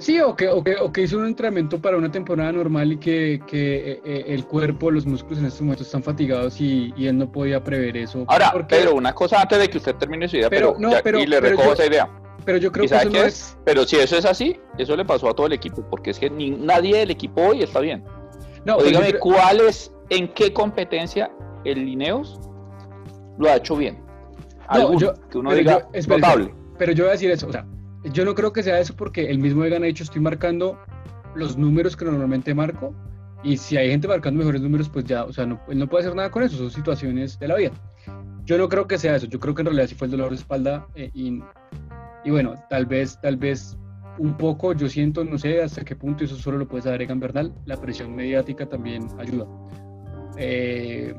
Sí, 0.00 0.18
o 0.18 0.34
que, 0.34 0.48
o, 0.48 0.64
que, 0.64 0.76
o 0.76 0.90
que 0.90 1.02
hizo 1.02 1.18
un 1.18 1.26
entrenamiento 1.26 1.78
para 1.78 1.98
una 1.98 2.10
temporada 2.10 2.50
normal 2.50 2.92
y 2.92 2.96
que, 2.96 3.42
que 3.46 3.92
eh, 3.92 4.00
eh, 4.02 4.24
el 4.28 4.46
cuerpo, 4.46 4.90
los 4.90 5.04
músculos 5.04 5.40
en 5.40 5.44
este 5.44 5.62
momento 5.62 5.82
están 5.82 6.02
fatigados 6.02 6.58
y, 6.58 6.92
y 6.96 7.06
él 7.06 7.18
no 7.18 7.30
podía 7.30 7.62
prever 7.62 7.98
eso. 7.98 8.24
Ahora, 8.26 8.66
Pedro, 8.66 8.94
una 8.94 9.12
cosa 9.12 9.42
antes 9.42 9.58
de 9.58 9.68
que 9.68 9.76
usted 9.76 9.94
termine 9.96 10.26
su 10.26 10.38
idea, 10.38 10.48
pero, 10.48 10.74
no, 10.78 10.90
pero 11.04 11.20
y 11.20 11.26
le 11.26 11.38
recojo 11.38 11.74
esa 11.74 11.84
idea. 11.84 12.08
Pero 12.46 12.56
yo 12.56 12.72
creo 12.72 12.88
que 12.88 12.96
eso 12.96 13.10
no 13.10 13.22
es... 13.22 13.58
Pero 13.66 13.84
si 13.84 13.96
eso 13.96 14.16
es 14.16 14.24
así, 14.24 14.58
eso 14.78 14.96
le 14.96 15.04
pasó 15.04 15.28
a 15.28 15.34
todo 15.34 15.46
el 15.46 15.52
equipo, 15.52 15.84
porque 15.90 16.12
es 16.12 16.18
que 16.18 16.30
ni, 16.30 16.48
nadie 16.48 16.96
del 16.96 17.10
equipo 17.10 17.42
hoy 17.42 17.62
está 17.62 17.80
bien. 17.80 18.02
No, 18.64 18.76
o 18.76 18.82
dígame, 18.82 19.12
¿cuál 19.18 19.60
es, 19.60 19.92
en 20.08 20.28
qué 20.28 20.50
competencia 20.54 21.30
el 21.64 21.84
Lineos 21.84 22.40
lo 23.36 23.50
ha 23.50 23.56
hecho 23.56 23.76
bien? 23.76 24.02
Algo 24.66 24.96
que 25.30 25.36
uno 25.36 25.52
diga 25.52 25.86
notable. 26.08 26.54
Pero 26.78 26.92
yo 26.92 27.04
voy 27.04 27.10
a 27.10 27.12
decir 27.12 27.30
eso, 27.30 27.48
o 27.48 27.52
sea, 27.52 27.66
yo 28.04 28.24
no 28.24 28.34
creo 28.34 28.52
que 28.52 28.62
sea 28.62 28.80
eso 28.80 28.94
porque 28.96 29.30
el 29.30 29.38
mismo 29.38 29.64
Egan 29.64 29.82
ha 29.82 29.86
dicho 29.86 30.04
estoy 30.04 30.20
marcando 30.20 30.78
los 31.34 31.56
números 31.56 31.96
que 31.96 32.04
normalmente 32.04 32.54
marco 32.54 32.94
y 33.42 33.56
si 33.56 33.76
hay 33.76 33.90
gente 33.90 34.08
marcando 34.08 34.38
mejores 34.38 34.60
números 34.60 34.88
pues 34.88 35.04
ya, 35.04 35.24
o 35.24 35.32
sea, 35.32 35.46
no, 35.46 35.60
él 35.68 35.78
no 35.78 35.88
puede 35.88 36.04
hacer 36.04 36.14
nada 36.14 36.30
con 36.30 36.42
eso, 36.42 36.56
son 36.56 36.70
situaciones 36.70 37.38
de 37.38 37.48
la 37.48 37.56
vida. 37.56 37.72
Yo 38.44 38.58
no 38.58 38.68
creo 38.68 38.86
que 38.86 38.98
sea 38.98 39.16
eso, 39.16 39.26
yo 39.26 39.38
creo 39.38 39.54
que 39.54 39.62
en 39.62 39.66
realidad 39.66 39.86
sí 39.86 39.94
fue 39.94 40.06
el 40.06 40.12
dolor 40.12 40.30
de 40.30 40.36
espalda 40.36 40.86
eh, 40.94 41.10
y, 41.14 41.40
bueno, 42.30 42.54
tal 42.68 42.86
vez, 42.86 43.18
tal 43.20 43.36
vez 43.36 43.78
un 44.18 44.36
poco, 44.36 44.74
yo 44.74 44.88
siento, 44.88 45.24
no 45.24 45.38
sé 45.38 45.62
hasta 45.62 45.84
qué 45.84 45.96
punto 45.96 46.24
eso 46.24 46.36
solo 46.36 46.58
lo 46.58 46.68
puede 46.68 46.82
saber 46.82 47.02
Egan 47.02 47.20
Bernal, 47.20 47.54
la 47.64 47.76
presión 47.80 48.14
mediática 48.14 48.66
también 48.66 49.06
ayuda. 49.18 49.46
Eh, 50.36 51.14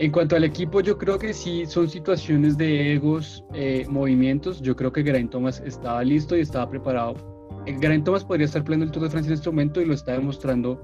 en 0.00 0.10
cuanto 0.12 0.34
al 0.34 0.44
equipo, 0.44 0.80
yo 0.80 0.96
creo 0.96 1.18
que 1.18 1.34
sí 1.34 1.66
son 1.66 1.86
situaciones 1.86 2.56
de 2.56 2.94
egos, 2.94 3.44
eh, 3.52 3.84
movimientos. 3.86 4.62
Yo 4.62 4.74
creo 4.74 4.90
que 4.90 5.02
Geraint 5.02 5.30
Thomas 5.30 5.62
estaba 5.62 6.02
listo 6.02 6.34
y 6.34 6.40
estaba 6.40 6.70
preparado. 6.70 7.16
Eh, 7.66 7.76
Geraint 7.78 8.06
Thomas 8.06 8.24
podría 8.24 8.46
estar 8.46 8.64
peleando 8.64 8.86
el 8.86 8.92
Tour 8.92 9.02
de 9.02 9.10
Francia 9.10 9.28
en 9.28 9.34
este 9.34 9.50
momento 9.50 9.78
y 9.78 9.84
lo 9.84 9.92
está 9.92 10.12
demostrando 10.12 10.82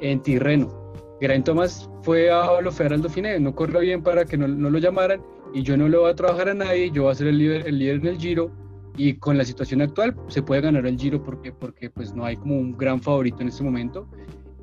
en 0.00 0.22
Tirreno. 0.22 0.92
Geraint 1.20 1.44
Thomas 1.44 1.90
fue 2.02 2.30
a 2.30 2.60
Lofer 2.60 2.92
al 2.92 3.02
Dauphiné, 3.02 3.40
no 3.40 3.52
corrió 3.52 3.80
bien 3.80 4.00
para 4.00 4.24
que 4.24 4.38
no, 4.38 4.46
lo 4.46 4.78
llamaran 4.78 5.20
y 5.52 5.62
yo 5.64 5.76
no 5.76 5.88
le 5.88 5.96
voy 5.96 6.10
a 6.12 6.14
trabajar 6.14 6.48
a 6.48 6.54
nadie, 6.54 6.92
yo 6.92 7.02
voy 7.02 7.12
a 7.12 7.14
ser 7.16 7.26
el 7.26 7.38
líder, 7.38 7.66
el 7.66 7.80
líder 7.80 7.96
en 7.96 8.06
el 8.06 8.18
Giro 8.18 8.52
y 8.96 9.14
con 9.14 9.36
la 9.36 9.44
situación 9.44 9.82
actual 9.82 10.14
se 10.28 10.40
puede 10.42 10.60
ganar 10.60 10.86
el 10.86 10.96
Giro 10.96 11.20
porque, 11.20 11.50
porque 11.50 11.90
pues 11.90 12.14
no 12.14 12.24
hay 12.24 12.36
como 12.36 12.56
un 12.56 12.76
gran 12.76 13.00
favorito 13.02 13.38
en 13.40 13.48
este 13.48 13.64
momento. 13.64 14.06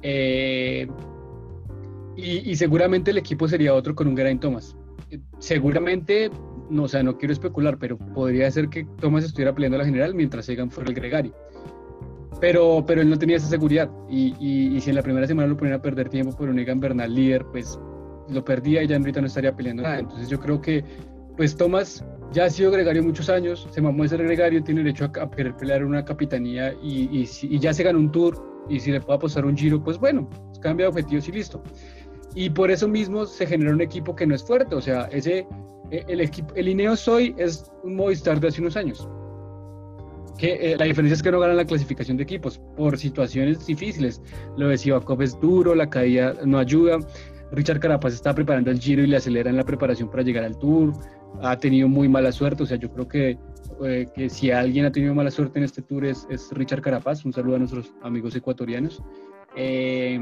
Eh, 0.01 0.87
y, 2.15 2.55
seguramente 2.55 3.11
el 3.11 3.17
equipo 3.17 3.47
sería 3.47 3.73
otro 3.73 3.95
con 3.95 4.07
un 4.07 4.15
Geraint 4.15 4.41
Thomas. 4.41 4.75
Seguramente, 5.39 6.29
no, 6.69 6.83
o 6.83 6.87
sea, 6.87 7.03
no 7.03 7.17
quiero 7.17 7.33
especular, 7.33 7.77
pero 7.77 7.97
podría 7.97 8.49
ser 8.51 8.69
que 8.69 8.85
Thomas 8.99 9.23
estuviera 9.23 9.53
peleando 9.53 9.75
a 9.75 9.79
la 9.79 9.85
general 9.85 10.13
mientras 10.15 10.47
Egan 10.49 10.71
fuera 10.71 10.89
el 10.89 10.95
gregario. 10.95 11.33
Pero, 12.39 12.83
pero 12.85 13.01
él 13.01 13.09
no 13.09 13.17
tenía 13.17 13.37
esa 13.37 13.47
seguridad. 13.47 13.89
Y, 14.09 14.35
y, 14.39 14.79
si 14.81 14.89
en 14.89 14.95
la 14.95 15.01
primera 15.01 15.27
semana 15.27 15.47
lo 15.47 15.57
ponían 15.57 15.77
a 15.77 15.81
perder 15.81 16.09
tiempo 16.09 16.35
por 16.35 16.49
un 16.49 16.59
Egan 16.59 16.79
Bernal 16.79 17.13
líder, 17.13 17.45
pues 17.51 17.79
lo 18.29 18.43
perdía 18.43 18.83
y 18.83 18.87
ya 18.87 18.97
ahorita 18.97 19.21
no 19.21 19.27
estaría 19.27 19.55
peleando 19.55 19.83
nada. 19.83 19.99
Entonces 19.99 20.29
yo 20.29 20.39
creo 20.39 20.61
que, 20.61 20.83
pues 21.37 21.55
Thomas 21.55 22.03
ya 22.31 22.45
ha 22.45 22.49
sido 22.49 22.71
gregario 22.71 23.03
muchos 23.03 23.29
años, 23.29 23.67
se 23.71 23.81
mamó 23.81 24.03
de 24.03 24.09
ser 24.09 24.23
gregario, 24.23 24.63
tiene 24.63 24.83
derecho 24.83 25.05
a, 25.05 25.31
querer 25.31 25.55
pelear 25.55 25.85
una 25.85 26.03
capitanía 26.03 26.73
y, 26.81 27.27
y, 27.41 27.59
ya 27.59 27.73
se 27.73 27.83
ganó 27.83 27.99
un 27.99 28.11
tour. 28.11 28.51
Y 28.69 28.79
si 28.79 28.91
le 28.91 29.01
puede 29.01 29.17
apostar 29.17 29.45
un 29.45 29.57
giro, 29.57 29.83
pues 29.83 29.97
bueno, 29.97 30.29
cambia 30.61 30.85
de 30.85 30.89
objetivos 30.91 31.27
y 31.27 31.31
listo. 31.33 31.61
Y 32.35 32.49
por 32.49 32.71
eso 32.71 32.87
mismo 32.87 33.25
se 33.25 33.45
genera 33.45 33.71
un 33.71 33.81
equipo 33.81 34.15
que 34.15 34.25
no 34.25 34.35
es 34.35 34.43
fuerte. 34.43 34.75
O 34.75 34.81
sea, 34.81 35.03
ese, 35.11 35.45
e, 35.91 36.03
el, 36.07 36.21
equipo, 36.21 36.53
el 36.55 36.67
Ineos 36.67 37.07
hoy 37.07 37.35
es 37.37 37.71
un 37.83 37.95
Movistar 37.95 38.39
de 38.39 38.47
hace 38.47 38.61
unos 38.61 38.75
años. 38.75 39.07
Que, 40.37 40.73
eh, 40.73 40.77
la 40.77 40.85
diferencia 40.85 41.13
es 41.13 41.21
que 41.21 41.31
no 41.31 41.39
ganan 41.39 41.57
la 41.57 41.65
clasificación 41.65 42.17
de 42.17 42.23
equipos 42.23 42.59
por 42.75 42.97
situaciones 42.97 43.65
difíciles. 43.67 44.21
Lo 44.57 44.69
de 44.69 44.77
Sivakov 44.77 45.21
es 45.21 45.39
duro, 45.39 45.75
la 45.75 45.89
caída 45.89 46.33
no 46.43 46.57
ayuda. 46.57 46.97
Richard 47.51 47.79
Carapaz 47.79 48.13
está 48.15 48.33
preparando 48.33 48.71
el 48.71 48.79
giro 48.79 49.03
y 49.03 49.07
le 49.07 49.17
acelera 49.17 49.51
en 49.51 49.57
la 49.57 49.63
preparación 49.63 50.09
para 50.09 50.23
llegar 50.23 50.43
al 50.43 50.57
Tour. 50.57 50.91
Ha 51.43 51.57
tenido 51.57 51.87
muy 51.87 52.07
mala 52.07 52.31
suerte. 52.31 52.63
O 52.63 52.65
sea, 52.65 52.77
yo 52.77 52.91
creo 52.91 53.07
que, 53.07 53.37
eh, 53.85 54.07
que 54.15 54.27
si 54.27 54.49
alguien 54.49 54.85
ha 54.85 54.91
tenido 54.91 55.13
mala 55.13 55.29
suerte 55.29 55.59
en 55.59 55.65
este 55.65 55.83
Tour 55.83 56.05
es, 56.05 56.25
es 56.31 56.49
Richard 56.51 56.81
Carapaz. 56.81 57.23
Un 57.25 57.33
saludo 57.33 57.57
a 57.57 57.59
nuestros 57.59 57.93
amigos 58.01 58.35
ecuatorianos. 58.35 59.03
Eh, 59.55 60.19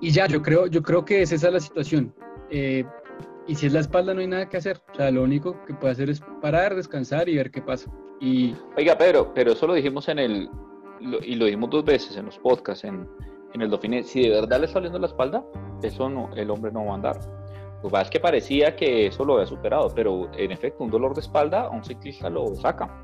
y 0.00 0.10
ya, 0.10 0.26
yo 0.26 0.42
creo, 0.42 0.66
yo 0.66 0.82
creo 0.82 1.04
que 1.04 1.22
es 1.22 1.32
esa 1.32 1.50
la 1.50 1.60
situación. 1.60 2.14
Eh, 2.50 2.84
y 3.46 3.54
si 3.54 3.66
es 3.66 3.72
la 3.72 3.80
espalda 3.80 4.14
no 4.14 4.20
hay 4.20 4.26
nada 4.26 4.48
que 4.48 4.56
hacer. 4.56 4.80
O 4.92 4.94
sea, 4.94 5.10
lo 5.10 5.22
único 5.22 5.62
que 5.66 5.74
puede 5.74 5.92
hacer 5.92 6.10
es 6.10 6.22
parar, 6.40 6.74
descansar 6.74 7.28
y 7.28 7.36
ver 7.36 7.50
qué 7.50 7.60
pasa. 7.60 7.90
Y... 8.20 8.54
Oiga, 8.76 8.96
Pedro, 8.96 9.32
pero 9.34 9.52
eso 9.52 9.66
lo 9.66 9.74
dijimos 9.74 10.08
en 10.08 10.18
el, 10.18 10.48
y 11.22 11.34
lo 11.34 11.44
dijimos 11.44 11.70
dos 11.70 11.84
veces 11.84 12.16
en 12.16 12.26
los 12.26 12.38
podcasts, 12.38 12.84
en, 12.84 13.06
en 13.52 13.62
el 13.62 13.70
Dauphiné, 13.70 14.02
si 14.02 14.22
de 14.22 14.40
verdad 14.40 14.60
le 14.60 14.66
está 14.66 14.78
doliendo 14.78 14.98
la 14.98 15.06
espalda, 15.06 15.44
eso 15.82 16.08
no, 16.08 16.30
el 16.34 16.50
hombre 16.50 16.72
no 16.72 16.86
va 16.86 16.92
a 16.92 16.94
andar. 16.94 17.20
Lo 17.82 17.90
que 17.90 18.00
es 18.00 18.10
que 18.10 18.20
parecía 18.20 18.74
que 18.76 19.08
eso 19.08 19.24
lo 19.24 19.34
había 19.34 19.46
superado, 19.46 19.92
pero 19.94 20.30
en 20.38 20.52
efecto, 20.52 20.82
un 20.84 20.90
dolor 20.90 21.14
de 21.14 21.20
espalda 21.20 21.62
a 21.62 21.70
un 21.70 21.84
ciclista 21.84 22.30
lo 22.30 22.54
saca. 22.54 23.03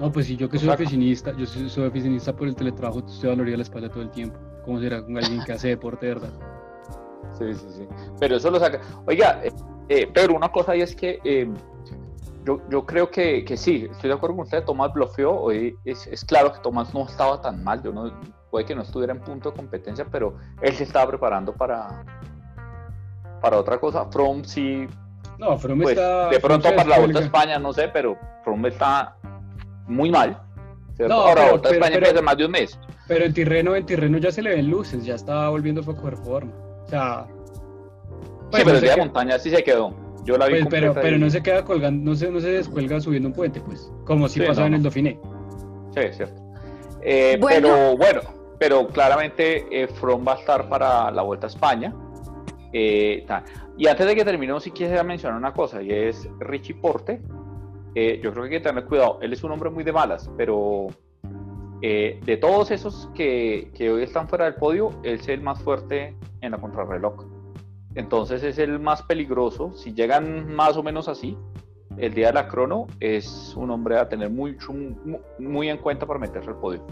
No, 0.00 0.10
pues 0.10 0.26
si 0.26 0.36
yo 0.36 0.48
que 0.48 0.58
soy 0.58 0.70
oficinista, 0.70 1.32
yo 1.36 1.44
soy, 1.44 1.68
soy, 1.68 1.86
oficinista 1.86 2.34
por 2.34 2.48
el 2.48 2.56
teletrabajo, 2.56 3.00
estoy 3.00 3.28
doloría 3.28 3.58
la 3.58 3.64
espalda 3.64 3.90
todo 3.90 4.02
el 4.02 4.10
tiempo. 4.10 4.38
¿Cómo 4.64 4.80
será 4.80 5.02
con 5.02 5.18
alguien 5.18 5.44
que 5.44 5.52
hace 5.52 5.68
deporte, 5.68 6.06
verdad? 6.06 6.30
Sí, 7.38 7.52
sí, 7.52 7.66
sí. 7.70 7.88
Pero 8.18 8.36
eso 8.36 8.50
lo 8.50 8.58
saca. 8.58 8.80
Oiga, 9.06 9.44
eh, 9.44 9.52
eh 9.90 10.06
Pedro, 10.06 10.36
una 10.36 10.50
cosa 10.50 10.74
y 10.74 10.80
es 10.80 10.96
que 10.96 11.20
eh, 11.22 11.46
yo, 12.46 12.62
yo, 12.70 12.86
creo 12.86 13.10
que, 13.10 13.44
que, 13.44 13.58
sí, 13.58 13.88
estoy 13.90 14.08
de 14.08 14.14
acuerdo 14.14 14.36
con 14.36 14.44
usted, 14.46 14.64
Tomás 14.64 14.90
bloqueó. 14.90 15.38
Hoy 15.38 15.76
es, 15.84 16.06
es, 16.06 16.24
claro 16.24 16.50
que 16.50 16.60
Tomás 16.60 16.94
no 16.94 17.04
estaba 17.04 17.42
tan 17.42 17.62
mal, 17.62 17.82
yo 17.82 17.92
no, 17.92 18.10
puede 18.50 18.64
que 18.64 18.74
no 18.74 18.80
estuviera 18.80 19.12
en 19.12 19.20
punto 19.20 19.50
de 19.50 19.56
competencia, 19.56 20.06
pero 20.10 20.34
él 20.62 20.74
se 20.76 20.84
estaba 20.84 21.08
preparando 21.08 21.52
para, 21.52 22.06
para 23.42 23.58
otra 23.58 23.78
cosa. 23.78 24.06
From 24.06 24.44
sí. 24.44 24.88
No, 25.36 25.58
From 25.58 25.78
pues, 25.78 25.90
está. 25.90 26.30
De 26.30 26.40
pronto 26.40 26.74
para 26.74 26.88
la 26.88 26.98
Vuelta 27.00 27.18
a 27.18 27.22
España, 27.22 27.58
no 27.58 27.74
sé, 27.74 27.88
pero 27.88 28.16
From 28.44 28.64
está 28.64 29.18
muy 29.90 30.10
mal. 30.10 30.40
No, 30.98 31.14
Ahora, 31.14 31.34
pero, 31.34 31.50
Vuelta 31.50 31.68
a 31.68 31.72
España 31.72 31.98
pero, 32.00 32.22
más 32.22 32.36
de 32.36 32.44
un 32.44 32.50
mes. 32.50 32.78
Pero 33.08 33.24
en 33.24 33.32
Tirreno, 33.32 33.74
en 33.74 33.86
Tirreno 33.86 34.18
ya 34.18 34.30
se 34.30 34.42
le 34.42 34.50
ven 34.50 34.70
luces, 34.70 35.04
ya 35.04 35.14
está 35.14 35.48
volviendo 35.48 35.80
a 35.80 35.84
coger 35.84 36.16
forma. 36.16 36.52
O 36.84 36.88
sea. 36.88 37.26
sí, 38.52 38.62
pero 38.64 38.80
de 38.80 38.96
montaña 38.96 39.38
sí 39.38 39.50
se 39.50 39.64
quedó. 39.64 39.94
Yo 40.24 40.36
la 40.36 40.46
vi 40.46 40.62
pues, 40.62 40.66
pero, 40.68 40.94
pero 40.94 41.18
no 41.18 41.30
se 41.30 41.42
queda 41.42 41.64
colgando, 41.64 42.10
no 42.10 42.16
se, 42.16 42.30
no 42.30 42.40
se 42.40 42.50
descuelga 42.50 43.00
subiendo 43.00 43.28
un 43.28 43.34
puente, 43.34 43.60
pues. 43.60 43.90
Como 44.04 44.28
si 44.28 44.40
pasaba 44.40 44.66
en 44.66 44.74
el 44.74 44.82
Dauphiné. 44.82 45.18
Sí, 45.94 46.00
es 46.00 46.16
cierto. 46.16 46.40
Eh, 47.02 47.40
Pero 47.48 47.96
bueno, 47.96 48.20
pero 48.58 48.86
claramente 48.88 49.66
eh, 49.70 49.88
From 49.88 50.26
va 50.26 50.34
a 50.34 50.36
estar 50.36 50.68
para 50.68 51.10
la 51.10 51.22
Vuelta 51.22 51.46
a 51.46 51.50
España. 51.50 51.94
Eh, 52.72 53.26
y 53.78 53.86
antes 53.86 54.06
de 54.06 54.14
que 54.14 54.24
terminemos, 54.24 54.62
si 54.62 54.70
quisiera 54.70 55.02
mencionar 55.02 55.38
una 55.38 55.52
cosa, 55.52 55.82
y 55.82 55.90
es 55.90 56.28
Richie 56.38 56.74
Porte. 56.74 57.20
Eh, 57.94 58.20
yo 58.22 58.32
creo 58.32 58.44
que 58.44 58.54
hay 58.54 58.62
que 58.62 58.68
tener 58.68 58.84
cuidado. 58.84 59.18
Él 59.20 59.32
es 59.32 59.42
un 59.42 59.52
hombre 59.52 59.70
muy 59.70 59.84
de 59.84 59.92
malas, 59.92 60.30
pero 60.36 60.88
eh, 61.82 62.20
de 62.24 62.36
todos 62.36 62.70
esos 62.70 63.08
que, 63.14 63.70
que, 63.74 63.90
hoy 63.90 64.02
están 64.02 64.28
fuera 64.28 64.44
del 64.44 64.54
podio, 64.54 64.90
él 65.02 65.14
es 65.14 65.28
el 65.28 65.40
más 65.40 65.62
fuerte 65.62 66.16
en 66.40 66.52
la 66.52 66.58
contrarreloj. 66.58 67.26
Entonces 67.94 68.42
es 68.42 68.58
el 68.58 68.78
más 68.78 69.02
peligroso. 69.02 69.72
Si 69.74 69.92
llegan 69.92 70.54
más 70.54 70.76
o 70.76 70.82
menos 70.82 71.08
así, 71.08 71.36
el 71.96 72.14
día 72.14 72.28
de 72.28 72.34
la 72.34 72.48
crono 72.48 72.86
es 73.00 73.54
un 73.56 73.70
hombre 73.70 73.98
a 73.98 74.08
tener 74.08 74.30
mucho, 74.30 74.72
muy 75.38 75.68
en 75.68 75.78
cuenta 75.78 76.06
para 76.06 76.18
meterse 76.18 76.50
al 76.50 76.56
podio. 76.56 76.86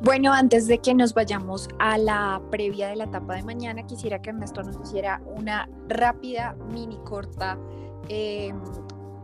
Bueno, 0.00 0.32
antes 0.32 0.68
de 0.68 0.78
que 0.78 0.94
nos 0.94 1.12
vayamos 1.12 1.68
a 1.80 1.98
la 1.98 2.40
previa 2.52 2.88
de 2.88 2.96
la 2.96 3.04
etapa 3.04 3.34
de 3.34 3.42
mañana, 3.42 3.84
quisiera 3.84 4.22
que 4.22 4.30
Ernesto 4.30 4.62
nos 4.62 4.78
hiciera 4.80 5.20
una 5.26 5.68
rápida, 5.88 6.54
mini 6.72 6.98
corta, 7.04 7.58
eh, 8.08 8.52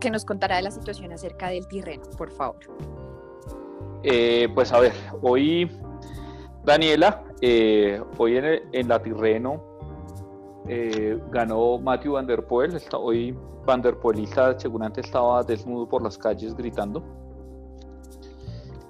que 0.00 0.10
nos 0.10 0.24
contara 0.24 0.56
de 0.56 0.62
la 0.62 0.70
situación 0.70 1.12
acerca 1.12 1.48
del 1.48 1.66
Tirreno, 1.66 2.04
por 2.16 2.30
favor. 2.30 2.58
Eh, 4.02 4.48
pues 4.54 4.72
a 4.72 4.80
ver, 4.80 4.92
hoy 5.22 5.70
Daniela, 6.64 7.24
eh, 7.40 8.02
hoy 8.18 8.36
en, 8.36 8.88
la 8.88 9.00
Tirreno 9.02 9.62
ganó 11.30 11.78
Matthew 11.78 12.12
Van 12.12 12.26
Der 12.26 12.46
Poel. 12.46 12.78
hoy 12.92 13.36
Van 13.66 13.82
Der 13.82 13.96
Poelista 13.96 14.58
seguramente 14.58 15.00
estaba 15.00 15.42
desnudo 15.42 15.88
por 15.88 16.02
las 16.02 16.18
calles 16.18 16.54
gritando. 16.54 17.02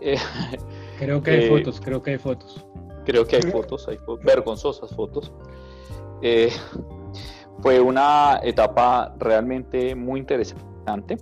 Creo 0.99 1.23
que 1.23 1.31
hay 1.31 1.49
fotos, 1.49 1.81
creo 1.81 2.03
que 2.03 2.11
hay 2.13 2.19
fotos. 2.19 2.65
Creo 3.05 3.27
que 3.27 3.37
hay 3.37 3.43
fotos, 3.43 3.89
hay 3.89 3.99
vergonzosas 4.23 4.91
fotos. 4.95 5.33
Eh, 6.23 6.51
fue 7.65 7.81
una 7.81 8.41
etapa 8.43 9.15
realmente 9.19 9.95
muy 9.95 10.21
interesante 10.21 11.17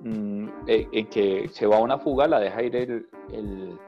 mm, 0.00 0.48
eh, 0.66 0.88
en 0.90 1.06
que 1.06 1.48
se 1.52 1.64
va 1.64 1.78
una 1.78 1.96
fuga, 1.96 2.26
la 2.26 2.40
deja 2.40 2.60
ir 2.60 2.74
el, 2.74 3.78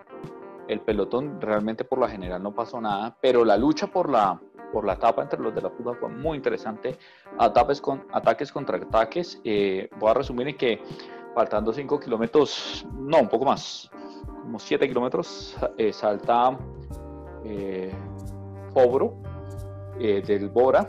el, 0.68 0.80
pelotón, 0.82 1.40
realmente 1.40 1.82
por 1.82 1.98
la 1.98 2.08
general 2.08 2.40
no 2.40 2.54
pasó 2.54 2.80
nada, 2.80 3.16
pero 3.20 3.44
la 3.44 3.56
lucha 3.56 3.88
por 3.88 4.08
la, 4.08 4.40
por 4.72 4.84
la 4.84 4.92
etapa 4.92 5.22
entre 5.22 5.40
los 5.40 5.52
de 5.52 5.60
la 5.60 5.70
fuga 5.70 5.94
fue 5.94 6.08
muy 6.08 6.36
interesante, 6.36 6.96
ataques, 7.36 7.80
con, 7.80 8.06
ataques 8.12 8.52
contra 8.52 8.76
ataques, 8.76 9.42
voy 9.98 10.10
a 10.10 10.14
resumir 10.14 10.46
en 10.46 10.56
que 10.56 10.80
faltando 11.34 11.72
5 11.72 11.98
kilómetros, 11.98 12.86
no, 12.94 13.22
un 13.22 13.28
poco 13.28 13.44
más, 13.44 13.90
como 14.42 14.60
7 14.60 14.86
kilómetros, 14.86 15.56
eh, 15.76 15.92
salta 15.92 16.56
eh, 17.44 17.92
Fobro 18.72 19.16
eh, 19.98 20.22
del 20.24 20.48
Bora 20.48 20.86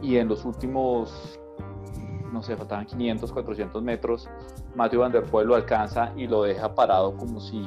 y 0.00 0.16
en 0.16 0.28
los 0.28 0.44
últimos, 0.44 1.38
no 2.32 2.42
sé, 2.42 2.56
faltaban 2.56 2.86
500, 2.86 3.32
400 3.32 3.82
metros, 3.82 4.28
Matthew 4.74 5.00
Van 5.00 5.12
Der 5.12 5.24
Poel 5.24 5.48
lo 5.48 5.54
alcanza 5.54 6.12
y 6.16 6.26
lo 6.26 6.44
deja 6.44 6.74
parado 6.74 7.16
como 7.16 7.40
si 7.40 7.62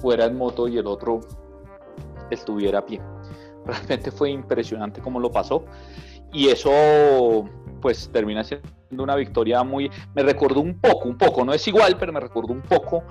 fuera 0.00 0.26
en 0.26 0.36
moto 0.36 0.68
y 0.68 0.78
el 0.78 0.86
otro 0.86 1.20
estuviera 2.30 2.80
a 2.80 2.86
pie. 2.86 3.00
Realmente 3.66 4.10
fue 4.10 4.30
impresionante 4.30 5.00
cómo 5.00 5.20
lo 5.20 5.30
pasó 5.30 5.64
y 6.32 6.48
eso 6.48 7.44
pues 7.80 8.10
termina 8.12 8.44
siendo 8.44 9.02
una 9.02 9.16
victoria 9.16 9.62
muy, 9.64 9.90
me 10.14 10.22
recordó 10.22 10.60
un 10.60 10.80
poco, 10.80 11.08
un 11.08 11.18
poco, 11.18 11.44
no 11.44 11.52
es 11.52 11.66
igual, 11.66 11.96
pero 11.98 12.12
me 12.12 12.20
recordó 12.20 12.52
un 12.52 12.62
poco 12.62 13.02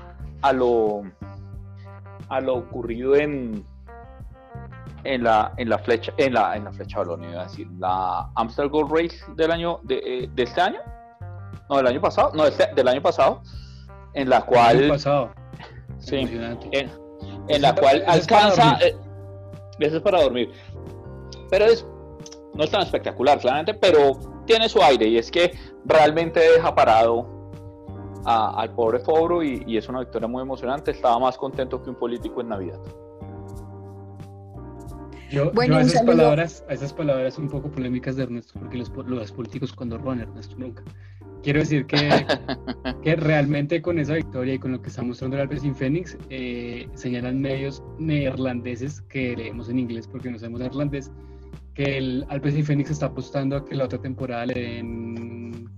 a 0.41 0.53
lo, 0.53 1.03
a 2.29 2.39
lo 2.39 2.55
ocurrido 2.55 3.15
en, 3.15 3.65
en 5.03 5.23
la, 5.23 5.53
en 5.57 5.69
la 5.69 5.77
flecha, 5.79 6.13
en 6.17 6.33
la, 6.33 6.55
en 6.55 6.65
la 6.65 6.71
flecha 6.71 6.99
balón, 6.99 7.23
iba 7.23 7.41
a 7.41 7.43
decir, 7.43 7.67
la 7.77 8.29
Amsterdam 8.35 8.71
Gold 8.71 8.91
Race 8.91 9.17
del 9.35 9.51
año, 9.51 9.79
de, 9.83 10.01
eh, 10.05 10.29
de, 10.33 10.43
este 10.43 10.61
año, 10.61 10.79
no, 11.69 11.77
del 11.77 11.87
año 11.87 12.01
pasado, 12.01 12.31
no, 12.33 12.45
este, 12.45 12.67
del 12.75 12.87
año 12.87 13.01
pasado, 13.01 13.41
en 14.13 14.29
la 14.29 14.41
cual... 14.41 14.77
El 14.77 14.83
año 14.83 14.93
pasado. 14.93 15.31
Sí, 15.99 16.17
en, 16.17 16.91
en 17.47 17.61
la 17.61 17.75
cual 17.75 18.03
alcanza... 18.07 18.77
Eh, 18.81 18.95
eso 19.79 19.97
es 19.97 20.03
para 20.03 20.21
dormir. 20.21 20.51
Pero 21.49 21.65
es, 21.65 21.85
no 22.53 22.63
es 22.63 22.71
tan 22.71 22.81
espectacular, 22.81 23.39
claramente, 23.39 23.73
pero 23.73 24.19
tiene 24.45 24.69
su 24.69 24.81
aire 24.81 25.07
y 25.07 25.17
es 25.17 25.31
que 25.31 25.51
realmente 25.85 26.39
deja 26.39 26.73
parado 26.73 27.27
al 28.25 28.73
pobre 28.75 28.99
Fobro 28.99 29.41
y, 29.41 29.77
es 29.77 29.87
una 29.89 29.99
victoria 29.99 30.27
muy 30.27 30.41
emocionante. 30.41 30.91
Estaba 30.91 31.17
más 31.19 31.37
contento 31.37 31.81
que 31.81 31.89
un 31.89 31.95
político 31.95 32.41
en 32.41 32.49
Navidad. 32.49 32.79
Yo, 35.31 35.51
bueno, 35.51 35.77
a, 35.77 35.81
esas 35.81 36.03
palabras, 36.03 36.65
a 36.67 36.73
esas 36.73 36.93
palabras 36.93 37.37
un 37.37 37.47
poco 37.47 37.71
polémicas 37.71 38.15
de 38.15 38.23
Ernesto, 38.23 38.59
porque 38.59 38.77
los, 38.77 38.91
los 39.07 39.31
políticos 39.31 39.71
cuando 39.73 39.97
roban, 39.97 40.19
Ernesto 40.19 40.55
nunca. 40.57 40.83
Quiero 41.41 41.59
decir 41.59 41.85
que, 41.85 41.97
que 43.03 43.15
realmente 43.15 43.81
con 43.81 43.97
esa 43.97 44.15
victoria 44.15 44.55
y 44.55 44.59
con 44.59 44.73
lo 44.73 44.81
que 44.81 44.89
está 44.89 45.01
mostrando 45.01 45.37
el 45.37 45.43
Alpecin 45.43 45.75
Fénix, 45.75 46.17
eh, 46.29 46.87
señalan 46.93 47.41
medios 47.41 47.81
neerlandeses 47.97 49.01
que 49.03 49.35
leemos 49.35 49.69
en 49.69 49.79
inglés 49.79 50.07
porque 50.07 50.29
no 50.29 50.37
sabemos 50.37 50.59
neerlandés, 50.59 51.11
que 51.73 51.97
el 51.97 52.25
Alpecin 52.29 52.65
Fénix 52.65 52.91
está 52.91 53.07
apostando 53.07 53.55
a 53.55 53.65
que 53.65 53.75
la 53.75 53.85
otra 53.85 53.99
temporada 53.99 54.45
le 54.45 54.53
den 54.53 55.69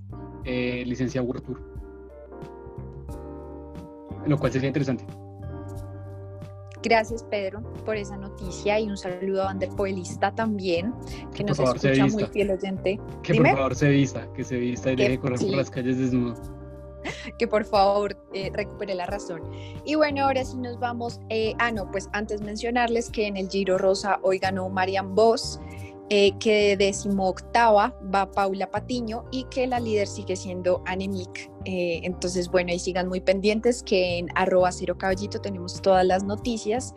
eh, 0.45 0.83
licencia 0.85 1.21
World 1.21 1.43
Tour 1.45 1.73
lo 4.27 4.37
cual 4.37 4.51
sería 4.51 4.67
interesante. 4.67 5.05
Gracias, 6.83 7.23
Pedro, 7.23 7.61
por 7.85 7.95
esa 7.95 8.17
noticia 8.17 8.77
y 8.77 8.89
un 8.89 8.97
saludo 8.97 9.43
a 9.43 9.45
Vander 9.45 9.69
Poelista 9.69 10.35
también, 10.35 10.93
que, 11.33 11.45
nos 11.45 11.57
escucha 11.57 12.07
muy 12.07 12.25
fiel 12.25 12.51
oyente. 12.51 12.99
Que 13.23 13.35
por 13.35 13.47
favor 13.47 13.75
se 13.75 13.87
vista, 13.87 14.27
que 14.33 14.43
se 14.43 14.57
vista 14.57 14.91
y 14.91 14.97
deje 14.97 15.17
correr 15.17 15.39
por 15.39 15.55
las 15.55 15.69
calles 15.69 15.97
desnudo. 15.97 16.35
Que 17.37 17.47
por 17.47 17.65
favor 17.65 18.17
eh, 18.33 18.49
recupere 18.53 18.95
la 18.95 19.05
razón. 19.05 19.41
Y 19.83 19.95
bueno, 19.95 20.23
ahora 20.23 20.45
sí 20.45 20.57
nos 20.57 20.79
vamos. 20.79 21.19
Eh, 21.27 21.53
ah, 21.59 21.69
no, 21.69 21.91
pues 21.91 22.09
antes 22.13 22.41
mencionarles 22.41 23.09
que 23.09 23.27
en 23.27 23.35
el 23.35 23.49
Giro 23.49 23.77
Rosa 23.77 24.19
hoy 24.23 24.39
ganó 24.39 24.69
Marian 24.69 25.13
Voss 25.13 25.59
eh, 26.09 26.37
que 26.39 26.75
de 26.77 26.93
octava 27.17 27.97
va 28.13 28.29
Paula 28.31 28.69
Patiño 28.69 29.25
y 29.31 29.45
que 29.45 29.67
la 29.67 29.79
líder 29.79 30.07
sigue 30.07 30.35
siendo 30.35 30.83
Anemic. 30.85 31.49
Eh, 31.65 32.01
entonces, 32.03 32.49
bueno, 32.49 32.71
ahí 32.71 32.79
sigan 32.79 33.07
muy 33.07 33.21
pendientes 33.21 33.83
que 33.83 34.19
en 34.19 34.27
arroba 34.35 34.71
cero 34.71 34.97
caballito 34.97 35.39
tenemos 35.39 35.81
todas 35.81 36.05
las 36.05 36.23
noticias. 36.23 36.93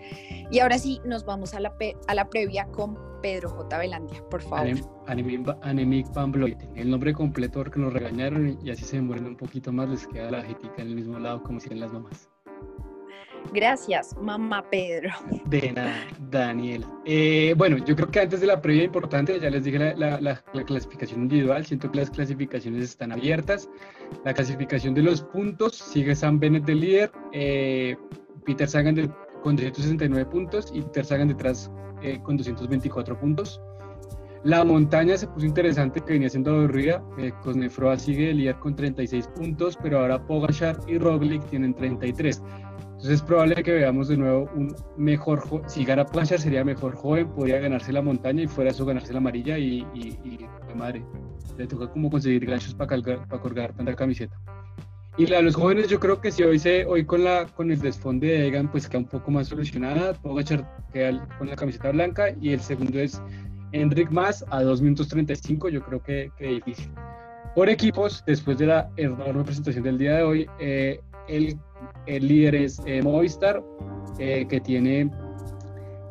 Y 0.50 0.58
ahora 0.58 0.78
sí, 0.78 1.00
nos 1.04 1.24
vamos 1.24 1.54
a 1.54 1.60
la, 1.60 1.74
a 2.08 2.14
la 2.14 2.28
previa 2.28 2.66
con 2.66 2.98
Pedro 3.22 3.50
J. 3.50 3.78
Velandia, 3.78 4.22
por 4.28 4.42
favor. 4.42 4.76
Anemic 5.06 6.12
Van 6.12 6.44
el 6.74 6.90
nombre 6.90 7.12
completo 7.12 7.60
porque 7.60 7.78
nos 7.80 7.92
regañaron 7.92 8.58
y 8.62 8.70
así 8.70 8.84
se 8.84 8.96
demoran 8.96 9.26
un 9.26 9.36
poquito 9.36 9.72
más, 9.72 9.88
les 9.88 10.06
queda 10.06 10.30
la 10.30 10.42
jetica 10.42 10.82
en 10.82 10.88
el 10.88 10.94
mismo 10.94 11.18
lado 11.18 11.42
como 11.42 11.60
si 11.60 11.68
eran 11.68 11.80
las 11.80 11.92
mamás. 11.92 12.28
Gracias, 13.52 14.16
mamá 14.20 14.64
Pedro. 14.70 15.10
De 15.46 15.72
nada, 15.72 16.06
Daniel. 16.30 16.84
Eh, 17.04 17.54
bueno, 17.56 17.78
yo 17.78 17.96
creo 17.96 18.10
que 18.10 18.20
antes 18.20 18.40
de 18.40 18.46
la 18.46 18.60
previa 18.60 18.84
importante, 18.84 19.38
ya 19.40 19.50
les 19.50 19.64
dije 19.64 19.94
la, 19.96 20.42
clasificación 20.66 21.22
individual, 21.22 21.64
siento 21.64 21.90
que 21.90 21.98
las 21.98 22.10
clasificaciones 22.10 22.84
están 22.84 23.12
abiertas. 23.12 23.68
La 24.24 24.34
clasificación 24.34 24.94
de 24.94 25.02
los 25.02 25.22
puntos 25.22 25.76
sigue 25.76 26.14
Sam 26.14 26.38
Bennett 26.38 26.64
de 26.64 26.74
líder, 26.74 27.12
eh, 27.32 27.96
Peter 28.44 28.68
Sagan 28.68 28.94
con 29.42 29.56
269 29.56 30.26
puntos 30.30 30.70
y 30.72 30.82
Peter 30.82 31.04
Sagan 31.04 31.28
detrás 31.28 31.70
eh, 32.02 32.20
con 32.22 32.36
224 32.36 33.18
puntos. 33.18 33.60
La 34.46 34.64
montaña 34.64 35.16
se 35.16 35.26
puso 35.26 35.44
interesante 35.44 36.00
que 36.00 36.12
venía 36.12 36.28
siendo 36.28 36.54
aburrida. 36.54 37.02
Eh, 37.18 37.32
Cosnefroa 37.42 37.98
sigue 37.98 38.28
de 38.28 38.34
líder 38.34 38.56
con 38.60 38.76
36 38.76 39.26
puntos, 39.34 39.76
pero 39.82 39.98
ahora 39.98 40.24
Pogachar 40.24 40.78
y 40.86 40.98
Roglic 40.98 41.44
tienen 41.48 41.74
33. 41.74 42.40
Entonces 43.06 43.22
es 43.22 43.28
probable 43.28 43.62
que 43.62 43.70
veamos 43.70 44.08
de 44.08 44.16
nuevo 44.16 44.50
un 44.56 44.74
mejor, 44.96 45.40
si 45.68 45.84
gana 45.84 46.04
Planchar 46.04 46.40
sería 46.40 46.64
mejor 46.64 46.96
joven, 46.96 47.28
podría 47.28 47.60
ganarse 47.60 47.92
la 47.92 48.02
montaña 48.02 48.42
y 48.42 48.48
fuera 48.48 48.72
eso 48.72 48.84
ganarse 48.84 49.12
la 49.12 49.18
amarilla 49.18 49.56
y, 49.58 49.86
y, 49.94 50.44
madre, 50.74 51.04
le 51.56 51.68
toca 51.68 51.88
como 51.88 52.10
conseguir 52.10 52.44
ganchos 52.44 52.74
para, 52.74 53.00
para 53.00 53.40
colgar 53.40 53.72
tanta 53.74 53.94
camiseta. 53.94 54.36
Y 55.16 55.28
la 55.28 55.36
de 55.36 55.44
los 55.44 55.54
jóvenes 55.54 55.86
yo 55.86 56.00
creo 56.00 56.20
que 56.20 56.32
si 56.32 56.42
hoy 56.42 56.58
se 56.58 56.84
hoy 56.84 57.04
con 57.04 57.22
la 57.22 57.46
con 57.46 57.70
el 57.70 57.78
desfonde 57.78 58.26
de 58.26 58.48
Egan 58.48 58.68
pues 58.72 58.88
queda 58.88 58.98
un 58.98 59.06
poco 59.06 59.30
más 59.30 59.46
solucionada, 59.46 60.14
Pogachar 60.14 60.68
queda 60.92 61.28
con 61.38 61.48
la 61.48 61.54
camiseta 61.54 61.92
blanca 61.92 62.34
y 62.40 62.54
el 62.54 62.60
segundo 62.60 62.98
es 62.98 63.22
Enric 63.70 64.10
Más 64.10 64.44
a 64.50 64.64
2 64.64 64.82
minutos 64.82 65.06
35, 65.06 65.68
yo 65.68 65.80
creo 65.84 66.02
que, 66.02 66.32
que 66.36 66.48
difícil. 66.48 66.90
Por 67.54 67.70
equipos, 67.70 68.22
después 68.26 68.58
de 68.58 68.66
la 68.66 68.90
enorme 68.98 69.42
presentación 69.42 69.82
del 69.82 69.96
día 69.96 70.16
de 70.16 70.22
hoy, 70.22 70.46
eh, 70.58 71.00
el 71.28 71.58
el 72.06 72.28
líder 72.28 72.54
es 72.54 72.80
eh, 72.86 73.02
Movistar, 73.02 73.62
eh, 74.18 74.46
que 74.48 74.60
tiene 74.60 75.10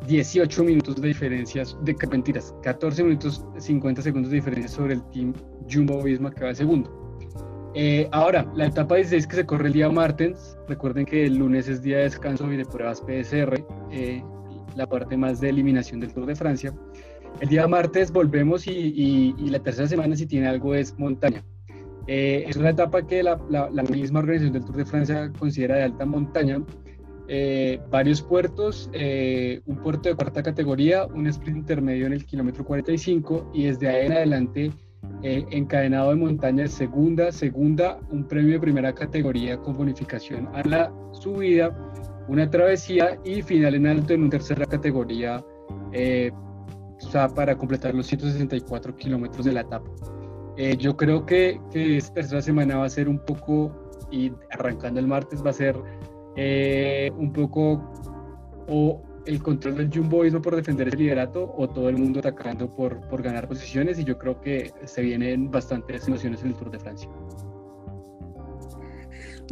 18 0.06 0.64
minutos 0.64 0.96
de 0.96 1.08
diferencias, 1.08 1.76
de 1.82 1.96
mentiras, 2.10 2.54
14 2.62 3.02
minutos 3.02 3.44
50 3.58 4.02
segundos 4.02 4.30
de 4.30 4.36
diferencia 4.36 4.68
sobre 4.68 4.94
el 4.94 5.02
team 5.10 5.32
Jumbo 5.70 6.02
Visma 6.02 6.30
que 6.30 6.44
va 6.44 6.54
segundo. 6.54 6.92
Eh, 7.74 8.08
ahora, 8.12 8.50
la 8.54 8.66
etapa 8.66 8.96
16 8.96 9.26
que 9.26 9.36
se 9.36 9.46
corre 9.46 9.66
el 9.66 9.74
día 9.74 9.90
martes, 9.90 10.56
recuerden 10.68 11.04
que 11.04 11.26
el 11.26 11.36
lunes 11.36 11.68
es 11.68 11.82
día 11.82 11.98
de 11.98 12.04
descanso 12.04 12.50
y 12.50 12.56
de 12.56 12.64
pruebas 12.64 13.02
PSR, 13.06 13.62
la 14.76 14.86
parte 14.86 15.16
más 15.16 15.40
de 15.40 15.50
eliminación 15.50 16.00
del 16.00 16.12
Tour 16.12 16.26
de 16.26 16.36
Francia. 16.36 16.74
El 17.40 17.48
día 17.48 17.66
martes 17.66 18.10
volvemos 18.10 18.66
y, 18.66 19.34
la 19.50 19.58
tercera 19.58 19.88
semana 19.88 20.16
si 20.16 20.26
tiene 20.26 20.48
algo 20.48 20.74
es 20.74 20.98
montaña. 20.98 21.44
Eh, 22.06 22.44
es 22.48 22.56
una 22.56 22.70
etapa 22.70 23.06
que 23.06 23.22
la, 23.22 23.36
misma 23.90 24.20
organización 24.20 24.52
del 24.52 24.64
Tour 24.64 24.76
de 24.76 24.84
Francia 24.84 25.32
considera 25.38 25.76
de 25.76 25.82
alta 25.84 26.06
montaña. 26.06 26.62
Eh, 27.28 27.80
varios 27.90 28.22
puertos, 28.22 28.88
eh, 28.92 29.60
un 29.66 29.78
puerto 29.78 30.08
de 30.08 30.14
cuarta 30.14 30.42
categoría, 30.42 31.06
un 31.06 31.26
sprint 31.26 31.58
intermedio 31.58 32.06
en 32.06 32.12
el 32.12 32.24
kilómetro 32.24 32.64
45 32.64 33.50
y 33.52 33.64
desde 33.64 33.88
ahí 33.88 34.06
en 34.06 34.12
adelante 34.12 34.72
encadenado 35.22 36.10
de 36.10 36.16
montaña 36.16 36.62
de 36.64 36.68
segunda, 36.68 37.32
segunda, 37.32 37.98
un 38.10 38.28
premio 38.28 38.52
de 38.52 38.60
primera 38.60 38.92
categoría 38.92 39.56
con 39.56 39.76
bonificación 39.76 40.48
a 40.54 40.62
la 40.62 40.92
subida, 41.12 41.76
una 42.28 42.48
travesía 42.48 43.18
y 43.24 43.42
final 43.42 43.74
en 43.74 43.88
alto 43.88 44.12
en 44.12 44.20
una 44.20 44.30
tercera 44.30 44.66
categoría 44.66 45.44
o 47.02 47.10
sea, 47.10 47.28
para 47.28 47.56
completar 47.56 47.94
los 47.94 48.06
164 48.06 48.94
kilómetros 48.96 49.44
de 49.44 49.52
la 49.52 49.60
etapa. 49.62 49.90
Eh, 50.56 50.76
yo 50.76 50.96
creo 50.96 51.26
que, 51.26 51.60
que, 51.70 51.98
esta 51.98 52.14
tercera 52.14 52.40
semana 52.40 52.78
va 52.78 52.86
a 52.86 52.90
ser 52.90 53.08
un 53.08 53.18
poco, 53.18 53.70
y 54.10 54.32
arrancando 54.50 55.00
el 55.00 55.06
martes, 55.06 55.44
va 55.44 55.50
a 55.50 55.54
ser 55.54 55.76
eh, 56.36 57.10
un 57.16 57.32
poco 57.32 57.92
o 58.68 59.02
el 59.26 59.42
control 59.42 59.76
del 59.76 59.90
jumboismo 59.92 60.40
por 60.40 60.54
defender 60.54 60.88
el 60.88 60.98
liderato 60.98 61.52
o 61.56 61.68
todo 61.68 61.88
el 61.88 61.98
mundo 61.98 62.20
atacando 62.20 62.70
por, 62.70 63.00
por 63.08 63.22
ganar 63.22 63.48
posiciones 63.48 63.98
y 63.98 64.04
yo 64.04 64.16
creo 64.18 64.40
que 64.40 64.72
se 64.84 65.02
vienen 65.02 65.50
bastantes 65.50 66.06
emociones 66.06 66.42
en 66.42 66.48
el 66.48 66.54
Tour 66.54 66.70
de 66.70 66.78
Francia. 66.78 67.10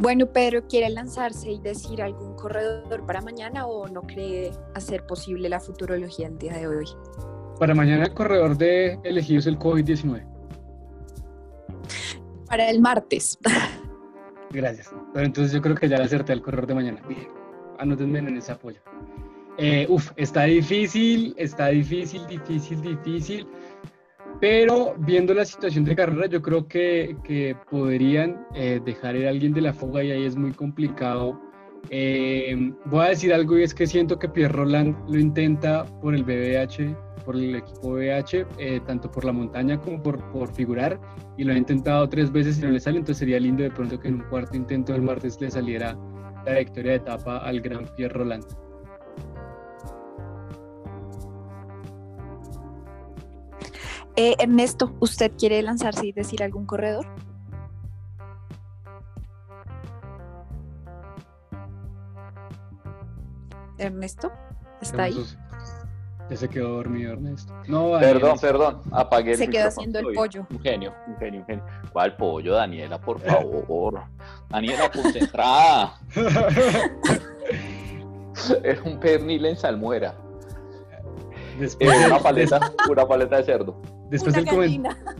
Bueno, 0.01 0.27
Pedro, 0.27 0.67
¿quiere 0.67 0.89
lanzarse 0.89 1.51
y 1.51 1.59
decir 1.59 2.01
algún 2.01 2.35
corredor 2.35 3.05
para 3.05 3.21
mañana 3.21 3.65
o 3.65 3.87
no 3.87 4.01
cree 4.01 4.51
hacer 4.73 5.05
posible 5.05 5.47
la 5.47 5.59
futurología 5.59 6.27
el 6.27 6.37
día 6.37 6.53
de 6.57 6.67
hoy? 6.67 6.85
Para 7.59 7.73
mañana 7.73 8.05
el 8.05 8.13
corredor 8.13 8.57
de 8.57 8.99
elegido 9.03 9.39
es 9.39 9.47
el 9.47 9.57
COVID-19. 9.57 10.34
Para 12.47 12.69
el 12.69 12.81
martes. 12.81 13.37
Gracias. 14.51 14.93
Pero 15.13 15.25
entonces 15.25 15.53
yo 15.53 15.61
creo 15.61 15.75
que 15.75 15.89
ya 15.89 15.97
le 15.97 16.03
acerté 16.03 16.33
al 16.33 16.41
corredor 16.41 16.67
de 16.67 16.75
mañana. 16.75 17.01
Bien, 17.07 17.27
anótenme 17.79 18.19
en 18.19 18.37
ese 18.37 18.51
apoyo. 18.51 18.79
Eh, 19.57 19.85
uf, 19.89 20.11
está 20.15 20.43
difícil, 20.43 21.33
está 21.37 21.67
difícil, 21.67 22.25
difícil, 22.27 22.81
difícil. 22.81 23.47
Pero 24.41 24.95
viendo 24.99 25.33
la 25.33 25.45
situación 25.45 25.85
de 25.85 25.95
carrera, 25.95 26.27
yo 26.27 26.41
creo 26.41 26.67
que, 26.67 27.15
que 27.23 27.55
podrían 27.69 28.45
eh, 28.53 28.81
dejar 28.83 29.15
ir 29.15 29.27
a 29.27 29.29
alguien 29.29 29.53
de 29.53 29.61
la 29.61 29.73
fuga 29.73 30.03
y 30.03 30.11
ahí 30.11 30.25
es 30.25 30.35
muy 30.35 30.51
complicado. 30.51 31.39
Eh, 31.89 32.73
voy 32.85 33.05
a 33.05 33.09
decir 33.09 33.33
algo 33.33 33.57
y 33.57 33.63
es 33.63 33.73
que 33.73 33.87
siento 33.87 34.19
que 34.19 34.27
Pierre 34.27 34.53
Roland 34.53 34.95
lo 35.09 35.19
intenta 35.19 35.85
por 36.01 36.15
el 36.15 36.23
BBH 36.23 36.95
por 37.25 37.35
el 37.35 37.55
equipo 37.55 37.95
BH, 37.95 38.45
eh, 38.59 38.79
tanto 38.85 39.11
por 39.11 39.25
la 39.25 39.31
montaña 39.31 39.79
como 39.81 40.01
por, 40.01 40.23
por 40.31 40.53
figurar, 40.53 40.99
y 41.37 41.43
lo 41.43 41.53
he 41.53 41.57
intentado 41.57 42.07
tres 42.07 42.31
veces 42.31 42.59
y 42.59 42.61
no 42.61 42.69
le 42.69 42.79
sale, 42.79 42.99
entonces 42.99 43.19
sería 43.19 43.39
lindo 43.39 43.63
de 43.63 43.71
pronto 43.71 43.99
que 43.99 44.07
en 44.07 44.15
un 44.15 44.29
cuarto 44.29 44.55
intento 44.55 44.93
del 44.93 45.01
martes 45.01 45.41
le 45.41 45.49
saliera 45.49 45.97
la 46.45 46.59
victoria 46.59 46.91
de 46.91 46.97
etapa 46.97 47.37
al 47.37 47.59
Gran 47.59 47.85
Pierre 47.95 48.13
Roland. 48.13 48.45
Eh, 54.17 54.35
Ernesto, 54.39 54.95
¿usted 55.01 55.33
quiere 55.37 55.61
lanzarse 55.61 56.07
y 56.07 56.13
decir 56.13 56.41
algún 56.41 56.65
corredor? 56.65 57.05
Ernesto, 63.77 64.31
¿está 64.81 65.03
ahí? 65.03 65.17
Ya 66.29 66.37
se 66.37 66.49
quedó 66.49 66.77
dormido 66.77 67.13
Ernesto. 67.13 67.53
No, 67.67 67.99
perdón, 67.99 68.39
perdón, 68.39 68.81
apagué 68.91 69.33
el 69.33 69.37
Se 69.37 69.47
quedó 69.47 69.67
haciendo 69.67 69.99
el 69.99 70.07
pollo. 70.13 70.47
Un 70.49 70.59
genio, 70.59 70.91
un 71.07 71.17
genio, 71.17 71.41
un 71.41 71.45
genio. 71.45 71.63
¿Cuál 71.93 72.15
pollo, 72.15 72.55
Daniela, 72.55 72.99
por 72.99 73.19
favor? 73.19 74.01
Daniela, 74.49 74.89
concentrada. 74.91 75.99
es 78.63 78.81
un 78.81 78.99
pernil 78.99 79.45
en 79.45 79.55
salmuera. 79.55 80.15
Después 81.59 81.89
es 81.89 82.07
una 82.07 82.19
paleta, 82.19 82.73
una 82.89 83.07
paleta 83.07 83.37
de 83.37 83.43
cerdo. 83.43 83.79
Después 84.09 84.35
del, 84.35 84.45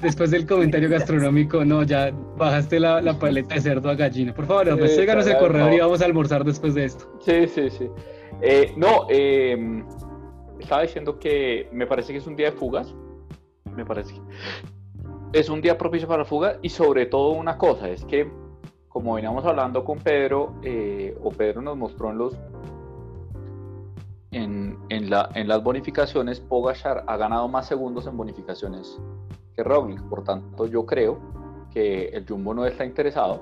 después 0.02 0.32
del, 0.32 0.46
comentario 0.46 0.90
gastronómico, 0.90 1.66
no, 1.66 1.84
ya 1.84 2.12
bajaste 2.38 2.80
la, 2.80 3.02
la 3.02 3.18
paleta 3.18 3.56
de 3.56 3.62
cerdo 3.62 3.90
a 3.90 3.96
gallina. 3.96 4.34
Por 4.34 4.46
favor, 4.46 4.78
pues 4.78 4.96
síganos 4.96 5.26
el 5.28 5.38
corredor 5.38 5.74
y 5.74 5.80
vamos 5.80 6.02
a 6.02 6.06
almorzar 6.06 6.44
después 6.44 6.76
de 6.76 6.86
esto. 6.86 7.10
Sí, 7.24 7.48
sí, 7.48 7.70
sí. 7.70 7.90
Eh, 8.42 8.74
no, 8.76 9.08
eh, 9.10 9.84
estaba 10.66 10.82
diciendo 10.82 11.20
que 11.20 11.70
me 11.72 11.88
parece 11.88 12.12
que 12.12 12.20
es 12.20 12.28
un 12.28 12.36
día 12.36 12.52
de 12.52 12.58
fugas. 12.58 12.94
Me 13.76 13.86
parece. 13.86 14.20
Es 15.32 15.50
un 15.50 15.62
día 15.62 15.78
propicio 15.78 16.08
para 16.08 16.24
la 16.24 16.26
fuga 16.26 16.58
y 16.62 16.70
sobre 16.70 17.06
todo 17.06 17.32
una 17.32 17.58
cosa, 17.58 17.90
es 17.90 18.04
que 18.06 18.30
como 18.88 19.16
veníamos 19.16 19.46
hablando 19.46 19.84
con 19.84 20.00
Pedro, 20.00 20.56
eh, 20.64 21.18
o 21.22 21.30
Pedro 21.30 21.62
nos 21.62 21.76
mostró 21.76 22.12
en 22.12 22.18
los 22.18 22.38
en, 24.32 24.78
en, 24.90 25.10
la, 25.10 25.30
en 25.36 25.48
las 25.48 25.62
bonificaciones, 25.62 26.40
Pogachar 26.40 27.04
ha 27.06 27.18
ganado 27.18 27.48
más 27.48 27.68
segundos 27.68 28.08
en 28.08 28.18
bonificaciones 28.18 29.00
que 29.54 29.64
Roglic. 29.64 30.02
Por 30.04 30.24
tanto, 30.24 30.66
yo 30.66 30.86
creo 30.86 31.20
que 31.72 32.08
el 32.08 32.26
Jumbo 32.28 32.54
no 32.54 32.66
está 32.66 32.86
interesado 32.86 33.42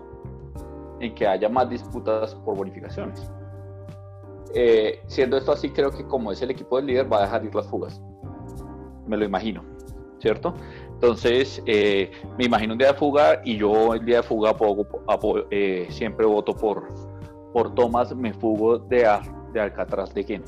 en 1.00 1.14
que 1.16 1.28
haya 1.28 1.50
más 1.50 1.70
disputas 1.70 2.36
por 2.36 2.56
bonificaciones. 2.56 3.32
Eh, 4.54 5.02
siendo 5.08 5.38
esto 5.38 5.52
así, 5.52 5.70
creo 5.70 5.92
que 5.92 6.06
como 6.06 6.32
es 6.32 6.42
el 6.42 6.52
equipo 6.52 6.78
del 6.78 6.88
líder, 6.88 7.12
va 7.12 7.20
a 7.20 7.22
dejar 7.22 7.46
ir 7.46 7.56
las 7.56 7.68
fugas. 7.68 8.02
Me 9.08 9.18
lo 9.18 9.26
imagino, 9.26 9.64
¿cierto? 10.20 10.54
Entonces, 10.94 11.62
eh, 11.66 12.12
me 12.38 12.46
imagino 12.46 12.74
un 12.74 12.80
día 12.80 12.90
de 12.90 12.94
fuga 12.94 13.42
y 13.44 13.58
yo 13.58 13.94
el 13.94 14.06
día 14.06 14.18
de 14.18 14.24
fuga 14.24 14.56
eh, 15.52 15.88
siempre 15.90 16.26
voto 16.26 16.56
por, 16.56 16.88
por 17.52 17.74
Tomás, 17.76 18.16
me 18.16 18.34
fugo 18.34 18.78
de, 18.78 19.10
de 19.52 19.60
Alcatraz 19.60 20.14
de 20.14 20.24
Ghent. 20.24 20.48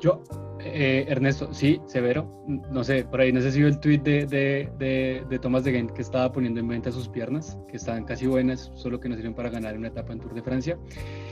Yo, 0.00 0.22
eh, 0.64 1.04
Ernesto, 1.08 1.52
sí, 1.52 1.80
severo. 1.86 2.28
No 2.46 2.84
sé, 2.84 3.04
por 3.04 3.20
ahí 3.20 3.32
no 3.32 3.40
sé 3.40 3.52
si 3.52 3.58
vio 3.58 3.68
el 3.68 3.78
tweet 3.78 3.98
de, 3.98 4.26
de, 4.26 4.70
de, 4.78 5.24
de 5.28 5.38
Thomas 5.38 5.64
de 5.64 5.72
que 5.72 6.02
estaba 6.02 6.32
poniendo 6.32 6.60
en 6.60 6.68
venta 6.68 6.90
sus 6.90 7.08
piernas, 7.08 7.58
que 7.68 7.76
estaban 7.76 8.04
casi 8.04 8.26
buenas, 8.26 8.70
solo 8.74 8.98
que 9.00 9.08
no 9.08 9.16
sirven 9.16 9.34
para 9.34 9.50
ganar 9.50 9.76
una 9.76 9.88
etapa 9.88 10.12
en 10.12 10.20
Tour 10.20 10.34
de 10.34 10.42
Francia. 10.42 10.78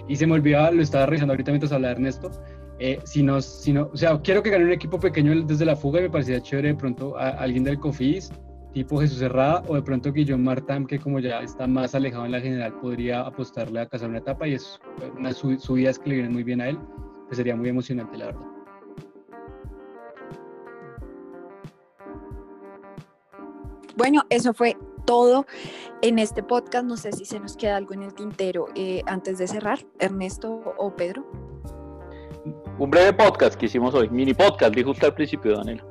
Y 0.08 0.16
se 0.16 0.26
me 0.26 0.34
olvidaba, 0.34 0.70
lo 0.70 0.82
estaba 0.82 1.06
revisando 1.06 1.32
ahorita 1.32 1.52
mientras 1.52 1.72
hablaba 1.72 1.92
Ernesto. 1.92 2.30
Eh, 2.78 2.98
si 3.04 3.22
no, 3.22 3.40
si 3.40 3.72
no, 3.72 3.90
o 3.92 3.96
sea, 3.96 4.20
quiero 4.22 4.42
que 4.42 4.50
gane 4.50 4.64
un 4.64 4.72
equipo 4.72 4.98
pequeño 4.98 5.44
desde 5.44 5.64
la 5.64 5.76
fuga 5.76 6.00
y 6.00 6.02
me 6.04 6.10
parecía 6.10 6.40
chévere 6.40 6.68
de 6.68 6.74
pronto 6.74 7.16
a, 7.16 7.28
alguien 7.28 7.62
del 7.64 7.78
Cofis, 7.78 8.32
tipo 8.72 9.00
Jesús 9.00 9.22
Herrada, 9.22 9.62
o 9.68 9.76
de 9.76 9.82
pronto 9.82 10.12
Guillaume 10.12 10.42
Martin, 10.42 10.86
que 10.86 10.98
como 10.98 11.20
ya 11.20 11.40
está 11.40 11.66
más 11.66 11.94
alejado 11.94 12.26
en 12.26 12.32
la 12.32 12.40
general, 12.40 12.74
podría 12.80 13.20
apostarle 13.20 13.80
a 13.80 13.86
cazar 13.86 14.08
una 14.08 14.18
etapa 14.18 14.48
y 14.48 14.54
es 14.54 14.80
una 15.16 15.32
subidas 15.32 15.98
que 15.98 16.08
le 16.08 16.14
vienen 16.16 16.32
muy 16.32 16.42
bien 16.42 16.60
a 16.60 16.68
él, 16.68 16.78
que 17.28 17.36
sería 17.36 17.54
muy 17.54 17.68
emocionante, 17.68 18.16
la 18.16 18.26
verdad. 18.26 18.51
Bueno, 23.96 24.22
eso 24.30 24.54
fue 24.54 24.76
todo 25.04 25.46
en 26.00 26.18
este 26.18 26.42
podcast. 26.42 26.84
No 26.84 26.96
sé 26.96 27.12
si 27.12 27.24
se 27.24 27.40
nos 27.40 27.56
queda 27.56 27.76
algo 27.76 27.94
en 27.94 28.02
el 28.02 28.14
tintero 28.14 28.68
eh, 28.74 29.02
antes 29.06 29.38
de 29.38 29.46
cerrar, 29.46 29.80
Ernesto 29.98 30.74
o 30.78 30.94
Pedro. 30.94 31.26
Un 32.78 32.90
breve 32.90 33.12
podcast 33.12 33.54
que 33.54 33.66
hicimos 33.66 33.94
hoy, 33.94 34.08
mini 34.08 34.34
podcast, 34.34 34.74
dijo 34.74 34.90
usted 34.90 35.08
al 35.08 35.14
principio, 35.14 35.56
Daniel. 35.56 35.82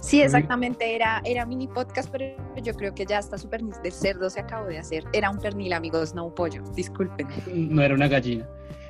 Sí, 0.00 0.20
exactamente, 0.20 0.94
era, 0.94 1.20
era 1.24 1.44
mini 1.46 1.66
podcast, 1.66 2.10
pero 2.10 2.36
yo 2.62 2.74
creo 2.74 2.94
que 2.94 3.04
ya 3.04 3.18
está 3.18 3.38
súper 3.38 3.62
del 3.62 3.92
cerdo 3.92 4.30
se 4.30 4.40
acabó 4.40 4.66
de 4.66 4.78
hacer. 4.78 5.04
Era 5.12 5.30
un 5.30 5.38
pernil, 5.38 5.72
amigos, 5.72 6.14
no 6.14 6.26
un 6.26 6.34
pollo, 6.34 6.62
disculpen. 6.74 7.26
No 7.46 7.82
era 7.82 7.94
una 7.94 8.08
gallina. 8.08 8.48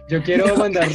Yo 0.09 0.22
quiero 0.22 0.44
mandar, 0.56 0.88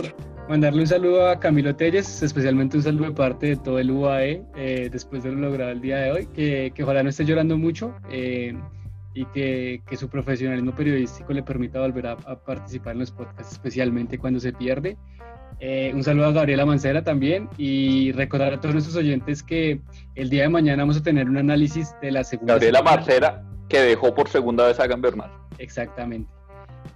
mandarle 0.49 0.82
un 0.82 0.88
saludo 0.88 1.28
a 1.28 1.39
Camilo 1.39 1.76
Telles, 1.76 2.24
especialmente 2.24 2.78
un 2.78 2.84
saludo 2.84 3.05
de 3.05 3.11
parte 3.11 3.45
de 3.47 3.55
todo 3.57 3.78
el 3.78 3.91
UAE, 3.91 4.43
eh, 4.55 4.89
después 4.91 5.24
de 5.24 5.32
lo 5.32 5.39
logrado 5.39 5.72
el 5.72 5.82
día 5.82 5.97
de 5.97 6.11
hoy, 6.11 6.26
que, 6.28 6.72
que 6.74 6.84
ojalá 6.84 7.03
no 7.03 7.09
esté 7.09 7.24
llorando 7.24 7.57
mucho 7.57 7.95
eh, 8.09 8.55
y 9.14 9.26
que, 9.26 9.84
que, 9.88 9.97
su 9.97 10.09
profesionalismo 10.09 10.74
periodístico 10.74 11.32
le 11.32 11.43
permita 11.43 11.80
volver 11.80 12.07
a, 12.07 12.18
participar 12.18 12.93
en 12.93 12.99
los 13.01 13.11
podcasts, 13.11 13.53
especialmente 13.53 14.18
cuando 14.18 14.39
se 14.39 14.51
pierde. 14.51 14.97
Eh, 15.59 15.91
un 15.93 16.03
saludo 16.03 16.26
a 16.26 16.32
Gabriela 16.32 16.66
Mancera 16.66 17.03
también 17.03 17.47
y 17.57 18.11
recordar 18.14 18.53
a 18.53 18.59
todos 18.59 18.74
nuestros 18.74 18.97
oyentes 18.97 19.43
que 19.43 19.80
el 20.16 20.32
día 20.32 20.43
de 20.43 20.49
mañana 20.49 20.82
vamos 20.82 20.97
a 20.97 21.03
tener 21.03 21.30
un 21.30 21.38
análisis 21.38 21.95
de 22.01 22.11
la 22.11 22.24
segunda. 22.24 22.55
Gabriela 22.55 22.82
Mancera, 22.82 23.43
que 23.70 23.80
dejó 23.80 24.16
por 24.16 24.28
segunda 24.28 24.66
vez 24.66 24.80
a 24.80 24.88
Bernal. 24.88 25.32
Exactamente. 25.59 26.33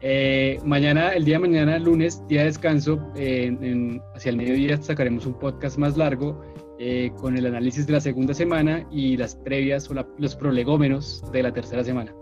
Eh, 0.02 0.60
mañana, 0.64 1.10
el 1.10 1.26
día 1.26 1.36
de 1.36 1.48
mañana, 1.48 1.80
lunes, 1.80 2.22
día 2.28 2.42
de 2.42 2.48
descanso, 2.48 3.00
hacia 3.14 4.30
el 4.30 4.38
mediodía 4.38 4.82
sacaremos 4.82 5.26
un 5.26 5.34
podcast 5.34 5.78
más 5.78 5.98
largo 5.98 6.40
eh, 6.80 7.12
con 7.18 7.36
el 7.36 7.48
análisis 7.48 7.88
de 7.88 7.94
la 7.94 8.00
segunda 8.00 8.36
semana 8.36 8.88
y 8.92 9.18
las 9.18 9.36
previas 9.36 9.90
o 9.90 9.96
los 9.96 10.36
prolegómenos 10.36 11.24
de 11.32 11.42
la 11.42 11.52
tercera 11.52 11.84
semana. 11.84 12.14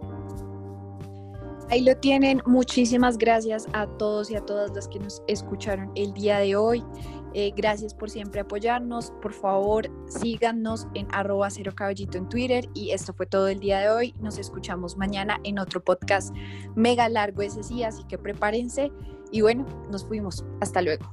Ahí 1.70 1.82
lo 1.82 1.94
tienen. 1.98 2.42
Muchísimas 2.46 3.18
gracias 3.18 3.68
a 3.74 3.86
todos 3.98 4.32
y 4.32 4.36
a 4.36 4.42
todas 4.42 4.72
las 4.74 4.88
que 4.88 5.00
nos 5.00 5.22
escucharon 5.28 5.92
el 5.96 6.14
día 6.14 6.38
de 6.40 6.56
hoy. 6.56 6.84
Eh, 7.38 7.52
gracias 7.54 7.94
por 7.94 8.10
siempre 8.10 8.40
apoyarnos. 8.40 9.12
Por 9.22 9.34
favor, 9.34 9.92
síganos 10.08 10.88
en 10.94 11.06
arroba 11.12 11.50
cero 11.50 11.74
caballito 11.76 12.18
en 12.18 12.30
Twitter. 12.30 12.70
Y 12.74 12.92
esto 12.92 13.14
fue 13.14 13.26
todo 13.26 13.50
el 13.50 13.60
día 13.60 13.80
de 13.80 13.90
hoy. 13.90 14.16
Nos 14.22 14.38
escuchamos 14.38 14.96
mañana 14.96 15.42
en 15.44 15.60
otro 15.60 15.84
podcast 15.84 16.34
mega 16.76 17.10
largo 17.10 17.42
ese 17.42 17.62
sí, 17.62 17.84
así 17.84 18.06
que 18.06 18.18
prepárense. 18.18 18.90
Y 19.34 19.42
bueno, 19.42 19.66
nos 19.92 20.06
fuimos. 20.06 20.46
Hasta 20.62 20.82
luego. 20.82 21.12